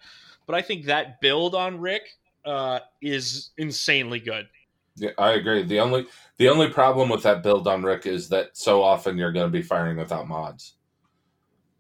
but 0.47 0.55
I 0.55 0.63
think 0.63 0.87
that 0.87 1.21
build 1.21 1.55
on 1.55 1.81
Rick 1.81 2.03
uh, 2.45 2.81
is 3.03 3.51
insanely 3.59 4.21
good. 4.21 4.49
Yeah, 4.97 5.11
I 5.19 5.33
agree. 5.33 5.65
The 5.65 5.81
only 5.81 6.07
the 6.37 6.49
only 6.49 6.69
problem 6.69 7.09
with 7.09 7.25
that 7.25 7.43
build 7.43 7.67
on 7.67 7.83
Rick 7.83 8.07
is 8.07 8.29
that 8.29 8.57
so 8.57 8.83
often 8.83 9.19
you're 9.19 9.33
going 9.33 9.51
to 9.51 9.53
be 9.53 9.63
firing 9.63 9.97
without 9.97 10.29
mods. 10.29 10.75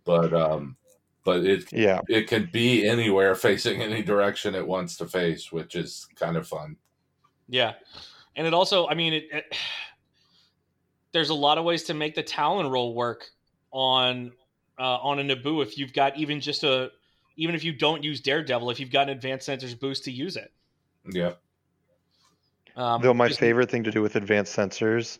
But 0.04 0.34
um, 0.34 0.76
but 1.24 1.44
it 1.44 1.72
Yeah, 1.72 2.00
it 2.08 2.26
can 2.26 2.50
be 2.52 2.86
anywhere 2.86 3.34
facing 3.36 3.80
any 3.80 4.02
direction 4.02 4.56
it 4.56 4.66
wants 4.66 4.96
to 4.96 5.06
face, 5.06 5.52
which 5.52 5.76
is 5.76 6.08
kind 6.16 6.36
of 6.36 6.48
fun. 6.48 6.76
Yeah, 7.48 7.74
and 8.36 8.46
it 8.46 8.54
also, 8.54 8.86
I 8.88 8.94
mean, 8.94 9.12
it, 9.14 9.24
it 9.32 9.56
there's 11.12 11.30
a 11.30 11.34
lot 11.34 11.58
of 11.58 11.64
ways 11.64 11.84
to 11.84 11.94
make 11.94 12.14
the 12.14 12.22
Talon 12.22 12.66
roll 12.68 12.94
work 12.94 13.26
on 13.70 14.32
uh, 14.78 14.82
on 14.98 15.18
a 15.18 15.22
Naboo 15.22 15.62
if 15.62 15.78
you've 15.78 15.92
got 15.92 16.16
even 16.16 16.40
just 16.40 16.64
a 16.64 16.90
even 17.36 17.54
if 17.54 17.64
you 17.64 17.72
don't 17.72 18.02
use 18.04 18.20
Daredevil, 18.20 18.70
if 18.70 18.78
you've 18.80 18.90
got 18.92 19.04
an 19.04 19.10
advanced 19.10 19.48
sensors 19.48 19.78
boost 19.78 20.04
to 20.04 20.10
use 20.12 20.36
it. 20.36 20.52
Yeah. 21.10 21.32
Um, 22.76 23.02
though 23.02 23.14
my 23.14 23.28
just- 23.28 23.40
favorite 23.40 23.70
thing 23.70 23.84
to 23.84 23.90
do 23.90 24.02
with 24.02 24.16
advanced 24.16 24.56
sensors 24.56 25.18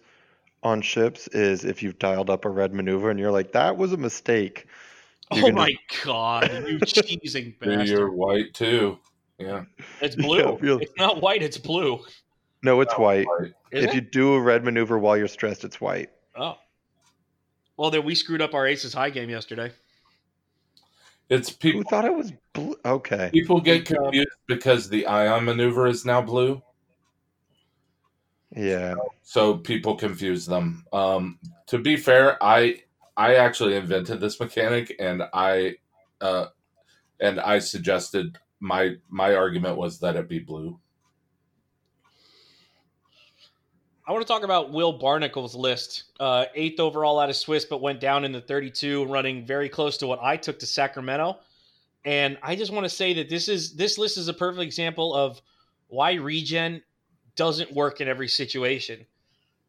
on 0.62 0.80
ships 0.80 1.28
is 1.28 1.64
if 1.64 1.82
you've 1.82 1.98
dialed 1.98 2.30
up 2.30 2.44
a 2.44 2.48
red 2.48 2.72
maneuver 2.72 3.10
and 3.10 3.20
you're 3.20 3.30
like, 3.30 3.52
that 3.52 3.76
was 3.76 3.92
a 3.92 3.96
mistake. 3.96 4.66
you 5.32 5.42
Oh 5.42 5.46
can 5.46 5.54
my 5.54 5.74
god, 6.04 6.50
you 6.66 6.78
cheesing 6.80 7.54
You're 7.86 8.10
white 8.10 8.54
too. 8.54 8.98
Yeah. 9.38 9.64
It's 10.00 10.16
blue. 10.26 10.56
really. 10.58 10.84
It's 10.84 10.96
not 10.96 11.20
white. 11.20 11.42
It's 11.42 11.58
blue. 11.58 12.00
No, 12.64 12.80
it's 12.80 12.94
white. 12.94 13.26
White. 13.26 13.52
If 13.70 13.90
it? 13.90 13.94
you 13.94 14.00
do 14.00 14.34
a 14.34 14.40
red 14.40 14.64
maneuver 14.64 14.98
while 14.98 15.18
you're 15.18 15.28
stressed, 15.28 15.64
it's 15.64 15.80
white. 15.80 16.10
Oh. 16.34 16.56
Well, 17.76 17.90
then 17.90 18.04
we 18.04 18.14
screwed 18.14 18.40
up 18.40 18.54
our 18.54 18.66
Aces 18.66 18.94
High 18.94 19.10
game 19.10 19.28
yesterday. 19.28 19.70
It's 21.28 21.50
Who 21.50 21.56
people 21.56 21.82
thought 21.82 22.06
it 22.06 22.14
was 22.14 22.32
blue? 22.54 22.76
Okay. 22.84 23.30
people 23.32 23.60
get 23.60 23.84
confused 23.84 24.28
because 24.46 24.88
the 24.88 25.06
ion 25.06 25.44
maneuver 25.44 25.86
is 25.86 26.06
now 26.06 26.22
blue. 26.22 26.62
Yeah. 28.56 28.94
so 29.22 29.56
people 29.58 29.96
confuse 29.96 30.46
them. 30.46 30.84
Um, 30.92 31.38
to 31.66 31.78
be 31.78 31.96
fair, 31.96 32.42
I 32.42 32.82
I 33.16 33.34
actually 33.34 33.76
invented 33.76 34.20
this 34.20 34.38
mechanic, 34.40 34.94
and 34.98 35.24
I 35.32 35.76
uh, 36.20 36.46
and 37.20 37.40
I 37.40 37.58
suggested 37.58 38.38
my 38.60 38.96
my 39.08 39.34
argument 39.34 39.76
was 39.76 39.98
that 40.00 40.16
it 40.16 40.28
be 40.28 40.38
blue. 40.38 40.78
I 44.06 44.12
want 44.12 44.26
to 44.26 44.30
talk 44.30 44.42
about 44.42 44.70
Will 44.70 44.92
Barnacle's 44.92 45.54
list. 45.54 46.04
Uh, 46.20 46.44
eighth 46.54 46.78
overall 46.78 47.18
out 47.18 47.30
of 47.30 47.36
Swiss, 47.36 47.64
but 47.64 47.80
went 47.80 48.00
down 48.00 48.24
in 48.24 48.32
the 48.32 48.40
32, 48.40 49.06
running 49.06 49.46
very 49.46 49.68
close 49.68 49.96
to 49.98 50.06
what 50.06 50.18
I 50.22 50.36
took 50.36 50.58
to 50.58 50.66
Sacramento. 50.66 51.38
And 52.04 52.36
I 52.42 52.54
just 52.54 52.70
want 52.70 52.84
to 52.84 52.90
say 52.90 53.14
that 53.14 53.30
this 53.30 53.48
is 53.48 53.74
this 53.74 53.96
list 53.96 54.18
is 54.18 54.28
a 54.28 54.34
perfect 54.34 54.62
example 54.62 55.14
of 55.14 55.40
why 55.88 56.14
regen 56.14 56.82
doesn't 57.34 57.72
work 57.72 58.02
in 58.02 58.08
every 58.08 58.28
situation. 58.28 59.06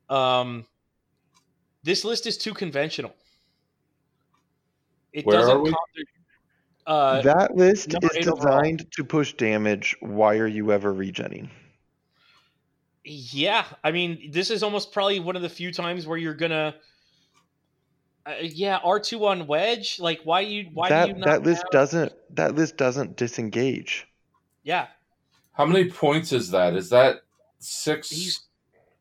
Um, 0.09 0.65
this 1.83 2.03
list 2.03 2.27
is 2.27 2.37
too 2.37 2.53
conventional. 2.53 3.15
It 5.13 5.25
Where 5.25 5.37
doesn't. 5.37 5.55
are 5.55 5.61
we? 5.61 5.73
Uh, 6.85 7.21
that 7.21 7.55
list 7.55 7.95
is 8.03 8.09
eight 8.15 8.27
overall. 8.27 8.59
designed 8.59 8.91
to 8.91 9.03
push 9.05 9.33
damage. 9.33 9.95
Why 10.01 10.37
are 10.37 10.47
you 10.47 10.73
ever 10.73 10.93
regenning? 10.93 11.49
Yeah, 13.07 13.65
I 13.83 13.91
mean, 13.91 14.31
this 14.31 14.49
is 14.49 14.63
almost 14.63 14.91
probably 14.91 15.19
one 15.19 15.35
of 15.35 15.43
the 15.43 15.49
few 15.49 15.71
times 15.71 16.07
where 16.07 16.17
you're 16.17 16.33
gonna, 16.33 16.73
uh, 18.25 18.33
yeah, 18.41 18.79
R 18.83 18.99
two 18.99 19.25
on 19.27 19.45
wedge. 19.45 19.99
Like, 19.99 20.21
why 20.23 20.39
you? 20.41 20.69
Why 20.73 20.89
that 20.89 21.05
do 21.05 21.11
you 21.11 21.17
not? 21.19 21.25
that 21.27 21.43
list 21.43 21.63
have- 21.63 21.71
doesn't 21.71 22.13
that 22.31 22.55
list 22.55 22.77
doesn't 22.77 23.15
disengage. 23.15 24.07
Yeah, 24.63 24.87
How 25.53 25.65
many 25.65 25.89
points 25.91 26.31
is 26.33 26.49
that? 26.49 26.73
Is 26.75 26.89
that 26.89 27.17
six? 27.59 28.09
he's. 28.09 28.41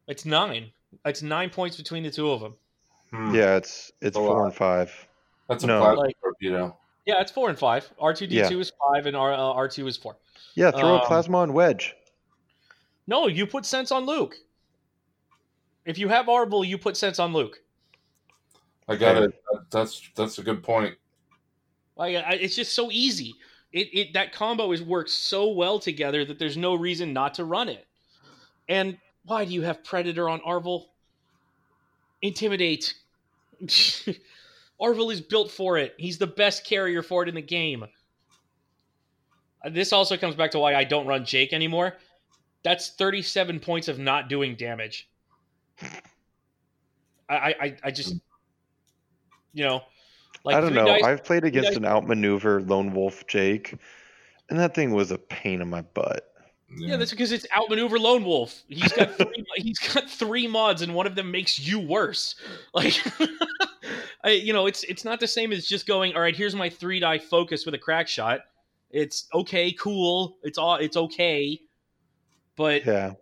It's 0.07 0.27
nine. 0.27 0.71
It's 1.07 1.23
nine 1.23 1.49
points 1.49 1.79
between 1.79 2.03
the 2.03 2.11
two 2.11 2.31
of 2.31 2.41
them. 2.43 2.55
Hmm, 3.11 3.35
Yeah, 3.35 3.57
it's 3.57 3.91
it's 4.03 4.17
four 4.19 4.37
lot. 4.39 4.45
and 4.45 4.55
five. 4.55 4.93
that's 5.49 5.65
a 5.65 5.67
no. 5.67 5.81
plasma 5.81 6.01
Like- 6.03 6.17
torpedo. 6.21 6.77
Yeah, 7.07 7.21
it's 7.23 7.33
four 7.33 7.49
and 7.49 7.59
five. 7.59 7.91
R 7.99 8.13
two 8.13 8.27
D 8.27 8.47
two 8.49 8.61
is 8.61 8.71
five, 8.93 9.07
and 9.07 9.17
R 9.17 9.33
uh, 9.33 9.37
R 9.39 9.67
two 9.69 9.87
is 9.87 9.97
four. 9.97 10.17
Yeah, 10.55 10.71
throw 10.71 10.97
Um, 10.97 11.01
a 11.01 11.07
plasma 11.07 11.39
on 11.39 11.55
wedge. 11.55 11.95
No, 13.07 13.27
you 13.27 13.47
put 13.47 13.67
sense 13.67 13.93
on 13.93 14.07
Luke. 14.07 14.37
If 15.85 15.99
you 15.99 16.09
have 16.09 16.27
Arvel, 16.27 16.67
you 16.67 16.79
put 16.79 16.97
sense 16.97 17.19
on 17.19 17.33
Luke. 17.33 17.61
I 18.89 18.97
got 18.97 19.23
it. 19.23 19.43
That's 19.71 20.11
that's 20.15 20.39
a 20.39 20.43
good 20.43 20.63
point. 20.63 20.95
Like, 21.97 22.17
it's 22.29 22.57
just 22.57 22.75
so 22.75 22.91
easy. 22.91 23.35
It, 23.73 23.89
it 23.93 24.13
that 24.15 24.33
combo 24.33 24.73
is 24.73 24.83
works 24.83 25.13
so 25.13 25.49
well 25.49 25.79
together 25.79 26.25
that 26.25 26.39
there's 26.39 26.57
no 26.57 26.75
reason 26.75 27.13
not 27.13 27.35
to 27.35 27.45
run 27.45 27.69
it. 27.69 27.87
And 28.69 28.99
why 29.25 29.45
do 29.45 29.53
you 29.53 29.63
have 29.63 29.85
Predator 29.85 30.29
on 30.29 30.41
Arvel? 30.41 30.87
Intimidate. 32.23 32.95
Arvel 34.81 35.13
is 35.13 35.21
built 35.21 35.51
for 35.51 35.79
it. 35.79 35.95
He's 35.99 36.19
the 36.19 36.27
best 36.27 36.65
carrier 36.65 37.03
for 37.03 37.23
it 37.23 37.29
in 37.29 37.35
the 37.35 37.43
game. 37.43 37.85
Uh, 39.65 39.71
This 39.71 39.93
also 39.93 40.17
comes 40.17 40.35
back 40.35 40.51
to 40.53 40.59
why 40.59 40.75
I 40.75 40.85
don't 40.85 41.07
run 41.07 41.25
Jake 41.25 41.53
anymore. 41.53 41.95
That's 42.65 42.91
37 42.91 43.61
points 43.61 43.89
of 43.89 43.99
not 43.99 44.29
doing 44.29 44.57
damage. 44.57 45.09
I 47.29 47.35
I, 47.37 47.55
I- 47.61 47.77
I 47.85 47.91
just 47.91 48.15
you 49.53 49.65
know 49.65 49.83
like 50.45 50.57
I 50.57 50.61
don't 50.61 50.75
know. 50.75 50.85
dice- 50.87 51.05
I've 51.05 51.25
played 51.25 51.45
against 51.45 51.71
dice- 51.71 51.77
an 51.77 51.85
outmaneuver 51.85 52.61
lone 52.63 52.93
wolf 52.93 53.27
Jake, 53.27 53.75
and 54.51 54.59
that 54.59 54.75
thing 54.75 54.93
was 54.93 55.11
a 55.11 55.19
pain 55.19 55.61
in 55.61 55.71
my 55.71 55.83
butt. 55.83 56.31
Yeah, 56.77 56.97
that's 56.97 57.13
because 57.13 57.31
it's 57.31 57.47
outmaneuver 57.57 58.01
Lone 58.01 58.25
Wolf. 58.25 58.63
He's 58.69 58.91
got 58.93 59.15
three, 59.17 59.45
he's 59.57 59.79
got 59.79 60.11
three 60.11 60.49
mods, 60.49 60.83
and 60.83 60.93
one 60.93 61.07
of 61.07 61.15
them 61.15 61.31
makes 61.31 61.59
you 61.61 61.79
worse. 61.79 62.35
Like, 62.75 63.01
I, 64.25 64.31
you 64.31 64.53
know, 64.53 64.67
it's 64.67 64.83
it's 64.85 65.05
not 65.05 65.21
the 65.21 65.29
same 65.29 65.53
as 65.53 65.67
just 65.69 65.87
going. 65.87 66.15
All 66.17 66.23
right, 66.23 66.35
here's 66.35 66.57
my 66.57 66.69
three 66.69 66.99
die 66.99 67.19
focus 67.19 67.65
with 67.65 67.75
a 67.77 67.79
crack 67.79 68.09
shot. 68.09 68.41
It's 68.91 69.29
okay, 69.35 69.71
cool. 69.73 70.39
It's 70.43 70.59
all 70.59 70.75
it's 70.77 70.97
okay, 70.97 71.61
but 72.57 72.85
Yeah. 72.85 73.13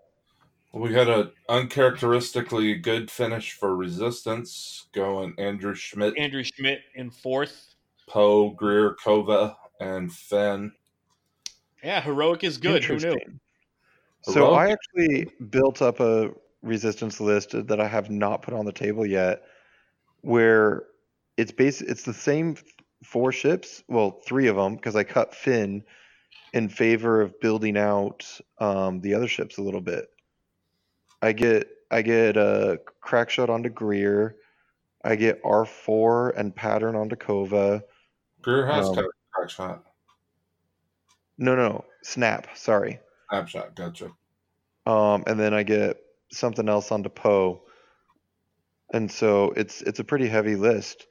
We 0.74 0.94
had 0.94 1.08
a 1.08 1.32
uncharacteristically 1.50 2.74
good 2.76 3.10
finish 3.10 3.52
for 3.52 3.76
resistance, 3.76 4.86
going 4.94 5.34
Andrew 5.36 5.74
Schmidt, 5.74 6.16
Andrew 6.16 6.42
Schmidt 6.42 6.80
in 6.94 7.10
fourth. 7.10 7.74
Poe, 8.08 8.50
Greer, 8.50 8.94
Kova, 8.96 9.54
and 9.80 10.12
Finn. 10.12 10.72
Yeah, 11.82 12.00
heroic 12.00 12.44
is 12.44 12.58
good. 12.58 12.84
Who 12.84 12.96
knew? 12.96 13.08
Interesting. 13.08 13.40
So 14.22 14.52
I 14.52 14.70
actually 14.70 15.30
built 15.50 15.82
up 15.82 16.00
a 16.00 16.30
resistance 16.62 17.20
list 17.20 17.50
that 17.52 17.80
I 17.80 17.88
have 17.88 18.08
not 18.08 18.42
put 18.42 18.54
on 18.54 18.64
the 18.64 18.72
table 18.72 19.04
yet, 19.04 19.42
where 20.20 20.84
it's 21.36 21.52
basic. 21.52 21.88
It's 21.88 22.04
the 22.04 22.14
same 22.14 22.56
four 23.02 23.32
ships. 23.32 23.82
Well, 23.88 24.20
three 24.24 24.46
of 24.46 24.56
them 24.56 24.76
because 24.76 24.94
I 24.94 25.04
cut 25.04 25.34
Finn 25.34 25.82
in 26.52 26.68
favor 26.68 27.20
of 27.20 27.40
building 27.40 27.76
out 27.76 28.26
um, 28.58 29.00
the 29.00 29.14
other 29.14 29.28
ships 29.28 29.58
a 29.58 29.62
little 29.62 29.80
bit. 29.80 30.10
I 31.20 31.32
get 31.32 31.68
I 31.90 32.02
get 32.02 32.36
a 32.36 32.80
crack 33.00 33.30
shot 33.30 33.50
onto 33.50 33.68
Greer. 33.68 34.36
I 35.04 35.16
get 35.16 35.40
R 35.44 35.64
four 35.64 36.30
and 36.30 36.54
pattern 36.54 36.94
onto 36.94 37.16
Kova. 37.16 37.82
Greer 38.40 38.66
has 38.66 38.88
Um, 38.88 39.08
crack 39.32 39.50
shot. 39.50 39.84
No, 41.38 41.54
no, 41.56 41.84
snap. 42.02 42.48
Sorry. 42.56 43.00
Snapshot, 43.30 43.74
gotcha. 43.74 44.10
um, 44.86 45.24
and 45.26 45.40
then 45.40 45.54
I 45.54 45.62
get 45.62 45.96
something 46.30 46.68
else 46.68 46.92
onto 46.92 47.08
Poe, 47.08 47.62
and 48.92 49.10
so 49.10 49.52
it's 49.56 49.80
it's 49.82 50.00
a 50.00 50.04
pretty 50.04 50.28
heavy 50.28 50.54
list, 50.54 51.06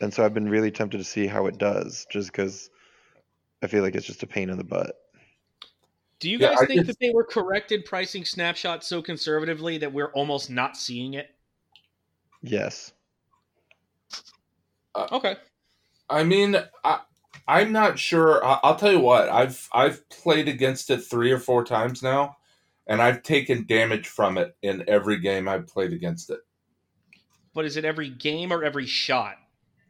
and 0.00 0.12
so 0.12 0.22
I've 0.24 0.34
been 0.34 0.50
really 0.50 0.70
tempted 0.70 0.98
to 0.98 1.04
see 1.04 1.26
how 1.26 1.46
it 1.46 1.56
does, 1.56 2.06
just 2.10 2.30
because 2.30 2.68
I 3.62 3.66
feel 3.68 3.82
like 3.82 3.94
it's 3.94 4.06
just 4.06 4.22
a 4.22 4.26
pain 4.26 4.50
in 4.50 4.58
the 4.58 4.64
butt. 4.64 4.94
Do 6.18 6.30
you 6.30 6.38
Yeah, 6.38 6.50
guys 6.50 6.58
I 6.62 6.66
think 6.66 6.80
just- 6.86 6.98
that 6.98 6.98
they 7.06 7.12
were 7.12 7.24
correct 7.24 7.72
in 7.72 7.82
pricing 7.82 8.24
Snapshot 8.24 8.84
so 8.84 9.02
conservatively 9.02 9.78
that 9.78 9.92
we're 9.92 10.12
almost 10.12 10.50
not 10.50 10.76
seeing 10.76 11.14
it? 11.14 11.30
yes. 12.42 12.92
Uh, 14.94 15.08
okay. 15.12 15.36
I 16.08 16.22
mean, 16.24 16.56
I, 16.84 17.00
I'm 17.46 17.70
not 17.72 17.98
sure. 17.98 18.42
I, 18.44 18.60
I'll 18.62 18.76
tell 18.76 18.92
you 18.92 19.00
what. 19.00 19.28
I've 19.28 19.68
I've 19.72 20.08
played 20.08 20.48
against 20.48 20.88
it 20.90 20.98
three 21.04 21.30
or 21.32 21.38
four 21.38 21.64
times 21.64 22.02
now, 22.02 22.36
and 22.86 23.02
I've 23.02 23.22
taken 23.22 23.66
damage 23.66 24.08
from 24.08 24.38
it 24.38 24.56
in 24.62 24.84
every 24.88 25.18
game 25.18 25.48
I've 25.48 25.66
played 25.66 25.92
against 25.92 26.30
it. 26.30 26.40
But 27.52 27.64
is 27.66 27.76
it 27.76 27.84
every 27.84 28.08
game 28.08 28.52
or 28.52 28.64
every 28.64 28.86
shot? 28.86 29.36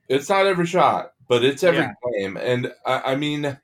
It's 0.09 0.29
not 0.29 0.47
every 0.47 0.67
shot, 0.67 1.13
but 1.29 1.45
it's 1.45 1.63
every 1.63 1.81
Yeah. 1.85 1.93
game. 2.19 2.37
And 2.37 2.73
I, 2.85 3.13
I 3.13 3.17
mean, 3.17 3.59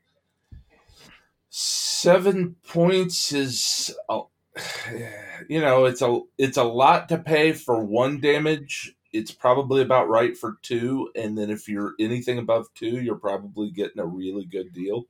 seven 1.51 2.57
points 2.67 3.33
is, 3.33 3.95
a, 4.09 4.23
you 5.49 5.61
know, 5.61 5.85
it's 5.85 6.03
a 6.03 6.21
it's 6.39 6.57
a 6.57 6.65
lot 6.65 7.09
to 7.11 7.19
pay 7.19 7.53
for 7.53 7.83
one 7.85 8.21
damage. 8.21 8.95
It's 9.13 9.31
probably 9.31 9.83
about 9.83 10.09
right 10.09 10.37
for 10.37 10.57
two, 10.63 11.11
and 11.15 11.37
then 11.37 11.51
if 11.51 11.69
you're 11.69 11.95
anything 12.01 12.39
above 12.39 12.69
two, 12.75 13.01
you're 13.01 13.17
probably 13.17 13.71
getting 13.71 14.01
a 14.01 14.07
really 14.07 14.47
good 14.47 14.73
deal. 14.73 15.07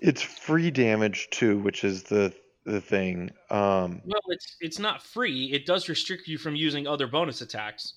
It's 0.00 0.22
free 0.22 0.70
damage 0.70 1.28
too, 1.30 1.58
which 1.58 1.84
is 1.84 2.04
the 2.04 2.32
the 2.64 2.80
thing. 2.80 3.30
Um, 3.50 4.02
Well, 4.04 4.20
it's 4.28 4.56
it's 4.60 4.78
not 4.78 5.02
free. 5.02 5.52
It 5.52 5.64
does 5.66 5.88
restrict 5.88 6.26
you 6.28 6.38
from 6.38 6.56
using 6.56 6.86
other 6.86 7.06
bonus 7.06 7.40
attacks. 7.40 7.94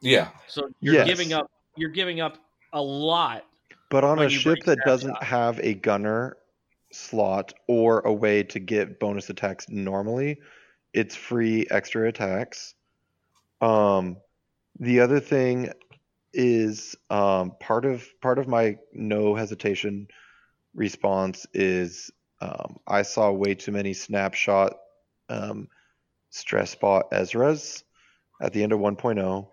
Yeah, 0.00 0.28
So 0.46 0.68
you're 0.80 0.94
Yes. 0.94 1.08
giving 1.08 1.32
up 1.32 1.50
you're 1.78 1.90
giving 1.90 2.20
up 2.20 2.38
a 2.72 2.80
lot. 2.80 3.44
but 3.90 4.04
on 4.04 4.18
a 4.18 4.28
ship 4.28 4.58
that 4.64 4.78
doesn't 4.84 5.22
have 5.22 5.58
a 5.60 5.74
gunner 5.74 6.36
slot 6.92 7.54
or 7.66 8.00
a 8.00 8.12
way 8.12 8.42
to 8.42 8.58
get 8.58 8.98
bonus 9.00 9.30
attacks 9.30 9.68
normally, 9.68 10.40
it's 10.92 11.14
free 11.14 11.66
extra 11.70 12.08
attacks. 12.08 12.74
Um, 13.60 14.18
the 14.78 15.00
other 15.00 15.20
thing 15.20 15.70
is 16.32 16.94
um, 17.10 17.52
part 17.60 17.84
of 17.84 18.06
part 18.20 18.38
of 18.38 18.46
my 18.46 18.76
no 18.92 19.34
hesitation 19.34 20.08
response 20.74 21.46
is 21.54 22.10
um, 22.40 22.76
I 22.86 23.02
saw 23.02 23.30
way 23.32 23.54
too 23.54 23.72
many 23.72 23.94
snapshot 23.94 24.74
um, 25.28 25.68
stress 26.30 26.74
bot 26.74 27.08
Ezra's 27.12 27.82
at 28.40 28.52
the 28.52 28.62
end 28.62 28.72
of 28.72 28.78
1.0, 28.78 29.48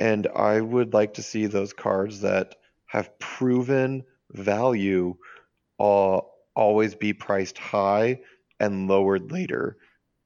and 0.00 0.26
I 0.34 0.60
would 0.60 0.92
like 0.94 1.14
to 1.14 1.22
see 1.22 1.46
those 1.46 1.72
cards 1.72 2.20
that 2.20 2.56
have 2.86 3.18
proven 3.18 4.04
value 4.32 5.16
uh, 5.78 6.20
always 6.54 6.94
be 6.94 7.12
priced 7.12 7.58
high 7.58 8.20
and 8.60 8.88
lowered 8.88 9.30
later 9.32 9.76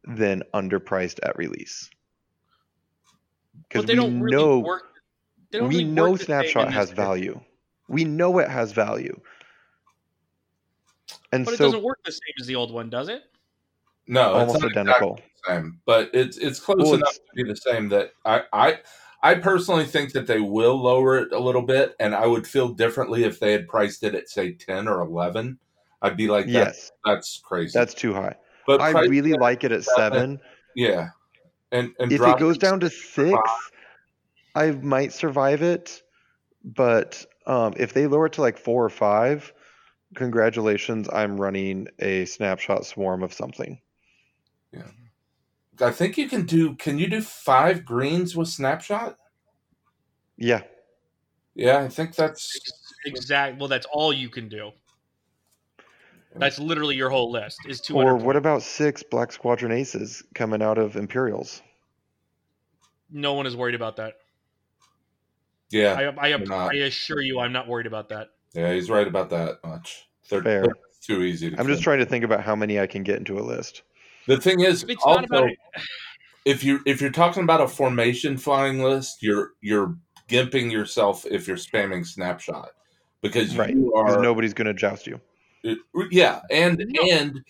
than 0.05 0.43
underpriced 0.55 1.19
at 1.23 1.37
release. 1.37 1.91
Because 3.69 3.87
they 3.87 3.95
we 3.95 4.01
don't 4.01 4.21
really 4.21 4.37
know 4.37 4.59
work 4.61 4.83
they 5.51 5.59
don't 5.59 5.69
we 5.69 5.77
really 5.79 5.91
know 5.91 6.11
work 6.11 6.21
the 6.21 6.25
same 6.27 6.35
in 6.37 6.43
snapshot 6.43 6.73
has 6.73 6.89
game. 6.89 6.97
value. 6.97 7.41
We 7.89 8.05
know 8.05 8.39
it 8.39 8.49
has 8.49 8.73
value. 8.73 9.21
And 11.33 11.45
But 11.45 11.55
it 11.55 11.59
doesn't 11.59 11.83
work 11.83 11.99
the 12.05 12.13
same 12.13 12.35
as 12.41 12.47
the 12.47 12.57
old 12.57 12.73
one, 12.73 12.91
does 12.91 13.09
it? 13.09 13.23
no, 14.07 14.33
almost 14.33 14.57
it's 14.57 14.63
not 14.63 14.71
identical. 14.73 15.13
exactly 15.15 15.33
the 15.45 15.53
same, 15.55 15.81
but 15.87 16.11
it's 16.13 16.37
it's 16.39 16.59
close 16.61 16.79
Well, 16.79 16.95
enough 16.95 17.11
it's- 17.11 17.19
to 17.37 17.45
be 17.45 17.49
the 17.51 17.57
same. 17.57 17.89
That 17.89 18.13
I 18.25 18.43
I 18.53 18.79
I 19.23 19.35
personally 19.35 19.85
think 19.85 20.13
that 20.13 20.27
they 20.27 20.41
will 20.41 20.83
lower 20.83 21.19
it 21.19 21.33
a 21.33 21.39
little 21.39 21.63
bit, 21.63 21.95
and 22.01 22.15
I 22.15 22.27
would 22.27 22.47
feel 22.47 22.69
differently 22.69 23.25
if 23.25 23.39
they 23.39 23.53
had 23.53 23.69
priced 23.69 24.03
it 24.03 24.15
at 24.15 24.29
say 24.29 24.53
ten 24.53 24.89
or 24.89 25.01
eleven. 25.01 25.59
I'd 26.03 26.17
be 26.17 26.29
like, 26.29 26.47
that, 26.47 26.53
yes, 26.53 26.93
that's 27.05 27.39
crazy. 27.45 27.79
that's 27.79 27.93
too 27.93 28.15
high. 28.15 28.35
but 28.67 28.81
I 28.81 28.91
really 28.91 29.35
like 29.35 29.65
it 29.65 29.73
at 29.73 29.85
seven. 29.85 30.41
yeah, 30.75 31.09
and 31.73 31.93
and 31.99 32.11
If 32.11 32.23
it 32.23 32.39
goes 32.39 32.57
down 32.57 32.81
to 32.81 32.89
six, 32.89 33.39
I 34.55 34.71
might 34.71 35.13
survive 35.13 35.63
it. 35.63 36.03
But 36.65 37.25
um, 37.47 37.75
if 37.77 37.93
they 37.93 38.07
lower 38.07 38.27
it 38.27 38.35
to 38.35 38.41
like 38.41 38.59
four 38.59 38.85
or 38.85 38.91
five, 38.91 39.53
congratulations, 40.15 41.09
I'm 41.13 41.39
running 41.39 41.89
a 41.99 42.25
snapshot 42.25 42.87
swarm 42.87 43.23
of 43.23 43.33
something. 43.33 43.81
I 45.81 45.91
think 45.91 46.19
you 46.19 46.29
can 46.29 46.45
do. 46.45 46.75
Can 46.77 46.99
you 46.99 47.07
do 47.07 47.21
five 47.21 47.85
greens 47.85 48.37
with 48.37 48.49
snapshot? 48.49 49.17
Yeah, 50.37 50.63
Yeah, 51.55 51.79
I 51.79 51.89
think 51.89 52.15
that's 52.15 52.59
Exact. 53.07 53.59
Well, 53.59 53.69
that's 53.69 53.87
all 53.93 54.13
you 54.13 54.29
can 54.29 54.49
do. 54.49 54.73
That's 56.37 56.59
literally 56.59 56.95
your 56.95 57.11
whole 57.11 57.31
list. 57.31 57.59
Is 57.69 57.81
two 57.81 57.97
or 57.97 58.15
what 58.15 58.37
about 58.37 58.63
six 58.63 59.03
Black 59.03 59.33
Squadron 59.33 59.73
aces 59.73 60.23
coming 60.35 60.63
out 60.63 60.79
of 60.79 60.97
Imperials? 60.97 61.61
No 63.11 63.35
one 63.35 63.47
is 63.47 63.57
worried 63.57 63.75
about 63.75 63.97
that. 63.97 64.15
yeah, 65.71 66.13
I 66.19 66.33
I, 66.33 66.37
not. 66.37 66.73
I 66.73 66.79
assure 66.79 67.21
you, 67.21 67.41
I'm 67.41 67.53
not 67.53 67.67
worried 67.67 67.87
about 67.87 68.09
that. 68.11 68.29
yeah. 68.55 68.73
He's 68.73 68.89
right 68.89 69.09
about 69.09 69.31
that 69.31 69.59
much. 69.65 70.09
They're, 70.29 70.43
Fair. 70.43 70.63
they're 70.63 70.75
too 71.03 71.23
easy 71.23 71.51
to. 71.51 71.59
I'm 71.59 71.67
just 71.67 71.83
trying 71.83 71.99
to 71.99 72.07
think 72.07 72.25
about 72.25 72.45
how 72.45 72.55
many 72.55 72.79
I 72.79 72.87
can 72.87 73.03
get 73.03 73.19
into 73.19 73.39
a 73.39 73.43
list. 73.43 73.83
The 74.27 74.39
thing 74.39 74.61
is, 74.61 74.85
also, 75.05 75.49
if 76.45 76.63
you 76.65 76.81
if 76.87 77.01
you're 77.01 77.11
talking 77.11 77.43
about 77.43 77.61
a 77.61 77.69
formation 77.69 78.37
flying 78.37 78.83
list, 78.83 79.23
you're 79.23 79.53
you're 79.61 79.97
gimping 80.29 80.71
yourself 80.71 81.27
if 81.27 81.49
you're 81.49 81.57
spamming 81.57 82.07
snapshot 82.07 82.71
because 83.23 83.57
right. 83.57 83.75
you 83.75 83.93
are 83.95 84.23
nobody's 84.23 84.55
going 84.55 84.67
to 84.67 84.75
joust 84.75 85.07
you. 85.07 85.21
Uh, 85.67 85.75
yeah, 86.11 86.41
and 86.51 86.79
no. 86.79 87.03
and 87.13 87.41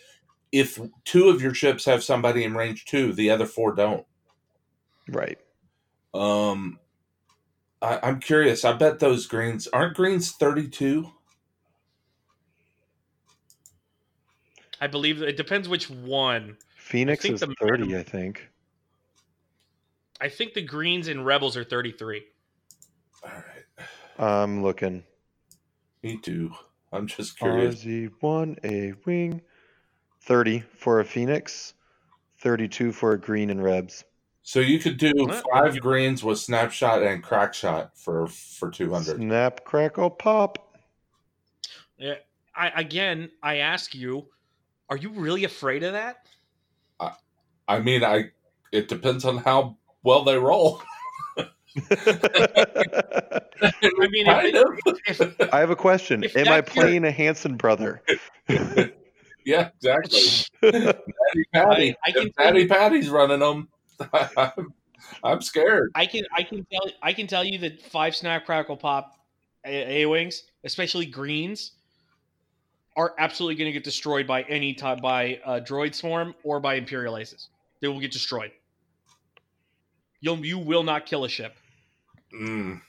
if 0.52 0.80
two 1.04 1.28
of 1.28 1.40
your 1.40 1.54
ships 1.54 1.84
have 1.84 2.02
somebody 2.02 2.44
in 2.44 2.54
range 2.54 2.84
two, 2.86 3.12
the 3.12 3.30
other 3.30 3.46
four 3.46 3.74
don't. 3.74 4.06
Right. 5.08 5.38
Um, 6.12 6.78
I, 7.82 8.08
am 8.08 8.20
curious. 8.20 8.64
I 8.64 8.72
bet 8.72 8.98
those 8.98 9.26
greens 9.26 9.68
aren't 9.68 9.96
greens 9.96 10.32
32. 10.32 11.10
I 14.80 14.86
believe 14.86 15.22
it 15.22 15.36
depends 15.36 15.68
which 15.68 15.90
one. 15.90 16.56
Phoenix 16.76 17.22
think 17.22 17.34
is 17.34 17.40
the 17.40 17.54
30, 17.60 17.96
I 17.96 18.02
think. 18.02 18.48
I 20.20 20.28
think 20.28 20.54
the 20.54 20.62
greens 20.62 21.08
and 21.08 21.24
rebels 21.24 21.56
are 21.56 21.64
33. 21.64 22.22
All 23.22 23.30
right, 23.30 23.86
I'm 24.18 24.62
looking. 24.62 25.02
me 26.02 26.18
too. 26.18 26.52
I'm 26.92 27.06
just 27.06 27.38
curious. 27.38 27.84
RZ1, 27.84 28.58
a 28.64 28.94
wing. 29.06 29.42
30 30.22 30.60
for 30.74 31.00
a 31.00 31.04
Phoenix. 31.04 31.74
32 32.38 32.92
for 32.92 33.12
a 33.12 33.20
green 33.20 33.50
and 33.50 33.62
Rebs. 33.62 34.04
So 34.42 34.60
you 34.60 34.78
could 34.78 34.96
do 34.96 35.12
Well, 35.14 35.42
five 35.52 35.78
greens 35.80 36.24
with 36.24 36.38
snapshot 36.38 37.02
and 37.02 37.22
crack 37.22 37.52
shot 37.52 37.96
for 37.96 38.26
for 38.26 38.70
two 38.70 38.90
hundred. 38.90 39.16
Snap, 39.16 39.64
crackle, 39.64 40.10
pop. 40.10 40.74
Yeah. 41.98 42.14
I 42.54 42.68
again, 42.80 43.30
I 43.42 43.58
ask 43.58 43.94
you, 43.94 44.26
are 44.90 44.96
you 44.96 45.10
really 45.10 45.44
afraid 45.44 45.82
of 45.84 45.92
that? 45.92 46.26
I 46.98 47.12
I 47.68 47.78
mean, 47.80 48.02
I 48.04 48.30
it 48.72 48.88
depends 48.88 49.24
on 49.24 49.38
how 49.38 49.76
well 50.02 50.24
they 50.24 50.36
roll. 50.36 50.82
I 51.38 51.46
mean, 54.10 54.26
Kind 54.26 54.56
if, 55.06 55.20
if, 55.20 55.54
I 55.54 55.60
have 55.60 55.70
a 55.70 55.76
question. 55.76 56.24
Am 56.24 56.30
I 56.48 56.60
that's 56.60 56.74
your- 56.74 56.84
playing 56.84 57.04
a 57.04 57.10
Hanson 57.10 57.56
brother? 57.56 58.02
yeah, 59.44 59.70
exactly. 59.76 60.20
Patty 60.60 61.44
Patty, 61.54 61.92
I- 61.92 61.96
I 62.06 62.12
can 62.12 62.26
if 62.28 62.36
Patty 62.36 62.66
Patty's 62.66 63.08
running 63.08 63.40
them. 63.40 63.68
I'm, 64.36 64.72
I'm 65.22 65.42
scared. 65.42 65.92
I 65.94 66.06
can 66.06 66.24
I 66.34 66.42
can 66.42 66.66
tell 66.72 66.90
I 67.02 67.12
can 67.12 67.26
tell 67.26 67.44
you 67.44 67.58
that 67.58 67.82
five 67.82 68.16
snap 68.16 68.46
crackle 68.46 68.76
pop 68.76 69.12
A 69.64 70.06
wings, 70.06 70.44
especially 70.64 71.06
greens, 71.06 71.72
are 73.00 73.14
absolutely 73.18 73.54
going 73.54 73.68
to 73.68 73.72
get 73.72 73.82
destroyed 73.82 74.26
by 74.26 74.42
any 74.42 74.74
time 74.74 74.98
by 74.98 75.40
uh, 75.44 75.60
droid 75.60 75.94
swarm 75.94 76.34
or 76.44 76.60
by 76.60 76.74
imperial 76.74 77.16
aces. 77.16 77.48
They 77.80 77.88
will 77.88 78.00
get 78.00 78.12
destroyed. 78.12 78.52
You'll 80.20 80.44
you 80.44 80.58
will 80.58 80.82
not 80.82 81.06
kill 81.06 81.24
a 81.24 81.28
ship. 81.28 81.56
Mm, 82.34 82.80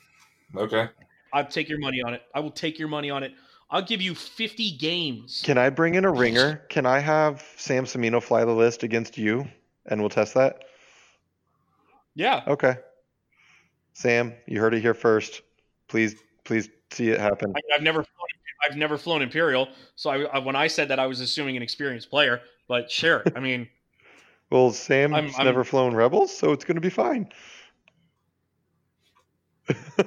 okay. 0.55 0.89
I'll 1.33 1.45
take 1.45 1.69
your 1.69 1.79
money 1.79 2.01
on 2.01 2.13
it. 2.13 2.23
I 2.35 2.41
will 2.41 2.51
take 2.51 2.77
your 2.77 2.89
money 2.89 3.09
on 3.09 3.23
it. 3.23 3.33
I'll 3.69 3.81
give 3.81 4.01
you 4.01 4.13
50 4.13 4.71
games. 4.77 5.41
Can 5.45 5.57
I 5.57 5.69
bring 5.69 5.95
in 5.95 6.03
a 6.03 6.11
ringer? 6.11 6.65
Can 6.69 6.85
I 6.85 6.99
have 6.99 7.45
Sam 7.55 7.85
Semino 7.85 8.21
fly 8.21 8.43
the 8.43 8.51
list 8.51 8.83
against 8.83 9.17
you? 9.17 9.47
And 9.85 10.01
we'll 10.01 10.09
test 10.09 10.33
that? 10.33 10.65
Yeah. 12.15 12.43
Okay. 12.47 12.75
Sam, 13.93 14.33
you 14.45 14.59
heard 14.59 14.73
it 14.73 14.81
here 14.81 14.93
first. 14.93 15.41
Please, 15.87 16.15
please 16.43 16.69
see 16.91 17.09
it 17.11 17.19
happen. 17.21 17.53
I, 17.55 17.75
I've 17.75 17.81
never 17.81 18.03
flown, 18.03 18.27
I've 18.69 18.77
never 18.77 18.97
flown 18.97 19.21
Imperial, 19.21 19.67
so 19.95 20.09
I, 20.09 20.21
I, 20.25 20.39
when 20.39 20.55
I 20.55 20.67
said 20.67 20.87
that, 20.89 20.99
I 20.99 21.07
was 21.07 21.19
assuming 21.19 21.57
an 21.57 21.63
experienced 21.63 22.09
player. 22.09 22.41
But 22.67 22.89
sure, 22.91 23.23
I 23.35 23.39
mean, 23.39 23.67
Well, 24.49 24.71
Sam's 24.71 25.13
I'm- 25.13 25.31
I'm- 25.37 25.45
never 25.45 25.63
flown 25.63 25.93
Rebels, 25.95 26.35
so 26.35 26.51
it's 26.51 26.63
going 26.65 26.75
to 26.75 26.81
be 26.81 26.89
fine. 26.89 27.29
I 29.69 30.05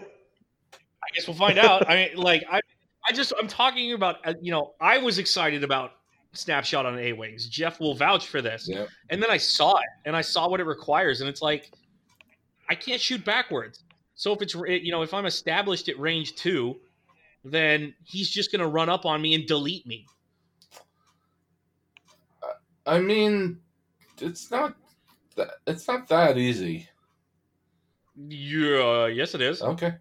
guess 1.15 1.27
we'll 1.27 1.37
find 1.37 1.59
out. 1.59 1.89
I 1.89 1.95
mean, 1.97 2.17
like 2.17 2.45
I, 2.51 2.61
I 3.09 3.13
just 3.13 3.33
I'm 3.39 3.49
talking 3.49 3.93
about. 3.93 4.17
uh, 4.27 4.35
You 4.41 4.53
know, 4.53 4.75
I 4.81 4.99
was 4.99 5.19
excited 5.19 5.63
about 5.65 5.93
snapshot 6.33 6.85
on 6.87 6.99
A 6.99 7.13
wings. 7.13 7.47
Jeff 7.49 7.79
will 7.81 7.95
vouch 7.95 8.27
for 8.27 8.43
this. 8.43 8.69
Yeah. 8.69 8.87
And 9.11 9.23
then 9.23 9.31
I 9.31 9.37
saw 9.37 9.77
it, 9.79 9.85
and 10.05 10.17
I 10.17 10.21
saw 10.21 10.49
what 10.49 10.61
it 10.61 10.65
requires, 10.65 11.21
and 11.21 11.29
it's 11.31 11.43
like 11.43 11.71
I 12.69 12.75
can't 12.75 13.01
shoot 13.01 13.25
backwards. 13.25 13.85
So 14.17 14.33
if 14.33 14.43
it's 14.43 14.55
you 14.55 14.91
know 14.93 15.03
if 15.03 15.15
I'm 15.15 15.27
established 15.27 15.89
at 15.89 15.99
range 15.99 16.35
two, 16.37 16.77
then 17.45 17.95
he's 18.05 18.31
just 18.31 18.51
going 18.51 18.61
to 18.61 18.69
run 18.69 18.89
up 18.89 19.05
on 19.05 19.21
me 19.21 19.35
and 19.35 19.47
delete 19.47 19.87
me. 19.87 20.07
I 22.87 22.99
mean, 22.99 23.61
it's 24.21 24.51
not 24.51 24.75
that 25.37 25.51
it's 25.67 25.89
not 25.89 26.09
that 26.09 26.37
easy. 26.37 26.89
Yeah, 28.29 29.07
yes, 29.07 29.35
it 29.35 29.41
is. 29.41 29.63
Okay, 29.63 29.95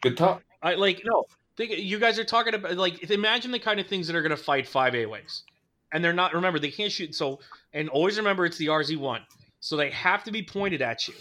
good 0.00 0.16
talk. 0.16 0.42
I 0.62 0.74
like 0.74 1.02
no. 1.04 1.24
Think, 1.56 1.72
you 1.78 1.98
guys 1.98 2.18
are 2.18 2.24
talking 2.24 2.54
about 2.54 2.76
like 2.76 3.10
imagine 3.10 3.50
the 3.50 3.58
kind 3.58 3.80
of 3.80 3.86
things 3.86 4.06
that 4.06 4.14
are 4.14 4.22
going 4.22 4.30
to 4.30 4.36
fight 4.36 4.68
five 4.68 4.94
A 4.94 5.06
wings, 5.06 5.44
and 5.92 6.04
they're 6.04 6.12
not. 6.12 6.34
Remember, 6.34 6.58
they 6.58 6.70
can't 6.70 6.92
shoot. 6.92 7.14
So 7.14 7.40
and 7.72 7.88
always 7.88 8.18
remember 8.18 8.44
it's 8.44 8.58
the 8.58 8.66
RZ 8.66 8.98
one, 8.98 9.22
so 9.60 9.76
they 9.76 9.90
have 9.90 10.22
to 10.24 10.32
be 10.32 10.42
pointed 10.42 10.82
at 10.82 11.08
you. 11.08 11.14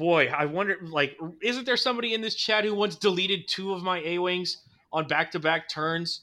Boy, 0.00 0.32
I 0.34 0.46
wonder. 0.46 0.78
Like, 0.80 1.18
isn't 1.42 1.66
there 1.66 1.76
somebody 1.76 2.14
in 2.14 2.22
this 2.22 2.34
chat 2.34 2.64
who 2.64 2.74
once 2.74 2.96
deleted 2.96 3.46
two 3.46 3.74
of 3.74 3.82
my 3.82 3.98
A 3.98 4.16
wings 4.16 4.64
on 4.94 5.06
back 5.06 5.30
to 5.32 5.38
back 5.38 5.68
turns, 5.68 6.22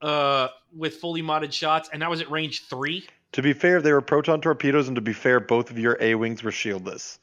uh, 0.00 0.48
with 0.76 0.96
fully 0.96 1.22
modded 1.22 1.52
shots, 1.52 1.88
and 1.92 2.02
that 2.02 2.10
was 2.10 2.20
at 2.20 2.28
range 2.32 2.64
three? 2.68 3.06
To 3.30 3.40
be 3.40 3.52
fair, 3.52 3.80
they 3.80 3.92
were 3.92 4.00
proton 4.00 4.40
torpedoes, 4.40 4.88
and 4.88 4.96
to 4.96 5.00
be 5.00 5.12
fair, 5.12 5.38
both 5.38 5.70
of 5.70 5.78
your 5.78 5.96
A 6.00 6.16
wings 6.16 6.42
were 6.42 6.50
shieldless. 6.50 7.20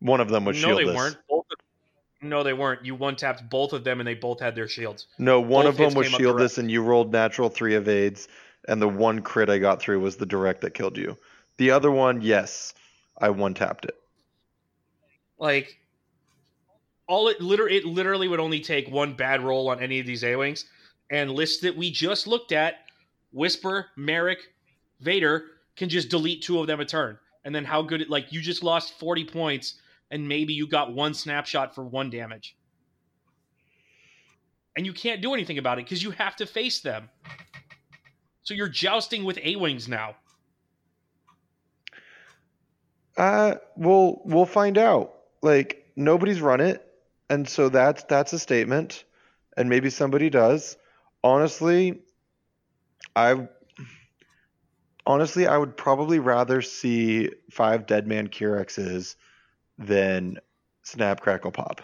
One 0.00 0.22
of 0.22 0.30
them 0.30 0.46
was 0.46 0.62
no, 0.62 0.68
shieldless. 0.68 0.86
they 0.86 0.96
weren't. 0.96 1.18
Both 1.28 1.46
of- 1.52 2.26
no, 2.26 2.42
they 2.42 2.54
weren't. 2.54 2.86
You 2.86 2.94
one 2.94 3.14
tapped 3.14 3.46
both 3.50 3.74
of 3.74 3.84
them, 3.84 4.00
and 4.00 4.08
they 4.08 4.14
both 4.14 4.40
had 4.40 4.54
their 4.54 4.68
shields. 4.68 5.06
No, 5.18 5.38
one 5.38 5.66
Both 5.66 5.74
of 5.74 5.76
them 5.76 5.94
was 5.94 6.08
shieldless, 6.08 6.56
and 6.56 6.70
you 6.70 6.82
rolled 6.82 7.12
natural 7.12 7.50
three 7.50 7.74
evades, 7.74 8.26
and 8.68 8.80
the 8.80 8.88
one 8.88 9.20
crit 9.20 9.50
I 9.50 9.58
got 9.58 9.82
through 9.82 10.00
was 10.00 10.16
the 10.16 10.24
direct 10.24 10.62
that 10.62 10.72
killed 10.72 10.96
you. 10.96 11.18
The 11.58 11.72
other 11.72 11.90
one, 11.90 12.22
yes, 12.22 12.72
I 13.18 13.28
one 13.28 13.52
tapped 13.52 13.84
it. 13.84 13.98
Like 15.38 15.78
all 17.06 17.28
it 17.28 17.40
literally 17.40 17.76
it 17.76 17.84
literally 17.84 18.28
would 18.28 18.40
only 18.40 18.60
take 18.60 18.88
one 18.88 19.14
bad 19.14 19.42
roll 19.42 19.68
on 19.68 19.80
any 19.80 20.00
of 20.00 20.06
these 20.06 20.24
A 20.24 20.36
wings, 20.36 20.66
and 21.10 21.30
lists 21.30 21.60
that 21.62 21.76
we 21.76 21.90
just 21.90 22.26
looked 22.26 22.52
at, 22.52 22.86
Whisper, 23.32 23.86
Maarek, 23.98 24.38
Vader 25.00 25.44
can 25.76 25.88
just 25.88 26.08
delete 26.08 26.42
two 26.42 26.60
of 26.60 26.66
them 26.66 26.80
a 26.80 26.84
turn, 26.84 27.18
and 27.44 27.54
then 27.54 27.64
how 27.64 27.82
good 27.82 28.00
it 28.00 28.10
like 28.10 28.32
you 28.32 28.40
just 28.40 28.62
lost 28.62 28.98
forty 28.98 29.24
points, 29.24 29.74
and 30.10 30.26
maybe 30.26 30.54
you 30.54 30.66
got 30.66 30.92
one 30.92 31.12
snapshot 31.12 31.74
for 31.74 31.84
one 31.84 32.10
damage, 32.10 32.56
and 34.76 34.86
you 34.86 34.92
can't 34.92 35.20
do 35.20 35.34
anything 35.34 35.58
about 35.58 35.78
it 35.78 35.84
because 35.84 36.02
you 36.02 36.10
have 36.12 36.36
to 36.36 36.46
face 36.46 36.80
them. 36.80 37.10
So 38.44 38.54
you're 38.54 38.68
jousting 38.68 39.24
with 39.24 39.38
A 39.42 39.56
wings 39.56 39.88
now. 39.88 40.14
Uh, 43.16 43.56
we'll 43.76 44.22
we'll 44.24 44.46
find 44.46 44.78
out. 44.78 45.14
Like 45.44 45.92
nobody's 45.94 46.40
run 46.40 46.62
it, 46.62 46.82
and 47.28 47.46
so 47.46 47.68
that's 47.68 48.02
that's 48.04 48.32
a 48.32 48.38
statement, 48.38 49.04
and 49.58 49.68
maybe 49.68 49.90
somebody 49.90 50.30
does. 50.30 50.78
Honestly, 51.22 52.00
I 53.14 53.46
honestly 55.06 55.46
I 55.46 55.58
would 55.58 55.76
probably 55.76 56.18
rather 56.18 56.62
see 56.62 57.28
five 57.50 57.86
Dead 57.86 58.06
Man 58.06 58.28
Curexes 58.28 59.16
than 59.76 60.38
Snap 60.82 61.20
Crackle 61.20 61.52
Pop. 61.52 61.82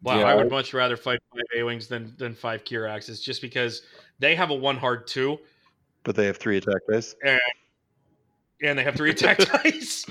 Wow, 0.00 0.20
Yeah, 0.20 0.26
I 0.26 0.36
would 0.36 0.48
much 0.48 0.74
rather 0.74 0.96
fight 0.96 1.18
five 1.34 1.42
A 1.56 1.64
wings 1.64 1.88
than 1.88 2.14
than 2.18 2.34
five 2.36 2.62
Kiraxes, 2.62 3.20
just 3.20 3.42
because 3.42 3.82
they 4.20 4.36
have 4.36 4.50
a 4.50 4.54
one 4.54 4.76
hard 4.76 5.08
two 5.08 5.40
But 6.04 6.14
they 6.14 6.26
have 6.26 6.36
three 6.36 6.58
attack 6.58 6.82
base. 6.86 7.16
and 7.24 7.40
they 8.62 8.84
have 8.84 8.94
three 8.94 9.10
attack 9.10 9.38
dice. 9.62 10.06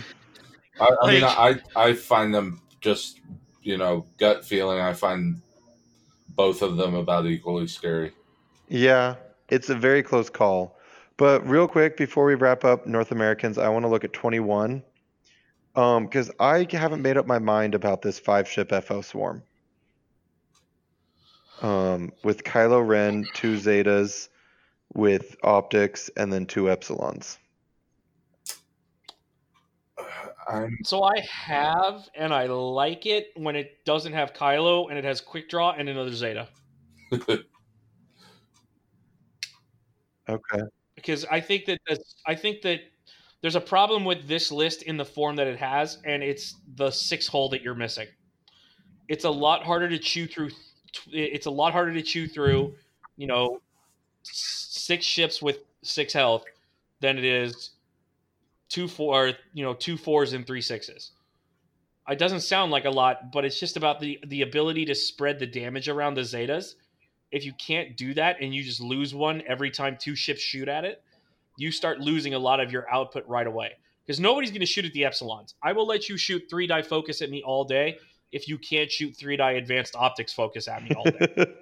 I, 0.80 0.88
I 1.02 1.12
mean, 1.12 1.24
I 1.24 1.56
I 1.76 1.94
find 1.94 2.34
them 2.34 2.62
just 2.82 3.20
you 3.62 3.78
know 3.78 4.06
gut 4.18 4.46
feeling. 4.46 4.80
I 4.80 4.94
find 4.94 5.42
both 6.36 6.62
of 6.62 6.78
them 6.78 6.96
about 6.96 7.26
equally 7.26 7.68
scary. 7.68 8.12
Yeah, 8.68 9.16
it's 9.50 9.70
a 9.70 9.76
very 9.76 10.04
close 10.04 10.30
call. 10.30 10.78
But 11.18 11.48
real 11.48 11.68
quick, 11.68 11.98
before 11.98 12.26
we 12.26 12.36
wrap 12.36 12.64
up 12.64 12.88
North 12.88 13.12
Americans, 13.12 13.58
I 13.58 13.70
want 13.70 13.84
to 13.84 13.90
look 13.90 14.04
at 14.04 14.14
21. 14.14 14.82
Um, 15.76 16.06
because 16.06 16.32
I 16.40 16.68
haven't 16.72 17.02
made 17.02 17.16
up 17.16 17.28
my 17.28 17.40
mind 17.40 17.76
about 17.76 18.02
this 18.02 18.20
five 18.20 18.48
ship 18.48 18.72
FO 18.84 19.02
swarm. 19.02 19.44
Um, 21.62 22.12
with 22.24 22.44
Kylo 22.44 22.86
Ren, 22.86 23.26
two 23.36 23.56
Zetas, 23.56 24.30
with 24.94 25.36
optics, 25.44 26.10
and 26.18 26.34
then 26.34 26.46
two 26.46 26.64
Epsilons. 26.64 27.38
I'm 30.52 30.78
so 30.84 31.04
I 31.04 31.20
have 31.20 32.10
and 32.14 32.34
I 32.34 32.48
like 32.48 33.06
it 33.06 33.32
when 33.36 33.56
it 33.56 33.86
doesn't 33.86 34.14
have 34.14 34.34
Kylo 34.34 34.90
and 34.90 34.98
it 34.98 35.06
has 35.06 35.22
quick 35.22 35.50
draw 35.50 35.72
and 35.72 35.88
another 35.88 36.14
Zeta. 36.14 36.48
Okay. 40.30 40.62
Because 40.96 41.26
I 41.26 41.42
think 41.42 41.66
that 41.66 41.80
I 42.26 42.36
think 42.36 42.62
that 42.62 42.80
there's 43.42 43.56
a 43.56 43.62
problem 43.62 44.06
with 44.06 44.28
this 44.28 44.52
list 44.52 44.84
in 44.84 44.98
the 44.98 45.06
form 45.06 45.36
that 45.38 45.48
it 45.48 45.58
has, 45.58 45.98
and 46.06 46.24
it's 46.24 46.56
the 46.76 46.92
six 46.92 47.28
hull 47.28 47.50
that 47.50 47.62
you're 47.62 47.76
missing. 47.76 48.08
It's 49.08 49.26
a 49.26 49.30
lot 49.30 49.64
harder 49.64 49.90
to 49.90 49.98
chew 49.98 50.28
through. 50.28 50.52
It's 51.12 51.48
a 51.48 51.52
lot 51.52 51.74
harder 51.74 51.94
to 51.94 52.02
chew 52.02 52.28
through, 52.28 52.76
you 53.18 53.28
know, 53.28 53.62
six 54.24 55.06
ships 55.06 55.42
with 55.42 55.58
six 55.82 56.14
health 56.14 56.44
than 57.00 57.18
it 57.18 57.26
is 57.26 57.72
two 58.72 58.88
four, 58.88 59.34
you 59.54 59.64
know, 59.64 59.74
two 59.74 59.98
fours 59.98 60.34
and 60.34 60.48
three 60.48 60.62
sixes. 60.62 61.12
It 62.10 62.18
doesn't 62.18 62.42
sound 62.42 62.72
like 62.72 62.86
a 62.86 62.90
lot, 62.90 63.32
but 63.32 63.46
it's 63.46 63.60
just 63.60 63.78
about 63.78 64.00
the 64.00 64.20
the 64.26 64.42
ability 64.42 64.86
to 64.86 64.96
spread 64.96 65.40
the 65.40 65.46
damage 65.46 65.90
around 65.90 66.16
the 66.16 66.22
zetas. 66.22 66.76
If 67.32 67.46
you 67.46 67.54
can't 67.54 67.96
do 67.96 68.14
that 68.16 68.38
and 68.42 68.54
you 68.54 68.64
just 68.64 68.82
lose 68.82 69.14
one 69.14 69.44
every 69.48 69.72
time 69.72 69.98
two 70.00 70.16
ships 70.16 70.42
shoot 70.42 70.68
at 70.68 70.84
it, 70.84 71.04
you 71.58 71.72
start 71.72 72.00
losing 72.00 72.34
a 72.34 72.40
lot 72.40 72.60
of 72.60 72.72
your 72.72 72.92
output 72.92 73.26
right 73.28 73.48
away. 73.48 73.72
Because 74.06 74.20
nobody's 74.20 74.50
going 74.50 74.62
to 74.62 74.66
shoot 74.66 74.84
at 74.84 74.94
the 74.94 75.04
epsilons. 75.04 75.54
I 75.62 75.74
will 75.74 75.86
let 75.86 76.10
you 76.10 76.18
shoot 76.18 76.44
three 76.50 76.68
die 76.68 76.82
focus 76.82 77.22
at 77.22 77.30
me 77.30 77.44
all 77.44 77.64
day 77.64 78.00
if 78.32 78.48
you 78.48 78.58
can't 78.58 78.92
shoot 78.92 79.16
three 79.16 79.38
die 79.38 79.54
advanced 79.54 79.96
optics 79.96 80.34
focus 80.34 80.68
at 80.68 80.84
me 80.84 80.92
all 80.96 81.04
day. 81.04 81.28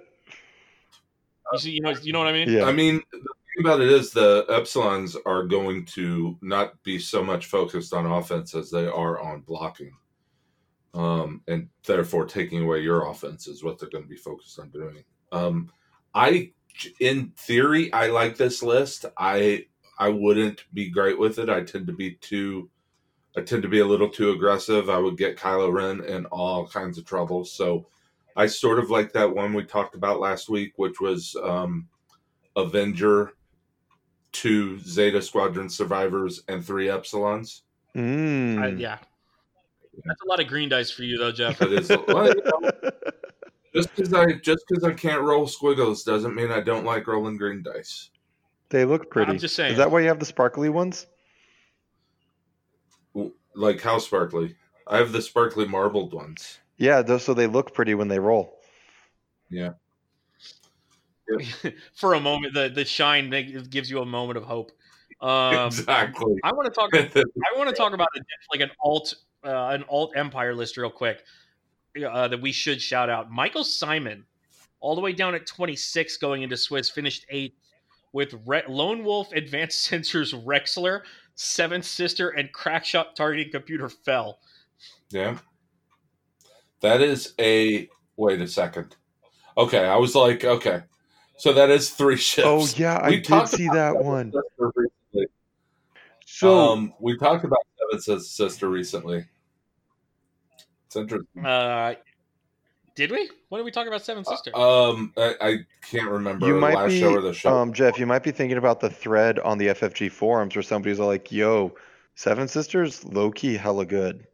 you 1.52 1.58
see, 1.58 1.70
you 1.72 1.80
know, 1.80 1.90
you 2.02 2.12
know 2.12 2.18
what 2.18 2.28
I 2.28 2.32
mean? 2.32 2.48
yeah. 2.48 2.64
I 2.64 2.72
mean, 2.72 3.02
the 3.12 3.18
thing 3.18 3.26
about 3.58 3.80
it 3.80 3.90
is 3.90 4.10
the 4.10 4.44
Epsilons 4.48 5.16
are 5.26 5.42
going 5.44 5.84
to 5.86 6.38
not 6.40 6.80
be 6.82 6.98
so 6.98 7.22
much 7.22 7.46
focused 7.46 7.92
on 7.92 8.06
offense 8.06 8.54
as 8.54 8.70
they 8.70 8.86
are 8.86 9.20
on 9.20 9.40
blocking. 9.40 9.92
Um, 10.94 11.42
and 11.46 11.68
therefore 11.84 12.26
taking 12.26 12.64
away 12.64 12.80
your 12.80 13.08
offense 13.08 13.46
is 13.46 13.62
what 13.62 13.78
they're 13.78 13.90
going 13.90 14.04
to 14.04 14.10
be 14.10 14.16
focused 14.16 14.58
on 14.58 14.70
doing. 14.70 15.04
Um, 15.32 15.70
I, 16.14 16.52
in 17.00 17.32
theory, 17.36 17.92
I 17.92 18.08
like 18.08 18.36
this 18.36 18.62
list. 18.62 19.04
I, 19.16 19.66
I 19.98 20.08
wouldn't 20.08 20.64
be 20.72 20.90
great 20.90 21.18
with 21.18 21.38
it. 21.38 21.48
I 21.48 21.62
tend 21.62 21.86
to 21.86 21.92
be 21.92 22.14
too, 22.14 22.70
I 23.36 23.42
tend 23.42 23.62
to 23.62 23.68
be 23.68 23.80
a 23.80 23.86
little 23.86 24.08
too 24.08 24.30
aggressive. 24.30 24.90
I 24.90 24.98
would 24.98 25.16
get 25.16 25.36
Kylo 25.36 25.72
Ren 25.72 26.04
in 26.04 26.26
all 26.26 26.66
kinds 26.66 26.98
of 26.98 27.04
trouble. 27.04 27.44
So 27.44 27.86
I 28.36 28.46
sort 28.46 28.78
of 28.78 28.90
like 28.90 29.12
that 29.12 29.34
one 29.34 29.54
we 29.54 29.64
talked 29.64 29.94
about 29.94 30.20
last 30.20 30.48
week, 30.48 30.72
which 30.76 31.00
was, 31.00 31.36
um, 31.42 31.88
Avenger, 32.56 33.34
two 34.32 34.78
Zeta 34.80 35.20
Squadron 35.20 35.68
survivors, 35.68 36.42
and 36.48 36.64
three 36.64 36.86
Epsilons. 36.86 37.62
Mm. 37.96 38.58
I, 38.62 38.68
yeah. 38.68 38.98
That's 40.04 40.22
a 40.22 40.26
lot 40.26 40.40
of 40.40 40.46
green 40.46 40.68
dice 40.68 40.90
for 40.90 41.02
you, 41.02 41.18
though, 41.18 41.32
Jeff. 41.32 41.58
That 41.58 41.72
is 41.72 41.88
well, 42.08 42.28
you 42.28 42.42
know, 42.44 42.90
just 43.74 43.94
because 43.94 44.14
I 44.14 44.32
just 44.34 44.64
because 44.68 44.84
I 44.84 44.92
can't 44.92 45.22
roll 45.22 45.46
squiggles 45.46 46.04
doesn't 46.04 46.34
mean 46.34 46.50
I 46.50 46.60
don't 46.60 46.84
like 46.84 47.06
rolling 47.06 47.36
green 47.36 47.62
dice. 47.62 48.10
They 48.70 48.84
look 48.84 49.10
pretty. 49.10 49.32
I'm 49.32 49.38
just 49.38 49.56
saying. 49.56 49.72
Is 49.72 49.78
that 49.78 49.90
why 49.90 50.00
you 50.00 50.08
have 50.08 50.20
the 50.20 50.24
sparkly 50.24 50.68
ones? 50.68 51.06
Like 53.54 53.80
how 53.80 53.98
sparkly? 53.98 54.54
I 54.86 54.98
have 54.98 55.12
the 55.12 55.20
sparkly 55.20 55.66
marbled 55.66 56.14
ones. 56.14 56.58
Yeah, 56.78 57.02
those, 57.02 57.24
so 57.24 57.34
they 57.34 57.46
look 57.46 57.74
pretty 57.74 57.94
when 57.94 58.08
they 58.08 58.18
roll. 58.18 58.58
for 61.94 62.14
a 62.14 62.20
moment, 62.20 62.54
the 62.54 62.68
the 62.68 62.84
shine 62.84 63.28
make, 63.28 63.70
gives 63.70 63.90
you 63.90 64.00
a 64.00 64.06
moment 64.06 64.36
of 64.38 64.44
hope. 64.44 64.72
Um, 65.20 65.66
exactly. 65.66 66.34
I 66.42 66.52
want 66.52 66.72
to 66.72 66.78
talk. 66.78 66.94
I 66.94 67.58
want 67.58 67.68
to 67.68 67.74
talk 67.74 67.92
about 67.92 68.08
a, 68.16 68.20
like 68.52 68.60
an 68.60 68.70
alt 68.82 69.14
uh, 69.44 69.68
an 69.68 69.84
alt 69.88 70.12
empire 70.16 70.54
list 70.54 70.76
real 70.76 70.90
quick 70.90 71.22
uh, 72.08 72.28
that 72.28 72.40
we 72.40 72.52
should 72.52 72.80
shout 72.80 73.10
out. 73.10 73.30
Michael 73.30 73.64
Simon, 73.64 74.24
all 74.80 74.94
the 74.94 75.00
way 75.00 75.12
down 75.12 75.34
at 75.34 75.46
26 75.46 76.16
going 76.18 76.42
into 76.42 76.56
Swiss, 76.56 76.90
finished 76.90 77.26
eighth 77.30 77.56
with 78.12 78.34
Re- 78.46 78.62
Lone 78.68 79.04
Wolf 79.04 79.32
Advanced 79.32 79.86
Sensors 79.90 80.34
Rexler, 80.44 81.02
Seventh 81.34 81.84
Sister, 81.84 82.30
and 82.30 82.52
Crackshot 82.52 83.14
Targeting 83.14 83.52
Computer 83.52 83.88
Fel. 83.88 84.38
yeah. 85.10 85.38
That 86.80 87.02
is 87.02 87.34
a 87.38 87.90
wait 88.16 88.40
a 88.40 88.48
second. 88.48 88.96
Okay, 89.56 89.84
I 89.84 89.96
was 89.96 90.14
like, 90.14 90.44
okay. 90.44 90.82
So 91.40 91.54
that 91.54 91.70
is 91.70 91.88
three 91.88 92.16
ships. 92.18 92.46
Oh 92.46 92.66
yeah, 92.76 92.98
I 92.98 93.08
We 93.08 93.20
did 93.20 93.48
see 93.48 93.66
that 93.68 93.94
Seven 93.94 94.06
one. 94.06 94.32
Recently. 94.58 95.26
So 96.26 96.72
um, 96.72 96.92
we 97.00 97.16
talked 97.16 97.44
about 97.44 97.60
Seven 97.78 98.00
Sis- 98.20 98.30
Sister 98.30 98.68
recently. 98.68 99.24
It's 100.84 100.96
interesting. 100.96 101.46
Uh, 101.46 101.94
did 102.94 103.10
we? 103.10 103.30
When 103.48 103.60
did 103.60 103.64
we 103.64 103.70
talk 103.70 103.86
about 103.86 104.02
Seven 104.02 104.22
Sister? 104.22 104.54
Um, 104.54 105.14
I, 105.16 105.34
I 105.40 105.56
can't 105.90 106.10
remember 106.10 106.46
you 106.46 106.54
the 106.54 106.60
might 106.60 106.74
last 106.74 106.90
be, 106.90 107.00
show 107.00 107.14
or 107.14 107.22
the 107.22 107.32
show. 107.32 107.56
um, 107.56 107.72
Jeff. 107.72 107.98
You 107.98 108.04
might 108.04 108.22
be 108.22 108.32
thinking 108.32 108.58
about 108.58 108.80
the 108.80 108.90
thread 108.90 109.38
on 109.38 109.56
the 109.56 109.68
FFG 109.68 110.12
forums 110.12 110.54
where 110.54 110.62
somebody's 110.62 110.98
like, 110.98 111.32
"Yo, 111.32 111.74
Seven 112.16 112.48
Sisters, 112.48 113.02
low 113.02 113.30
key, 113.30 113.56
hella 113.56 113.86
good." 113.86 114.26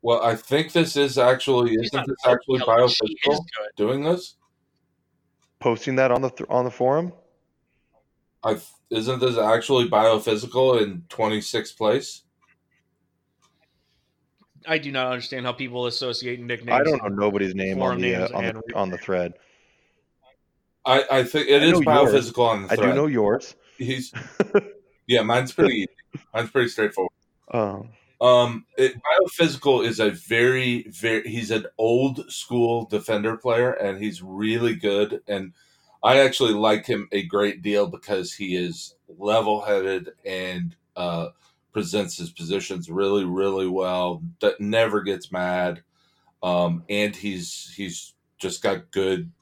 well, 0.00 0.22
I 0.22 0.36
think 0.36 0.72
this 0.72 0.96
is 0.96 1.18
actually 1.18 1.72
She's 1.72 1.92
isn't 1.92 2.06
this 2.06 2.16
actually 2.24 2.60
good, 2.60 2.90
She 2.90 3.04
biophysical 3.28 3.44
doing 3.76 4.02
this? 4.02 4.36
Posting 5.62 5.94
that 5.94 6.10
on 6.10 6.22
the 6.22 6.30
th- 6.30 6.50
on 6.50 6.64
the 6.64 6.72
forum. 6.72 7.12
I 8.42 8.54
th- 8.54 8.64
isn't 8.90 9.20
this 9.20 9.38
actually 9.38 9.88
biophysical 9.88 10.82
in 10.82 11.04
twenty 11.08 11.40
sixth 11.40 11.78
place? 11.78 12.22
I 14.66 14.78
do 14.78 14.90
not 14.90 15.06
understand 15.06 15.46
how 15.46 15.52
people 15.52 15.86
associate 15.86 16.40
nicknames. 16.40 16.80
I 16.80 16.82
don't 16.82 17.00
know 17.00 17.08
nobody's 17.08 17.54
name 17.54 17.80
on 17.80 18.00
the 18.00 18.16
uh, 18.16 18.18
names 18.18 18.30
on 18.32 18.44
the 18.44 18.62
on 18.74 18.90
the 18.90 18.98
thread. 18.98 19.34
I, 20.84 21.04
I 21.12 21.22
think 21.22 21.48
it 21.48 21.62
I 21.62 21.66
is 21.66 21.80
know 21.80 21.92
yours. 21.92 22.12
biophysical 22.12 22.48
on 22.48 22.62
the 22.62 22.72
I 22.72 22.74
thread. 22.74 22.90
do 22.90 22.94
know 22.96 23.06
yours. 23.06 23.54
He's 23.78 24.12
yeah, 25.06 25.22
mine's 25.22 25.52
pretty 25.52 25.74
easy. 25.74 26.24
Mine's 26.34 26.50
pretty 26.50 26.70
straightforward. 26.70 27.12
Um, 27.52 27.90
Um, 28.22 28.66
it, 28.78 28.94
biophysical 29.02 29.86
is 29.86 30.00
a 30.00 30.12
very, 30.12 30.84
very. 30.90 31.28
He's 31.28 31.50
an 31.52 31.66
old 31.78 32.32
school 32.32 32.86
defender 32.86 33.36
player, 33.36 33.72
and 33.72 34.02
he's 34.02 34.22
really 34.22 34.76
good. 34.76 35.22
And 35.28 35.54
I 36.04 36.20
actually 36.20 36.54
like 36.54 36.86
him 36.86 37.08
a 37.12 37.24
great 37.24 37.62
deal 37.62 37.88
because 37.88 38.32
he 38.34 38.56
is 38.56 38.94
level 39.18 39.62
headed 39.62 40.12
and 40.24 40.76
uh, 40.96 41.28
presents 41.72 42.18
his 42.18 42.30
positions 42.30 42.90
really, 42.90 43.24
really 43.24 43.68
well. 43.68 44.22
That 44.40 44.60
never 44.60 45.02
gets 45.02 45.32
mad, 45.32 45.82
um, 46.42 46.84
and 46.90 47.16
he's 47.16 47.72
he's 47.76 48.14
just 48.38 48.62
got 48.62 48.90
good, 48.92 49.32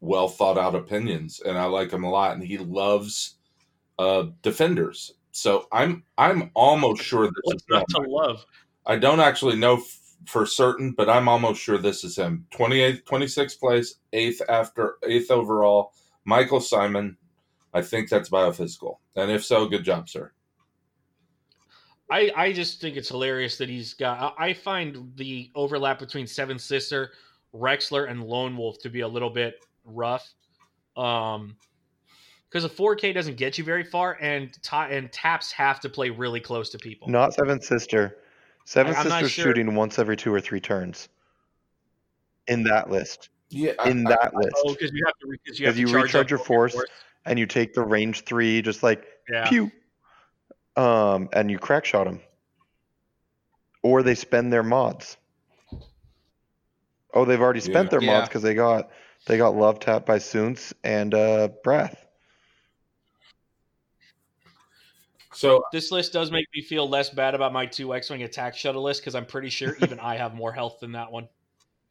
well 0.00 0.28
thought 0.28 0.58
out 0.58 0.74
opinions, 0.76 1.40
and 1.40 1.58
I 1.58 1.66
like 1.66 1.92
him 1.92 2.04
a 2.04 2.10
lot. 2.10 2.34
And 2.34 2.44
he 2.44 2.58
loves 2.58 3.36
uh, 3.98 4.26
defenders. 4.42 5.14
So 5.32 5.66
I'm 5.72 6.04
I'm 6.18 6.50
almost 6.54 7.02
sure 7.02 7.26
this 7.26 7.34
What's 7.44 7.62
is 7.62 7.68
not 7.68 7.84
him. 7.94 8.04
to 8.04 8.10
love? 8.10 8.44
I 8.86 8.96
don't 8.96 9.20
actually 9.20 9.56
know 9.56 9.76
f- 9.76 10.00
for 10.26 10.46
certain, 10.46 10.92
but 10.92 11.08
I'm 11.08 11.28
almost 11.28 11.60
sure 11.60 11.78
this 11.78 12.02
is 12.04 12.16
him. 12.16 12.46
28th, 12.52 13.04
26th 13.04 13.58
place, 13.60 13.96
eighth 14.12 14.42
after 14.48 14.96
eighth 15.04 15.30
overall. 15.30 15.92
Michael 16.24 16.60
Simon. 16.60 17.16
I 17.72 17.82
think 17.82 18.08
that's 18.08 18.28
biophysical, 18.28 18.96
and 19.14 19.30
if 19.30 19.44
so, 19.44 19.68
good 19.68 19.84
job, 19.84 20.08
sir. 20.08 20.32
I, 22.10 22.32
I 22.36 22.52
just 22.52 22.80
think 22.80 22.96
it's 22.96 23.08
hilarious 23.08 23.56
that 23.58 23.68
he's 23.68 23.94
got. 23.94 24.34
I 24.36 24.48
I 24.48 24.52
find 24.54 25.12
the 25.14 25.52
overlap 25.54 26.00
between 26.00 26.26
Seven 26.26 26.58
Sister, 26.58 27.12
Rexler, 27.54 28.10
and 28.10 28.24
Lone 28.24 28.56
Wolf 28.56 28.78
to 28.80 28.90
be 28.90 29.00
a 29.00 29.08
little 29.08 29.30
bit 29.30 29.54
rough. 29.84 30.28
Um, 30.96 31.56
because 32.50 32.64
a 32.64 32.68
4K 32.68 33.12
doesn't 33.14 33.36
get 33.36 33.56
you 33.58 33.64
very 33.64 33.84
far, 33.84 34.18
and 34.20 34.50
ta- 34.62 34.88
and 34.90 35.10
taps 35.12 35.52
have 35.52 35.78
to 35.80 35.88
play 35.88 36.10
really 36.10 36.40
close 36.40 36.70
to 36.70 36.78
people. 36.78 37.08
not 37.08 37.32
Seven 37.34 37.60
Sister. 37.60 38.18
Seven 38.64 38.94
I- 38.94 38.98
I'm 38.98 39.04
Sisters 39.04 39.30
sure. 39.32 39.44
shooting 39.46 39.74
once 39.74 39.98
every 39.98 40.16
two 40.16 40.32
or 40.34 40.40
three 40.40 40.60
turns. 40.60 41.08
In 42.48 42.64
that 42.64 42.90
list. 42.90 43.28
Yeah, 43.50 43.72
In 43.86 44.04
that 44.04 44.34
list. 44.34 44.52
Oh, 44.64 44.72
because 44.74 44.90
you 44.92 45.04
have 45.06 45.14
to 45.20 45.26
because 45.28 45.58
you 45.60 45.66
have 45.66 45.74
'Cause 45.74 45.76
to 45.76 45.80
you 45.80 45.86
charge 45.88 46.04
recharge 46.04 46.30
your 46.30 46.38
all 46.40 46.44
force, 46.44 46.76
and 47.24 47.38
you 47.38 47.46
take 47.46 47.74
the 47.74 47.82
range 47.82 48.22
three, 48.24 48.62
just 48.62 48.82
like 48.82 49.04
Yeah. 49.28 49.48
pew, 49.48 49.70
um, 50.76 51.28
and 51.32 51.50
you 51.50 51.58
crack 51.58 51.84
shot 51.84 52.04
them, 52.04 52.20
or 53.82 54.02
they 54.02 54.14
spend 54.14 54.52
their 54.52 54.62
mods. 54.62 55.16
Oh, 57.12 57.24
they've 57.24 57.40
already 57.40 57.60
spent 57.60 57.86
Yeah. 57.86 57.98
their 57.98 58.00
mods 58.00 58.22
Yeah. 58.22 58.26
because 58.26 58.42
they 58.42 58.54
got 58.54 58.90
they 59.26 59.36
got 59.36 59.54
love 59.56 59.80
tap 59.80 60.06
by 60.06 60.18
Soonts 60.18 60.72
and 60.82 61.12
uh, 61.14 61.48
Brath. 61.62 62.06
So 65.32 65.62
This 65.72 65.92
uh, 65.92 65.96
list 65.96 66.12
does 66.12 66.30
make 66.30 66.46
me 66.54 66.62
feel 66.62 66.88
less 66.88 67.10
bad 67.10 67.34
about 67.34 67.52
my 67.52 67.66
two 67.66 67.94
X-wing 67.94 68.22
attack 68.24 68.56
shuttle 68.56 68.82
list 68.82 69.00
because 69.00 69.14
I'm 69.14 69.26
pretty 69.26 69.48
sure 69.48 69.76
even 69.82 70.00
I 70.00 70.16
have 70.16 70.34
more 70.34 70.52
health 70.52 70.78
than 70.80 70.92
that 70.92 71.10
one. 71.12 71.28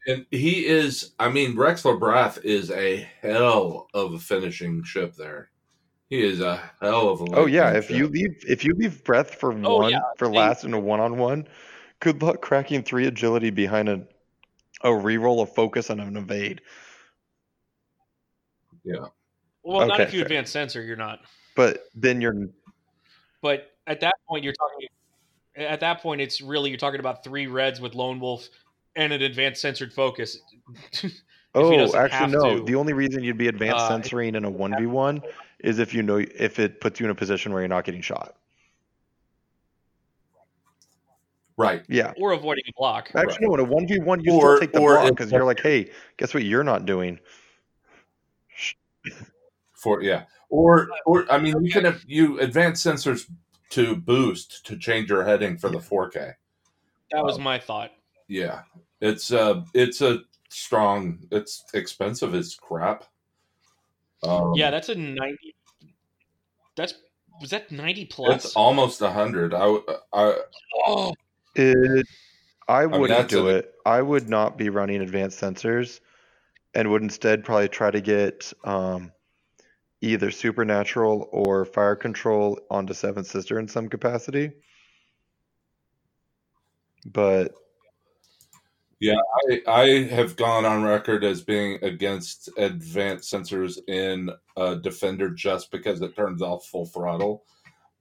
and 0.08 0.26
he 0.32 0.66
is. 0.66 1.12
I 1.20 1.30
mean, 1.30 1.56
Rexler 1.56 2.00
Brath 2.00 2.40
is 2.44 2.72
a 2.72 2.98
hell 3.22 3.88
of 3.94 4.14
a 4.14 4.20
finishing 4.20 4.84
ship. 4.84 5.16
There, 5.16 5.50
he 6.10 6.22
is 6.22 6.42
a 6.42 6.58
hell 6.82 7.10
of 7.10 7.22
a. 7.22 7.26
Oh 7.36 7.46
yeah, 7.46 7.72
late-game 7.72 7.80
if 7.84 7.90
you 7.92 8.08
leave 8.08 8.44
if 8.48 8.66
you 8.66 8.74
leave 8.76 9.04
Brath 9.04 9.36
for 9.36 9.54
Oh, 9.64 9.78
one 9.78 9.92
yeah, 9.92 10.00
for 10.18 10.28
last 10.30 10.64
in 10.64 10.74
a 10.74 10.80
one 10.80 11.00
on 11.00 11.18
one, 11.18 11.48
good 12.00 12.22
luck 12.22 12.42
cracking 12.42 12.84
three 12.84 13.08
agility 13.08 13.50
behind 13.52 13.90
a 13.90 14.06
a 14.82 14.90
reroll 14.90 15.42
of 15.42 15.54
focus 15.54 15.90
and 15.90 16.00
an 16.02 16.16
evade. 16.18 16.62
Yeah. 18.84 19.08
Well, 19.64 19.88
not 19.88 20.00
if 20.00 20.14
you 20.14 20.20
fair. 20.20 20.26
advance 20.28 20.50
sensor, 20.52 20.82
you're 20.82 20.96
not. 20.96 21.20
But 21.56 21.84
then 21.94 22.22
you're 22.22 22.48
But 23.42 23.72
at 23.88 24.00
that 24.02 24.14
point, 24.28 24.44
you're 24.44 24.54
talking. 24.54 24.88
At 25.56 25.80
that 25.82 26.02
point, 26.02 26.22
it's 26.22 26.42
really 26.42 26.70
you're 26.70 26.78
talking 26.80 27.00
about 27.00 27.24
three 27.24 27.48
reds 27.48 27.82
with 27.82 27.96
Lone 27.96 28.20
Wolf 28.20 28.48
and 28.96 29.12
an 29.12 29.22
advanced 29.22 29.62
censored 29.62 29.94
focus. 29.94 30.38
Oh, 31.56 31.98
actually, 31.98 32.32
no. 32.32 32.60
to, 32.60 32.64
The 32.64 32.76
only 32.76 32.94
reason 32.94 33.24
you'd 33.24 33.36
be 33.40 33.48
advanced 33.48 33.86
uh, 33.86 33.88
censoring 33.88 34.36
in 34.36 34.46
a 34.46 34.50
one 34.50 34.78
v 34.78 34.86
one 34.86 35.20
is 35.58 35.80
if 35.80 35.96
you 35.96 36.04
know 36.04 36.18
if 36.18 36.60
it 36.60 36.80
puts 36.80 37.00
you 37.00 37.08
in 37.08 37.10
a 37.10 37.16
position 37.16 37.52
where 37.52 37.62
you're 37.64 37.68
not 37.68 37.86
getting 37.86 38.02
shot. 38.02 38.36
right. 41.58 41.84
Yeah. 41.90 42.14
or 42.18 42.32
avoiding 42.34 42.64
a 42.68 42.72
block. 42.78 43.10
Actually, 43.16 43.48
no. 43.48 43.56
In 43.56 43.60
a 43.62 43.64
one 43.64 43.88
v 43.88 44.00
one, 44.00 44.24
you 44.24 44.34
Or- 44.34 44.58
still 44.58 44.60
take 44.60 44.74
the 44.74 44.80
block 44.80 45.10
because 45.10 45.32
you're 45.32 45.44
like, 45.44 45.60
hey, 45.60 45.90
guess 46.18 46.36
what? 46.36 46.44
You're 46.44 46.64
not 46.64 46.86
doing. 46.86 47.20
For 49.74 50.04
yeah, 50.04 50.26
or 50.50 50.90
or 51.06 51.32
I 51.32 51.38
mean, 51.38 51.64
you 51.64 51.72
can 51.72 51.86
have 51.86 52.04
you 52.08 52.40
advance 52.40 52.84
sensors 52.84 53.30
to 53.72 53.96
boost 53.96 54.66
to 54.66 54.78
change 54.78 55.10
your 55.10 55.24
heading 55.24 55.58
for 55.58 55.70
the 55.70 55.78
4K. 55.78 56.34
That 57.12 57.24
was 57.24 57.38
my 57.40 57.60
thought. 57.60 57.92
Yeah, 58.28 58.62
it's 59.02 59.32
uh 59.32 59.64
it's 59.74 60.02
a 60.02 60.22
strong. 60.50 61.20
It's 61.32 61.64
expensive 61.74 62.36
as 62.36 62.56
crap. 62.56 63.06
Um, 64.24 64.54
yeah, 64.56 64.70
that's 64.72 64.90
a 64.90 64.96
ninety. 64.96 65.56
That's 66.76 66.94
was 67.42 67.50
that 67.52 67.72
ninety 67.72 68.06
plus? 68.06 68.46
it's 68.46 68.56
almost 68.56 69.02
a 69.02 69.10
hundred. 69.12 69.54
I. 69.54 69.80
oh, 70.14 71.14
It, 71.56 72.06
I 72.68 72.86
wouldn't 72.86 73.10
that's 73.10 73.30
do 73.34 73.48
a- 73.50 73.56
it. 73.56 73.74
I 73.86 74.02
would 74.02 74.30
not 74.30 74.58
be 74.58 74.70
running 74.70 75.02
advanced 75.02 75.40
sensors, 75.42 76.00
and 76.76 76.92
would 76.92 77.02
instead 77.02 77.44
probably 77.44 77.70
try 77.70 77.90
to 77.90 78.02
get 78.02 78.54
um, 78.64 79.12
either 80.02 80.32
supernatural 80.32 81.28
or 81.32 81.66
fire 81.66 81.96
control 81.96 82.60
onto 82.70 82.94
Seven 82.94 83.24
Sister 83.24 83.60
in 83.60 83.68
some 83.68 83.90
capacity. 83.90 84.52
But 87.06 87.54
I, 89.50 89.62
I 89.68 89.88
have 90.04 90.36
gone 90.36 90.66
on 90.66 90.84
record 90.84 91.24
as 91.24 91.42
being 91.42 91.84
against 91.84 92.50
advanced 92.58 93.32
sensors 93.32 93.78
in 93.88 94.30
a 94.58 94.76
Defender 94.76 95.30
just 95.30 95.72
because 95.72 96.02
it 96.02 96.16
turns 96.16 96.42
off 96.42 96.66
full 96.66 96.86
throttle. 96.86 97.46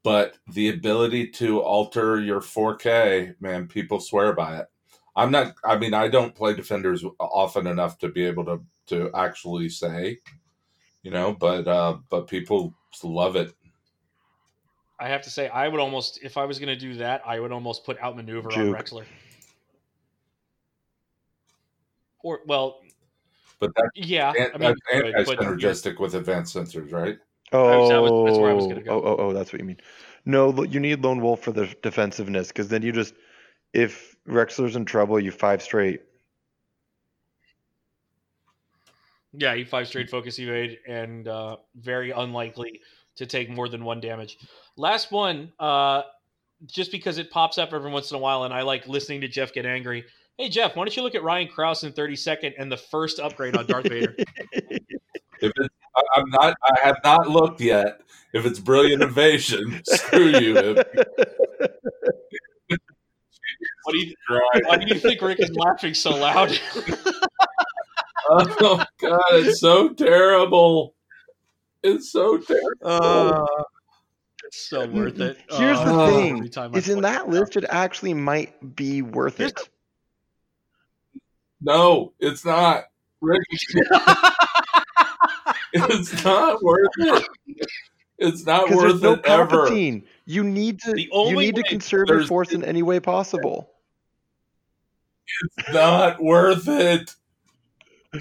But 0.02 0.36
the 0.52 0.70
ability 0.70 1.28
to 1.32 1.60
alter 1.60 2.20
your 2.20 2.40
4K, 2.40 3.40
man, 3.40 3.68
people 3.68 4.00
swear 4.00 4.32
by 4.32 4.58
it. 4.58 4.66
I'm 5.14 5.32
not. 5.32 5.54
I 5.64 5.76
mean, 5.76 5.94
I 5.94 6.08
don't 6.08 6.34
play 6.34 6.54
Defenders 6.54 7.04
often 7.18 7.66
enough 7.66 7.98
to 7.98 8.08
be 8.08 8.24
able 8.24 8.44
to 8.44 8.60
to 8.86 9.10
actually 9.14 9.68
say, 9.68 10.18
you 11.08 11.14
know. 11.14 11.32
But 11.32 11.66
uh, 11.66 11.96
but 12.10 12.28
people 12.28 12.74
love 13.02 13.34
it. 13.36 13.52
I 15.00 15.08
have 15.08 15.22
to 15.22 15.30
say, 15.30 15.48
I 15.48 15.68
would 15.68 15.80
almost 15.80 16.20
if 16.22 16.36
I 16.36 16.44
was 16.44 16.58
going 16.58 16.68
to 16.68 16.76
do 16.76 16.96
that, 16.96 17.22
I 17.24 17.40
would 17.40 17.52
almost 17.52 17.84
put 17.84 17.98
outmaneuver 18.00 18.52
on 18.52 18.58
Rexler. 18.74 19.04
Or 22.22 22.40
well, 22.46 22.80
But 23.60 23.70
that's, 23.76 23.88
yeah, 23.94 24.32
I 24.36 24.58
mean, 24.58 24.60
that's 24.60 24.78
you 24.92 25.02
could, 25.02 25.14
but 25.24 25.40
you're- 25.40 25.46
anti-synergistic 25.46 25.98
with 26.00 26.14
advanced 26.14 26.54
sensors, 26.54 26.92
right? 26.92 27.16
oh, 27.52 27.88
that 27.88 28.02
was- 28.02 28.26
that's 28.26 28.38
where 28.38 28.50
I 28.50 28.54
was 28.54 28.66
gonna 28.66 28.82
go. 28.82 28.90
oh, 29.00 29.02
oh, 29.04 29.16
oh, 29.28 29.32
that's 29.32 29.52
what 29.52 29.60
you 29.60 29.66
mean. 29.66 29.80
No, 30.26 30.62
you 30.64 30.80
need 30.80 31.02
Lone 31.02 31.20
Wolf 31.20 31.40
for 31.40 31.52
the 31.52 31.72
defensiveness 31.82 32.48
because 32.48 32.68
then 32.68 32.82
you 32.82 32.92
just, 32.92 33.14
if 33.72 34.16
Rexler's 34.28 34.76
in 34.76 34.84
trouble, 34.84 35.18
you 35.18 35.30
five 35.30 35.62
straight. 35.62 36.02
Yeah, 39.32 39.54
you 39.54 39.66
five 39.66 39.88
straight 39.88 40.10
focus 40.10 40.38
evade 40.38 40.78
and 40.88 41.28
uh, 41.28 41.56
very 41.76 42.10
unlikely 42.10 42.80
to 43.16 43.26
take 43.26 43.50
more 43.50 43.68
than 43.68 43.84
one 43.84 44.00
damage. 44.00 44.38
Last 44.76 45.12
one, 45.12 45.52
uh, 45.58 46.02
just 46.66 46.90
because 46.90 47.18
it 47.18 47.30
pops 47.30 47.58
up 47.58 47.72
every 47.72 47.90
once 47.90 48.10
in 48.10 48.16
a 48.16 48.20
while, 48.20 48.44
and 48.44 48.54
I 48.54 48.62
like 48.62 48.88
listening 48.88 49.20
to 49.20 49.28
Jeff 49.28 49.52
get 49.52 49.66
angry. 49.66 50.04
Hey 50.38 50.48
Jeff, 50.48 50.76
why 50.76 50.84
don't 50.84 50.96
you 50.96 51.02
look 51.02 51.14
at 51.14 51.22
Ryan 51.22 51.48
Krause 51.48 51.84
in 51.84 51.92
32nd 51.92 52.54
and 52.58 52.70
the 52.70 52.76
first 52.76 53.18
upgrade 53.18 53.56
on 53.56 53.66
Darth 53.66 53.88
Vader? 53.88 54.14
If 55.40 55.52
it's, 55.56 55.68
I, 55.96 56.02
I'm 56.16 56.28
not, 56.30 56.56
I 56.64 56.78
have 56.82 56.96
not 57.04 57.28
looked 57.28 57.60
yet. 57.60 58.00
If 58.32 58.44
it's 58.44 58.58
brilliant 58.58 59.02
evasion, 59.02 59.80
screw 59.86 60.36
you. 60.36 60.54
What 63.84 63.92
do 63.92 63.98
you, 63.98 64.14
why 64.64 64.76
do 64.76 64.92
you 64.92 65.00
think 65.00 65.22
Rick 65.22 65.40
is 65.40 65.50
laughing 65.54 65.94
so 65.94 66.10
loud? 66.10 66.58
oh 68.30 68.84
god, 69.00 69.20
it's 69.32 69.60
so 69.60 69.88
terrible. 69.90 70.94
It's 71.82 72.12
so 72.12 72.38
terrible. 72.38 72.68
Uh, 72.82 73.44
it's 74.44 74.68
so 74.68 74.86
worth 74.86 75.18
it. 75.20 75.38
Here's 75.50 75.78
the 75.80 75.94
Uh, 75.94 76.06
thing: 76.06 76.36
every 76.36 76.78
is 76.78 76.88
in 76.88 77.02
that 77.02 77.26
it 77.26 77.30
list, 77.30 77.56
it 77.56 77.64
actually 77.68 78.14
might 78.14 78.76
be 78.76 79.02
worth 79.02 79.40
it. 79.40 79.68
No, 81.60 82.12
it's 82.18 82.44
not. 82.44 82.84
Rick, 83.20 83.42
it's 85.72 86.24
not 86.24 86.62
worth 86.62 86.88
it. 86.98 87.28
It's 88.18 88.44
not 88.44 88.68
Because 88.68 88.80
there's 88.80 88.92
worth 88.94 89.02
no 89.02 89.12
it 89.14 89.24
ever. 89.24 89.68
You 90.26 90.44
need 90.44 90.80
to 90.80 90.92
The 90.92 91.08
you 91.10 91.36
need 91.36 91.54
to 91.54 91.62
conserve 91.62 92.08
your 92.08 92.26
force 92.26 92.52
in 92.52 92.64
any 92.64 92.82
way 92.82 93.00
possible. 93.00 93.70
It's 95.58 95.72
not 95.72 96.22
worth 96.22 96.68
it. 96.68 97.14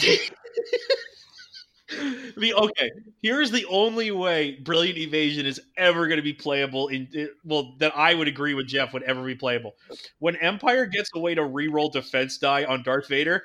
the 2.36 2.54
okay 2.54 2.92
here's 3.22 3.52
the 3.52 3.66
only 3.70 4.12
way 4.12 4.60
brilliant 4.64 4.98
evasion 4.98 5.46
is 5.46 5.62
ever 5.78 6.08
going 6.08 6.18
to 6.18 6.24
be 6.24 6.34
playable 6.34 6.90
in 6.90 7.30
well 7.46 7.76
that 7.80 7.96
i 7.96 8.14
would 8.14 8.28
agree 8.28 8.54
with 8.54 8.68
jeff 8.68 8.92
would 8.94 9.04
ever 9.04 9.24
be 9.24 9.36
playable 9.36 9.76
when 10.20 10.36
empire 10.38 10.86
gets 10.86 11.10
a 11.16 11.20
way 11.20 11.34
to 11.34 11.46
re-roll 11.46 11.90
defense 11.90 12.38
die 12.38 12.66
on 12.66 12.84
darth 12.84 13.08
vader 13.08 13.44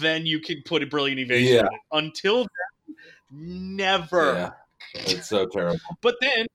then 0.00 0.26
you 0.26 0.40
can 0.40 0.60
put 0.64 0.82
a 0.82 0.86
brilliant 0.86 1.20
evasion 1.20 1.64
Yeah. 1.70 1.78
until 1.92 2.38
then 2.38 2.96
never 3.30 4.34
Yeah, 4.34 4.50
it's 4.94 5.28
so 5.28 5.46
terrible. 5.46 5.80
but 6.00 6.16
then 6.20 6.46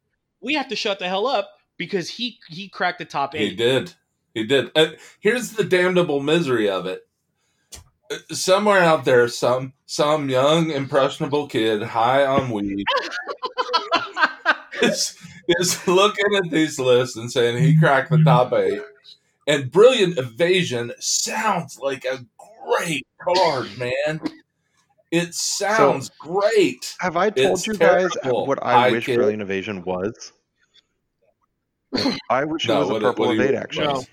we 0.42 0.54
have 0.56 0.68
to 0.70 0.76
shut 0.76 1.00
the 1.00 1.08
hell 1.08 1.28
up 1.28 1.50
because 1.78 2.10
he 2.10 2.40
he 2.48 2.70
cracked 2.70 3.00
the 3.00 3.06
top 3.06 3.36
eight. 3.36 3.50
He 3.52 3.56
did. 3.56 3.94
He 4.34 4.46
did. 4.46 4.72
Uh, 4.76 4.92
here's 5.20 5.52
the 5.54 5.64
damnable 5.64 6.22
misery 6.22 6.70
of 6.70 6.86
it. 6.86 7.08
Somewhere 8.32 8.80
out 8.80 9.06
there, 9.06 9.28
some 9.28 9.74
some 9.86 10.30
young 10.30 10.72
impressionable 10.72 11.48
kid 11.48 11.84
high 11.84 12.26
on 12.26 12.50
weed 12.50 12.84
is, 14.82 15.16
is 15.48 15.88
looking 15.88 16.26
at 16.38 16.50
these 16.52 16.80
lists 16.80 17.16
and 17.16 17.32
saying 17.32 17.62
he 17.62 17.78
cracked 17.78 18.10
the 18.12 18.24
top 18.24 18.54
eight. 18.54 18.82
And 19.48 19.72
brilliant 19.72 20.18
evasion 20.18 20.92
sounds 21.00 21.80
like 21.80 22.06
a 22.06 22.26
great 22.68 23.06
card, 23.22 23.68
man. 23.78 24.22
It 25.12 25.34
sounds 25.34 26.10
great. 26.20 26.96
Have 27.00 27.18
I 27.18 27.32
told 27.32 27.58
It's 27.58 27.66
you 27.68 27.74
guys 27.74 28.10
terrible. 28.22 28.46
what 28.46 28.64
I, 28.64 28.90
I 28.90 28.92
wish 28.92 29.06
kid. 29.08 29.16
Brilliant 29.16 29.42
Evasion 29.42 29.84
was? 29.84 30.34
I 32.30 32.44
wish 32.46 32.68
No, 32.68 32.76
it 32.76 32.80
was 32.80 32.90
a 32.98 33.00
purple 33.00 33.26
what 33.28 33.36
evade 33.40 33.56
action. 33.56 33.86
No. 33.86 34.04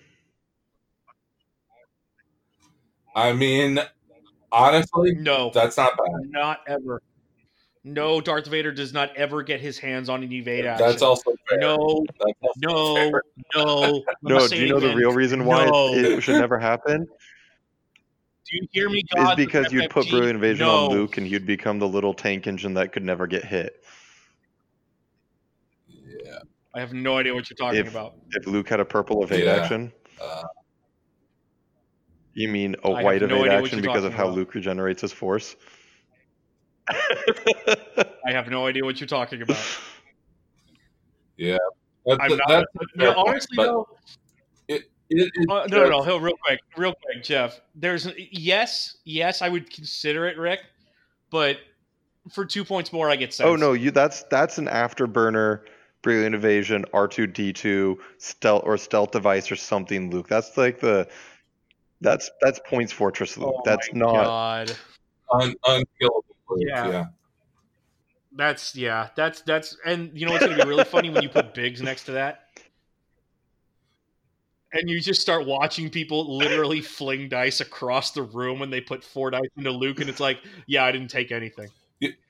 I 3.16 3.32
mean, 3.32 3.80
honestly, 4.52 5.14
no 5.16 5.50
that's 5.52 5.76
not 5.76 5.92
bad. 5.96 6.30
not 6.30 6.60
ever 6.68 7.02
no 7.82 8.20
darth 8.20 8.46
vader 8.48 8.72
does 8.72 8.92
not 8.92 9.14
ever 9.16 9.42
get 9.42 9.60
his 9.60 9.78
hands 9.78 10.08
on 10.08 10.22
an 10.22 10.32
evade 10.32 10.66
action 10.66 10.86
That's 10.86 11.02
also 11.02 11.32
fair. 11.48 11.58
no 11.60 12.04
That's 12.20 12.34
also 12.42 12.52
No, 12.60 12.94
fair. 13.10 13.22
no, 13.54 13.84
I'm 13.96 14.02
No, 14.22 14.38
do 14.38 14.42
you 14.42 14.48
saying 14.48 14.68
know 14.70 14.80
the 14.80 14.94
real 14.94 15.12
reason 15.12 15.44
why 15.44 15.66
No. 15.66 15.94
it, 15.94 16.04
it 16.04 16.20
should 16.22 16.38
never 16.40 16.58
happen? 16.58 17.06
Do 17.06 18.56
you 18.56 18.68
hear 18.72 18.88
me, 18.90 19.02
Is 19.16 19.34
because 19.36 19.72
you'd 19.72 19.88
put 19.90 20.06
FFG? 20.06 20.10
Brilliant 20.10 20.36
Evasion 20.36 20.66
no. 20.66 20.86
on 20.86 20.90
Luke 20.92 21.16
and 21.16 21.26
you'd 21.28 21.46
become 21.46 21.78
the 21.78 21.88
little 21.88 22.12
tank 22.14 22.46
engine 22.46 22.74
that 22.74 22.92
could 22.92 23.02
never 23.04 23.26
get 23.26 23.44
hit. 23.44 23.82
Yeah. 25.88 26.38
I 26.74 26.80
have 26.80 26.92
no 26.92 27.16
idea 27.18 27.34
what 27.34 27.48
you're 27.48 27.56
talking 27.56 27.80
If- 27.80 27.90
about. 27.90 28.14
If 28.32 28.46
Luke 28.46 28.68
had 28.68 28.80
a 28.80 28.84
purple 28.84 29.22
evade 29.24 29.44
Yeah. 29.44 29.54
action, 29.56 29.92
Uh, 30.20 30.42
you 32.36 32.48
mean 32.48 32.76
a 32.84 32.90
I 32.90 32.96
have 32.96 33.04
white 33.04 33.22
no 33.22 33.26
evade 33.26 33.32
idea 33.32 33.38
what 33.38 33.50
action 33.50 33.78
you're 33.78 33.92
because 33.92 34.04
of 34.04 34.12
talking 34.12 34.16
how 34.16 34.24
about. 34.26 34.36
Luke 34.36 34.54
regenerates 34.54 35.00
his 35.00 35.12
force? 35.12 35.56
I 36.88 38.06
have 38.26 38.48
no 38.48 38.66
idea 38.66 38.84
what 38.84 39.00
you're 39.00 39.06
talking 39.08 39.42
about. 39.42 39.56
yeah. 41.36 41.56
That's, 42.04 42.20
I'm 42.22 42.36
not. 42.36 42.48
that's 42.48 42.66
a 42.74 42.98
no, 42.98 43.14
point, 43.14 43.28
honestly, 43.28 43.56
but 43.56 43.64
though, 43.64 43.88
it, 44.68 44.82
it, 45.10 45.32
it, 45.34 45.50
uh, 45.50 45.66
no, 45.68 45.84
no, 45.84 45.88
no, 45.88 46.02
Hill, 46.02 46.20
real 46.20 46.36
quick, 46.44 46.60
real 46.76 46.94
quick, 47.02 47.24
Jeff. 47.24 47.60
There's 47.74 48.08
yes, 48.30 48.98
yes, 49.04 49.42
I 49.42 49.48
would 49.48 49.72
consider 49.72 50.26
it, 50.26 50.38
Rick, 50.38 50.60
but 51.30 51.56
for 52.30 52.44
two 52.44 52.64
points 52.64 52.92
more, 52.92 53.10
I 53.10 53.16
get 53.16 53.32
sense. 53.32 53.46
oh 53.48 53.56
no, 53.56 53.72
you 53.72 53.90
that's 53.90 54.22
that's 54.24 54.58
an 54.58 54.66
afterburner 54.66 55.62
brilliant 56.02 56.36
evasion 56.36 56.84
R2D2 56.92 57.96
stealth 58.18 58.62
or 58.64 58.76
stealth 58.76 59.10
device 59.10 59.50
or 59.50 59.56
something, 59.56 60.10
Luke. 60.10 60.28
That's 60.28 60.56
like 60.56 60.78
the 60.78 61.08
that's 62.00 62.30
that's 62.40 62.60
points 62.66 62.92
fortress 62.92 63.36
Luke. 63.36 63.54
Oh 63.56 63.62
that's 63.64 63.92
my 63.92 63.98
not 64.00 64.24
God. 64.24 64.76
un, 65.32 65.54
unkillable. 65.66 66.24
Yeah. 66.58 66.88
yeah. 66.88 67.04
That's 68.34 68.76
yeah. 68.76 69.08
That's 69.16 69.40
that's 69.42 69.76
and 69.84 70.10
you 70.14 70.26
know 70.26 70.32
what's 70.32 70.46
gonna 70.46 70.62
be 70.62 70.68
really 70.68 70.84
funny 70.84 71.10
when 71.10 71.22
you 71.22 71.28
put 71.28 71.54
Biggs 71.54 71.82
next 71.82 72.04
to 72.04 72.12
that, 72.12 72.48
and 74.72 74.88
you 74.88 75.00
just 75.00 75.20
start 75.22 75.46
watching 75.46 75.88
people 75.90 76.36
literally 76.36 76.80
fling 76.80 77.28
dice 77.28 77.60
across 77.60 78.10
the 78.10 78.22
room 78.22 78.58
when 78.58 78.70
they 78.70 78.80
put 78.80 79.02
four 79.02 79.30
dice 79.30 79.48
into 79.56 79.70
Luke, 79.70 80.00
and 80.00 80.10
it's 80.10 80.20
like, 80.20 80.38
yeah, 80.66 80.84
I 80.84 80.92
didn't 80.92 81.08
take 81.08 81.32
anything. 81.32 81.68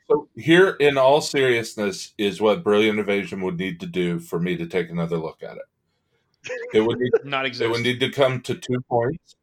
So 0.09 0.29
here, 0.37 0.77
in 0.79 0.97
all 0.97 1.21
seriousness, 1.21 2.12
is 2.17 2.41
what 2.41 2.62
Brilliant 2.62 3.01
Evasion 3.01 3.41
would 3.41 3.59
need 3.59 3.81
to 3.81 3.87
do 3.87 4.21
for 4.21 4.39
me 4.39 4.57
to 4.57 4.67
take 4.67 4.89
another 4.89 5.17
look 5.17 5.43
at 5.43 5.57
it. 5.57 6.51
It 6.75 6.81
would 6.83 6.99
need, 7.01 7.11
Not 7.25 7.45
exist. 7.45 7.64
it 7.64 7.71
would 7.71 7.83
need 7.83 7.99
to 7.99 8.11
come 8.11 8.41
to 8.43 8.55
two 8.55 8.81
points, 8.89 9.35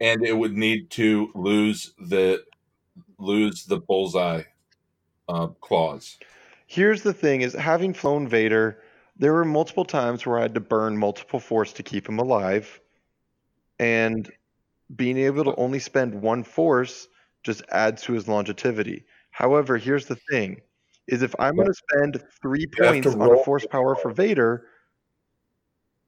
and 0.00 0.24
it 0.24 0.36
would 0.36 0.56
need 0.56 0.90
to 0.90 1.30
lose 1.34 1.94
the 1.98 2.42
lose 3.18 3.64
the 3.64 3.78
bullseye 3.78 4.42
uh, 5.28 5.48
clause. 5.60 6.18
Here's 6.66 7.02
the 7.02 7.12
thing 7.12 7.42
is 7.42 7.52
having 7.52 7.92
flown 7.92 8.28
Vader, 8.28 8.82
there 9.16 9.32
were 9.32 9.44
multiple 9.44 9.84
times 9.84 10.24
where 10.24 10.38
I 10.38 10.42
had 10.42 10.54
to 10.54 10.60
burn 10.60 10.96
multiple 10.96 11.40
force 11.40 11.72
to 11.74 11.82
keep 11.82 12.08
him 12.08 12.18
alive. 12.18 12.80
And 13.78 14.30
being 14.94 15.18
able 15.18 15.44
to 15.44 15.54
only 15.56 15.78
spend 15.78 16.14
one 16.14 16.42
force 16.42 17.08
just 17.42 17.62
adds 17.70 18.02
to 18.02 18.12
his 18.12 18.28
longevity. 18.28 19.04
However, 19.30 19.78
here's 19.78 20.06
the 20.06 20.16
thing 20.30 20.60
is 21.06 21.22
if 21.22 21.34
I'm 21.38 21.56
going 21.56 21.68
to 21.68 21.74
spend 21.74 22.22
3 22.40 22.60
You 22.60 22.66
have 22.84 22.94
to 22.94 23.02
points 23.02 23.06
on 23.08 23.18
roll 23.18 23.40
a 23.40 23.44
force 23.44 23.66
power 23.66 23.96
for 23.96 24.10
Vader, 24.10 24.66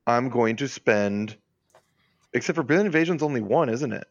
I'm 0.07 0.29
going 0.29 0.57
to 0.57 0.69
spend 0.69 1.37
except 2.35 2.57
for 2.57 2.63
Brilliant 2.63 2.89
Evasion's 2.95 3.23
only 3.23 3.41
one, 3.41 3.69
isn't 3.69 3.93
it? 3.93 4.07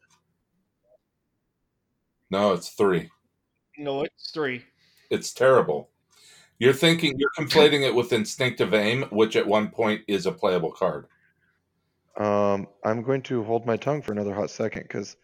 No, 2.29 2.53
it's 2.53 2.69
three. 2.69 3.09
no, 3.77 4.03
it's 4.03 4.31
three. 4.31 4.63
It's 5.09 5.33
terrible. 5.33 5.89
You're 6.59 6.73
thinking 6.73 7.17
you're 7.17 7.31
conflating 7.37 7.81
it 7.85 7.93
with 7.93 8.13
instinctive 8.13 8.73
aim, 8.73 9.03
which 9.09 9.35
at 9.35 9.47
one 9.47 9.69
point 9.69 10.01
is 10.07 10.25
a 10.25 10.31
playable 10.31 10.71
card. 10.71 11.07
Um, 12.17 12.67
I'm 12.85 13.01
going 13.01 13.21
to 13.23 13.43
hold 13.43 13.65
my 13.65 13.77
tongue 13.77 14.01
for 14.01 14.11
another 14.11 14.33
hot 14.33 14.49
second 14.51 14.83
because 14.83 15.17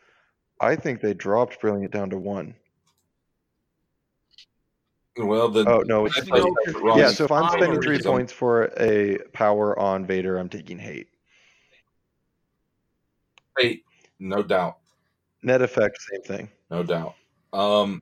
I 0.59 0.75
think 0.75 0.99
they 0.99 1.13
dropped 1.13 1.61
Brilliant 1.61 1.91
down 1.91 2.09
to 2.09 2.17
one. 2.17 2.55
Well, 5.17 5.49
then 5.49 5.67
Oh 5.67 5.83
no, 5.85 6.05
it's 6.05 6.17
I 6.17 6.21
think 6.21 6.57
that's 6.65 6.77
wrong. 6.79 6.99
yeah. 6.99 7.09
So 7.09 7.25
if 7.25 7.31
I'm 7.31 7.49
spending 7.49 7.81
three 7.81 7.95
something. 7.95 8.11
points 8.11 8.33
for 8.33 8.65
a 8.79 9.17
power 9.33 9.77
on 9.79 10.05
Vader, 10.05 10.37
I'm 10.37 10.49
taking 10.49 10.77
hate. 10.77 11.07
Hey, 13.57 13.83
no 14.19 14.43
doubt. 14.43 14.77
Net 15.43 15.61
effect, 15.61 15.97
same 16.11 16.21
thing. 16.21 16.49
no 16.69 16.83
doubt. 16.83 17.15
Um, 17.53 18.01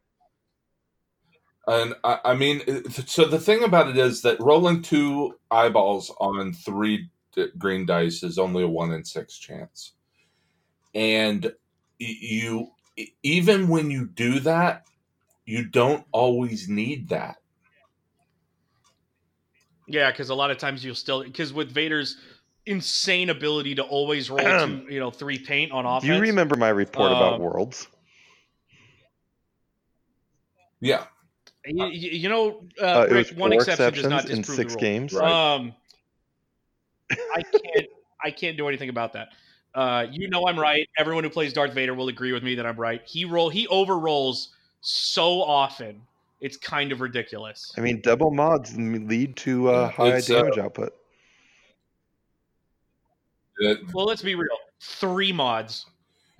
and 1.68 1.95
I, 2.03 2.20
I 2.26 2.34
mean, 2.36 2.62
so 2.89 3.26
the 3.26 3.39
thing 3.39 3.64
about 3.64 3.89
it 3.89 3.97
is 3.97 4.22
that 4.22 4.39
rolling 4.39 4.82
two 4.82 5.36
eyeballs 5.49 6.12
on 6.20 6.53
three 6.53 7.10
d- 7.34 7.47
green 7.58 7.86
dice 7.86 8.24
is 8.24 8.38
only 8.38 8.64
a 8.64 8.68
one 8.68 8.91
in 8.91 9.03
six 9.03 9.38
chance, 9.38 9.93
and 10.93 11.51
you 11.97 12.68
even 13.24 13.68
when 13.68 13.91
you 13.91 14.06
do 14.08 14.39
that, 14.41 14.86
you 15.45 15.66
don't 15.66 16.06
always 16.12 16.70
need 16.70 17.10
that. 17.10 17.38
Yeah, 19.88 20.12
because 20.12 20.30
a 20.30 20.36
lot 20.36 20.51
of 20.51 20.58
times 20.58 20.84
you'll 20.84 20.95
still 20.95 21.24
because 21.24 21.53
with 21.53 21.72
Vader's 21.72 22.18
insane 22.66 23.30
ability 23.30 23.76
to 23.76 23.84
always 23.84 24.30
roll 24.30 24.39
two, 24.39 24.86
you 24.89 24.99
know, 24.99 25.11
three 25.11 25.38
paint 25.39 25.72
on 25.72 25.86
offense. 25.86 26.03
Do 26.09 26.16
you 26.16 26.22
remember 26.22 26.55
my 26.55 26.70
report 26.70 27.11
about 27.11 27.34
Um, 27.36 27.41
worlds? 27.41 27.88
Yeah, 30.80 31.05
You, 31.66 31.86
you- 31.88 32.11
you 32.11 32.30
know, 32.30 32.63
uh, 32.82 32.86
Uh, 32.86 33.07
Rick, 33.09 33.30
one 33.38 33.51
exception 33.53 33.93
does 33.93 34.03
not 34.09 34.22
exceptions 34.24 34.49
in 34.49 34.55
six 34.55 34.74
the 34.74 34.78
rule. 34.78 34.82
games. 34.82 35.13
Right. 35.13 35.32
Um, 35.32 35.74
I 37.11 37.41
can't. 37.41 37.88
I 38.24 38.32
can't 38.32 38.57
do 38.57 38.68
anything 38.68 38.89
about 38.89 39.13
that. 39.13 39.30
Uh, 39.76 40.07
you 40.11 40.28
know 40.30 40.47
I'm 40.47 40.57
right. 40.59 40.88
Everyone 40.97 41.24
who 41.24 41.30
plays 41.30 41.53
Darth 41.53 41.74
Vader 41.74 41.93
will 41.93 42.07
agree 42.07 42.32
with 42.32 42.43
me 42.43 42.55
that 42.55 42.66
I'm 42.66 42.78
right. 42.78 43.01
He 43.05 43.26
roll. 43.26 43.49
He 43.49 43.68
over 43.68 43.97
rolls 43.99 44.49
so 44.82 45.41
often. 45.41 46.01
it's 46.41 46.57
kind 46.57 46.91
of 46.91 46.99
ridiculous. 47.01 47.74
I 47.78 47.82
mean, 47.82 48.01
double 48.01 48.30
mods 48.30 48.76
lead 48.78 49.36
to 49.38 49.70
uh, 49.70 49.89
high 49.89 50.18
it's, 50.18 50.30
uh, 50.30 50.43
damage 50.43 50.57
output. 50.59 50.93
It- 53.58 53.93
Well, 53.93 54.06
let's 54.06 54.22
be 54.22 54.36
real. 54.36 54.58
Three 54.82 55.32
mods. 55.32 55.86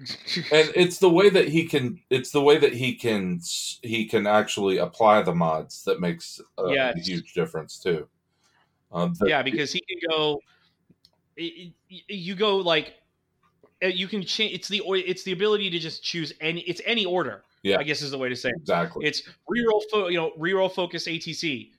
and 0.52 0.70
it's 0.76 0.98
the 1.00 1.10
way 1.10 1.30
that 1.30 1.48
he 1.48 1.66
can 1.66 2.02
it's 2.10 2.32
the 2.32 2.42
way 2.42 2.58
that 2.58 2.74
he 2.74 2.96
can 2.96 3.40
he 3.82 4.06
can 4.06 4.28
actually 4.28 4.78
apply 4.78 5.22
the 5.22 5.34
mods 5.34 5.86
that 5.86 6.02
makes 6.02 6.42
a, 6.58 6.70
Yes. 6.70 6.98
a 6.98 7.00
huge 7.00 7.34
difference 7.34 7.80
too 7.80 8.06
um, 8.92 9.14
the- 9.18 9.30
yeah, 9.30 9.42
because 9.42 9.72
he 9.72 9.82
can 9.88 9.98
go. 10.10 10.42
You 11.38 12.36
go 12.36 12.58
like 12.58 12.96
uh, 13.84 13.88
you 13.88 14.08
can 14.08 14.22
change. 14.24 14.54
It's 14.54 14.68
the 14.68 14.82
it's 14.86 15.24
the 15.24 15.32
ability 15.32 15.70
to 15.70 15.80
just 15.80 16.04
choose 16.04 16.34
any. 16.42 16.62
It's 16.62 16.82
any 16.86 17.06
order. 17.06 17.44
Yeah. 17.64 17.78
I 17.80 17.84
guess 17.84 18.02
is 18.02 18.12
the 18.12 18.18
way 18.18 18.30
to 18.30 18.36
say 18.36 18.50
it. 18.50 18.56
exactly 18.60 19.06
It's 19.08 19.24
reroll, 19.50 19.82
fo- 19.92 20.08
you 20.08 20.18
know, 20.18 20.32
reroll 20.40 20.72
focus 20.72 21.08
ATC, 21.08 21.72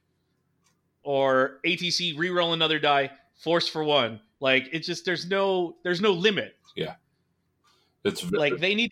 or 1.04 1.60
ATC 1.64 2.16
reroll 2.16 2.54
another 2.54 2.78
die, 2.78 3.10
force 3.36 3.68
for 3.68 3.84
one. 3.84 4.20
Like 4.40 4.68
it's 4.72 4.86
just 4.86 5.04
there's 5.04 5.26
no 5.26 5.76
there's 5.82 6.00
no 6.00 6.12
limit. 6.12 6.56
Yeah. 6.74 6.94
It's 8.04 8.20
very, 8.20 8.50
Like 8.50 8.60
they 8.60 8.74
need 8.74 8.90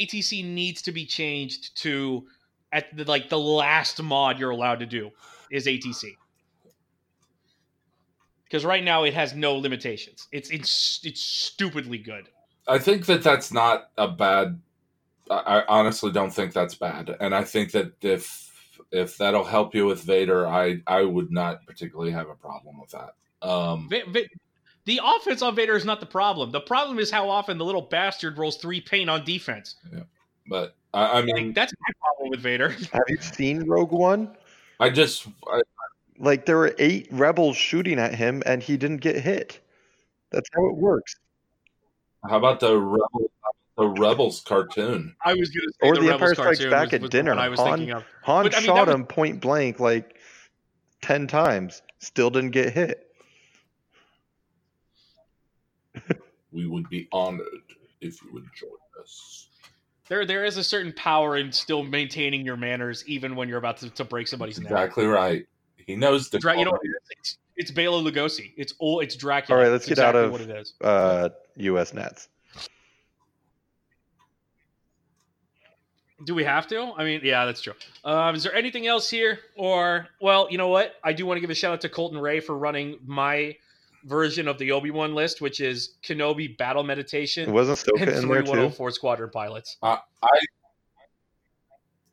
ATC 0.00 0.44
needs 0.44 0.82
to 0.82 0.92
be 0.92 1.06
changed 1.06 1.76
to 1.82 2.26
at 2.72 2.94
the 2.96 3.04
like 3.04 3.28
the 3.28 3.38
last 3.38 4.02
mod 4.02 4.38
you're 4.38 4.50
allowed 4.50 4.80
to 4.80 4.86
do 4.86 5.10
is 5.50 5.66
ATC. 5.66 6.16
Because 8.44 8.64
right 8.64 8.84
now 8.84 9.04
it 9.04 9.14
has 9.14 9.34
no 9.34 9.56
limitations. 9.56 10.28
It's 10.30 10.50
it's 10.50 11.00
it's 11.04 11.22
stupidly 11.22 11.98
good. 11.98 12.28
i 12.68 12.78
think 12.78 13.06
that 13.06 13.22
that's 13.22 13.52
not 13.52 13.90
a 13.98 14.06
bad 14.08 14.60
I, 15.30 15.36
I 15.36 15.64
honestly 15.66 16.12
don't 16.12 16.30
think 16.30 16.52
that's 16.52 16.74
bad 16.76 17.16
and 17.20 17.34
i 17.34 17.42
think 17.44 17.72
that 17.72 17.92
if 18.02 18.50
if 18.92 19.16
that'll 19.18 19.44
help 19.44 19.74
you 19.74 19.86
with 19.86 20.02
vader 20.02 20.46
i 20.46 20.80
i 20.86 21.02
would 21.02 21.32
not 21.32 21.66
particularly 21.66 22.12
have 22.12 22.28
a 22.28 22.34
problem 22.34 22.78
with 22.80 22.90
that 22.90 23.14
um 23.42 23.88
Va- 23.88 24.02
Va- 24.08 24.28
the 24.84 25.00
offense 25.04 25.42
on 25.42 25.54
Vader 25.54 25.76
is 25.76 25.84
not 25.84 26.00
the 26.00 26.06
problem. 26.06 26.50
The 26.50 26.60
problem 26.60 26.98
is 26.98 27.10
how 27.10 27.28
often 27.28 27.56
the 27.58 27.64
little 27.64 27.82
bastard 27.82 28.36
rolls 28.38 28.56
three 28.56 28.80
paint 28.80 29.08
on 29.08 29.24
defense. 29.24 29.76
but 30.48 30.74
i, 30.92 31.18
I 31.18 31.22
mean 31.22 31.36
Like, 31.48 31.54
that's 31.54 31.72
my 31.80 31.92
problem 32.00 32.30
with 32.30 32.40
Vader. 32.40 32.70
Have 32.92 33.02
you 33.08 33.16
seen 33.18 33.64
Rogue 33.66 33.92
One? 33.92 34.36
i 34.80 34.90
just 34.90 35.26
I, 35.46 35.60
Like 36.18 36.46
there 36.46 36.56
were 36.58 36.74
eight 36.78 37.06
rebels 37.12 37.56
shooting 37.56 37.98
at 38.00 38.14
him, 38.14 38.42
and 38.46 38.62
he 38.62 38.76
didn't 38.76 38.98
get 38.98 39.16
hit. 39.16 39.60
That's 40.30 40.48
how 40.54 40.66
it 40.66 40.76
works. 40.76 41.16
how 42.28 42.38
about 42.38 42.58
the 42.60 42.76
rebel 42.76 43.30
the 43.78 43.88
rebels 43.88 44.40
cartoon 44.40 45.14
I 45.24 45.32
was 45.34 45.48
going 45.50 45.66
to 45.66 45.72
say 45.80 45.88
Or 45.88 45.94
the, 45.94 46.00
The 46.02 46.08
Rebels 46.08 46.30
Empire 46.32 46.54
Strikes 46.54 46.70
Back 46.70 46.86
was- 46.86 46.94
at 46.94 47.00
was 47.02 47.10
dinner. 47.10 47.30
one 47.30 47.38
I 47.38 47.48
was 47.48 47.58
Han- 47.60 47.68
thinking 47.78 47.94
of. 47.94 48.04
Han 48.22 48.44
But, 48.44 48.54
I 48.54 48.58
mean, 48.58 48.66
shot 48.66 48.86
was- 48.88 48.94
him 48.96 49.06
point 49.06 49.40
blank 49.40 49.78
like 49.80 50.16
ten 51.00 51.26
times, 51.26 51.82
still 52.00 52.30
didn't 52.30 52.50
get 52.50 52.72
hit. 52.72 53.08
We 56.52 56.66
would 56.66 56.88
be 56.88 57.08
honored 57.12 57.46
if 58.00 58.22
you 58.22 58.32
would 58.32 58.46
join 58.54 58.70
us 59.00 59.48
There, 60.08 60.26
there 60.26 60.44
is 60.44 60.56
a 60.56 60.64
certain 60.64 60.92
power 60.92 61.36
in 61.36 61.52
still 61.52 61.82
maintaining 61.82 62.44
your 62.44 62.56
manners, 62.56 63.04
even 63.06 63.34
when 63.36 63.48
you're 63.48 63.58
about 63.58 63.78
to, 63.78 63.90
to 63.90 64.04
break 64.04 64.26
somebody's 64.28 64.58
neck. 64.60 64.70
Exactly 64.70 65.06
right. 65.06 65.46
He 65.86 65.96
knows 65.96 66.28
the. 66.30 66.38
Dra- 66.38 66.58
you 66.58 66.64
know, 66.64 66.72
it 66.72 66.86
is? 66.88 66.94
it's, 67.18 67.38
it's 67.56 67.70
Bela 67.70 68.00
Lugosi. 68.02 68.52
It's 68.56 68.74
all. 68.78 69.00
It's 69.00 69.16
Dracula. 69.16 69.58
All 69.58 69.64
right, 69.64 69.72
let's 69.72 69.86
It's 69.88 69.98
get 69.98 70.04
out 70.04 70.14
exactly 70.14 70.26
of- 70.26 70.32
what 70.32 70.40
it 70.42 70.60
is. 70.60 70.74
Uh, 70.80 71.28
U.S. 71.56 71.92
Nets. 71.94 72.28
Do 76.24 76.34
we 76.36 76.44
have 76.44 76.68
to? 76.68 76.92
I 76.96 77.02
mean, 77.04 77.20
yeah, 77.24 77.46
that's 77.46 77.60
true. 77.60 77.72
Um, 78.04 78.36
is 78.36 78.44
there 78.44 78.54
anything 78.54 78.86
else 78.86 79.10
here? 79.10 79.40
Or, 79.56 80.06
well, 80.20 80.46
you 80.50 80.58
know 80.58 80.68
what? 80.68 80.94
I 81.02 81.12
do 81.12 81.26
want 81.26 81.36
to 81.38 81.40
give 81.40 81.50
a 81.50 81.54
shout 81.54 81.72
out 81.72 81.80
to 81.80 81.88
Colton 81.88 82.18
Ray 82.18 82.38
for 82.38 82.56
running 82.56 82.98
my 83.04 83.56
version 84.04 84.48
of 84.48 84.58
the 84.58 84.72
Obi 84.72 84.90
Wan 84.90 85.14
list, 85.14 85.40
which 85.40 85.60
is 85.60 85.94
Kenobi 86.02 86.56
Battle 86.56 86.82
Meditation. 86.82 87.48
It 87.48 87.52
wasn't 87.52 87.78
Stoka 87.78 88.02
and 88.02 88.10
in 88.10 88.28
there 88.28 88.42
one 88.42 88.46
hundred 88.46 88.68
too. 88.70 88.74
four 88.74 88.90
Squadron 88.90 89.30
pilots. 89.30 89.76
I, 89.82 89.98
I 90.22 90.28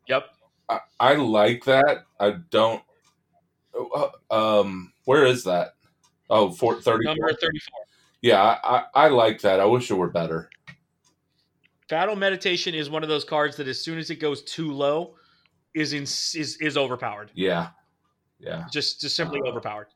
Yep. 0.07 0.25
I 0.69 0.79
I 0.99 1.15
like 1.15 1.63
that. 1.65 2.05
I 2.19 2.31
don't. 2.49 2.81
uh, 3.75 4.09
Um, 4.31 4.93
where 5.05 5.25
is 5.25 5.43
that? 5.43 5.73
Oh, 6.29 6.51
four 6.51 6.81
thirty. 6.81 7.05
Number 7.05 7.27
thirty 7.33 7.59
four. 7.59 7.79
Yeah, 8.21 8.41
I, 8.41 8.77
I 8.77 8.83
I 9.05 9.07
like 9.09 9.41
that. 9.41 9.59
I 9.59 9.65
wish 9.65 9.89
it 9.89 9.95
were 9.95 10.09
better. 10.09 10.49
Battle 11.89 12.15
Meditation 12.15 12.75
is 12.75 12.89
one 12.89 13.01
of 13.01 13.09
those 13.09 13.23
cards 13.23 13.55
that, 13.57 13.67
as 13.67 13.81
soon 13.81 13.97
as 13.97 14.09
it 14.11 14.17
goes 14.17 14.43
too 14.43 14.71
low, 14.71 15.15
is 15.73 15.93
in 15.93 16.03
is 16.03 16.57
is 16.59 16.77
overpowered. 16.77 17.31
Yeah, 17.33 17.69
yeah. 18.39 18.65
Just 18.71 19.01
just 19.01 19.15
simply 19.15 19.39
Uh, 19.43 19.49
overpowered. 19.49 19.87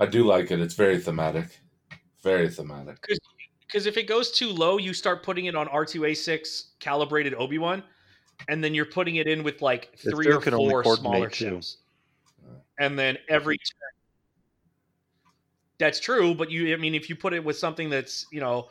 I 0.00 0.06
do 0.06 0.24
like 0.24 0.50
it. 0.50 0.60
It's 0.60 0.74
very 0.74 0.98
thematic. 0.98 1.60
Very 2.22 2.48
thematic. 2.48 3.06
Because 3.66 3.86
if 3.86 3.96
it 3.96 4.08
goes 4.08 4.30
too 4.30 4.48
low, 4.48 4.78
you 4.78 4.94
start 4.94 5.22
putting 5.22 5.44
it 5.44 5.54
on 5.54 5.68
R2A6 5.68 6.70
calibrated 6.80 7.34
Obi 7.34 7.58
Wan, 7.58 7.82
and 8.48 8.64
then 8.64 8.74
you're 8.74 8.86
putting 8.86 9.16
it 9.16 9.28
in 9.28 9.42
with 9.42 9.62
like 9.62 9.96
three 9.98 10.26
or 10.26 10.40
four 10.40 10.96
smaller 10.96 11.30
ships. 11.30 11.76
And 12.78 12.98
then 12.98 13.18
every. 13.28 13.58
That's 15.78 16.00
true, 16.00 16.34
but 16.34 16.50
you 16.50 16.74
I 16.74 16.76
mean 16.76 16.94
if 16.94 17.08
you 17.08 17.16
put 17.16 17.32
it 17.32 17.44
with 17.44 17.56
something 17.56 17.88
that's, 17.88 18.26
you 18.32 18.40
know, 18.40 18.68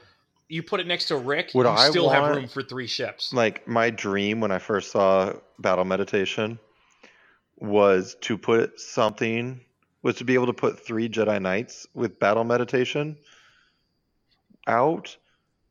you 0.47 0.63
put 0.63 0.80
it 0.80 0.88
next 0.88 1.05
to 1.05 1.17
Rick, 1.17 1.51
Would 1.53 1.65
you 1.65 1.69
I 1.69 1.89
still 1.89 2.09
have 2.09 2.36
room 2.36 2.47
for 2.47 2.63
three 2.63 2.88
ships. 2.88 3.32
Like 3.32 3.67
my 3.67 3.89
dream 3.91 4.41
when 4.41 4.51
I 4.51 4.59
first 4.59 4.91
saw 4.91 5.34
Battle 5.59 5.86
Meditation 5.86 6.59
was 7.57 8.15
to 8.21 8.38
put 8.38 8.80
something 8.80 9.61
was 10.02 10.16
to 10.16 10.24
be 10.24 10.34
able 10.34 10.45
to 10.47 10.54
put 10.54 10.80
three 10.80 11.10
Jedi 11.10 11.41
Knights 11.41 11.88
with 11.93 12.20
Battle 12.20 12.43
Meditation 12.43 13.18
out, 14.68 15.16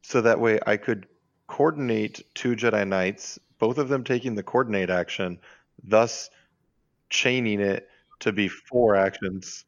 so 0.03 0.21
that 0.21 0.41
way 0.41 0.59
I 0.67 0.77
could 0.77 1.07
coordinate 1.47 2.23
two 2.35 2.55
Jedi 2.55 2.87
Knights, 2.87 3.39
both 3.59 3.79
of 3.79 3.89
them 3.89 4.05
taking 4.05 4.35
the 4.35 4.43
coordinate 4.43 4.91
action, 4.91 5.39
thus 5.83 6.31
chaining 7.11 7.61
it 7.61 7.89
to 8.21 8.33
be 8.33 8.49
four 8.49 8.97
actions. 8.97 9.65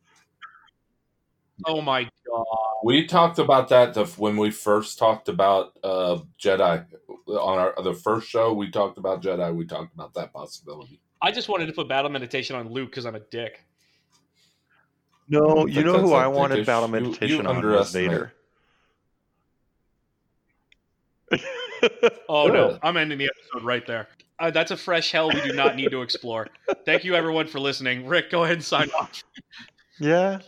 Oh 1.66 1.80
my 1.80 2.04
god. 2.04 2.44
We 2.82 3.06
talked 3.06 3.38
about 3.38 3.68
that 3.68 3.94
the, 3.94 4.06
when 4.06 4.36
we 4.36 4.50
first 4.50 4.98
talked 4.98 5.28
about 5.28 5.78
uh, 5.84 6.18
Jedi 6.42 6.86
on 7.26 7.58
our 7.58 7.74
the 7.82 7.94
first 7.94 8.28
show. 8.28 8.52
We 8.52 8.70
talked 8.70 8.98
about 8.98 9.22
Jedi. 9.22 9.54
We 9.54 9.66
talked 9.66 9.94
about 9.94 10.14
that 10.14 10.32
possibility. 10.32 11.00
I 11.22 11.32
just 11.32 11.48
wanted 11.48 11.66
to 11.66 11.72
put 11.72 11.88
battle 11.88 12.10
meditation 12.10 12.56
on 12.56 12.70
Luke 12.70 12.90
because 12.90 13.04
I'm 13.04 13.14
a 13.14 13.20
dick. 13.20 13.64
No, 15.30 15.54
don't 15.54 15.72
you 15.72 15.84
know 15.84 15.98
who 16.00 16.08
that 16.10 16.16
I 16.16 16.26
wanted 16.26 16.58
dickish. 16.58 16.66
Battle 16.66 16.88
You- 16.90 16.96
you 16.96 17.02
Meditation 17.10 17.46
on 17.46 17.64
was. 17.64 17.92
Vader. 17.92 18.32
Oh 22.28 22.46
no, 22.48 22.78
I'm 22.82 22.96
ending 22.98 23.16
the 23.18 23.24
episode 23.24 23.64
right 23.64 23.86
there. 23.86 24.08
Uh, 24.38 24.50
that's 24.50 24.70
a 24.70 24.76
fresh 24.76 25.10
hell 25.12 25.28
we 25.28 25.40
do 25.40 25.52
not 25.54 25.76
need 25.76 25.90
to 25.90 26.02
explore. 26.02 26.48
Thank 26.84 27.04
you 27.04 27.14
everyone 27.14 27.46
for 27.46 27.58
listening. 27.58 28.06
Rick, 28.06 28.30
go 28.30 28.44
ahead 28.44 28.56
and 28.56 28.64
sign 28.64 28.90
off. 29.00 29.22
yeah. 29.98 30.40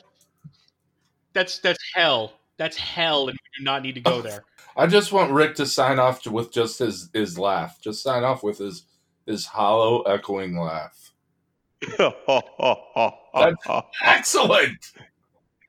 That's 1.32 1.58
that's 1.60 1.78
hell. 1.94 2.34
That's 2.58 2.76
hell, 2.76 3.28
and 3.28 3.38
we 3.42 3.58
do 3.58 3.64
not 3.64 3.82
need 3.82 3.94
to 3.94 4.00
go 4.02 4.20
there. 4.20 4.44
I 4.76 4.86
just 4.86 5.10
want 5.12 5.32
Rick 5.32 5.54
to 5.56 5.66
sign 5.66 5.98
off 5.98 6.26
with 6.26 6.52
just 6.52 6.78
his 6.78 7.08
his 7.14 7.38
laugh. 7.38 7.78
Just 7.80 8.02
sign 8.02 8.24
off 8.24 8.42
with 8.42 8.58
his 8.58 8.84
his 9.26 9.46
hollow, 9.46 10.02
echoing 10.02 10.58
laugh. 10.58 11.11
Excellent. 14.04 14.92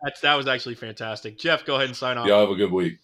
That's 0.03 0.19
that 0.21 0.35
was 0.35 0.47
actually 0.47 0.75
fantastic. 0.75 1.37
Jeff, 1.37 1.65
go 1.65 1.75
ahead 1.75 1.87
and 1.87 1.95
sign 1.95 2.17
off. 2.17 2.27
Y'all 2.27 2.41
have 2.41 2.49
a 2.49 2.55
good 2.55 2.71
week. 2.71 2.99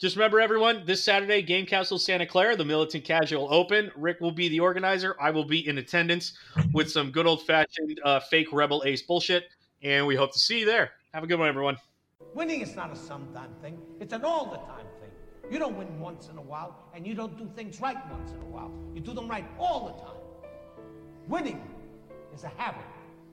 Just 0.00 0.16
remember, 0.16 0.40
everyone, 0.40 0.82
this 0.84 1.04
Saturday, 1.04 1.42
Game 1.42 1.64
Castle 1.64 1.96
Santa 1.96 2.26
Clara, 2.26 2.56
the 2.56 2.64
Militant 2.64 3.04
Casual 3.04 3.46
Open. 3.54 3.88
Rick 3.94 4.20
will 4.20 4.32
be 4.32 4.48
the 4.48 4.58
organizer. 4.58 5.14
I 5.20 5.30
will 5.30 5.44
be 5.44 5.68
in 5.68 5.78
attendance 5.78 6.32
with 6.72 6.90
some 6.90 7.12
good 7.12 7.24
old 7.24 7.46
fashioned 7.46 8.00
uh, 8.04 8.18
fake 8.18 8.48
Rebel 8.52 8.82
Ace 8.84 9.02
bullshit, 9.02 9.44
and 9.82 10.04
we 10.04 10.16
hope 10.16 10.32
to 10.32 10.40
see 10.40 10.60
you 10.60 10.66
there. 10.66 10.90
Have 11.14 11.22
a 11.22 11.28
good 11.28 11.38
one, 11.38 11.48
everyone. 11.48 11.76
Winning 12.34 12.62
is 12.62 12.74
not 12.74 12.90
a 12.90 12.96
sometime 12.96 13.50
thing, 13.60 13.78
it's 14.00 14.12
an 14.12 14.24
all 14.24 14.46
the 14.46 14.56
time 14.56 14.86
thing. 15.00 15.10
You 15.52 15.60
don't 15.60 15.76
win 15.76 16.00
once 16.00 16.28
in 16.28 16.36
a 16.36 16.42
while, 16.42 16.90
and 16.94 17.06
you 17.06 17.14
don't 17.14 17.38
do 17.38 17.46
things 17.54 17.80
right 17.80 17.98
once 18.10 18.32
in 18.32 18.40
a 18.40 18.46
while. 18.46 18.72
You 18.94 19.02
do 19.02 19.12
them 19.12 19.28
right 19.28 19.44
all 19.56 19.86
the 19.86 20.02
time. 20.04 20.21
Winning 21.28 21.60
is 22.34 22.44
a 22.44 22.48
habit. 22.48 22.84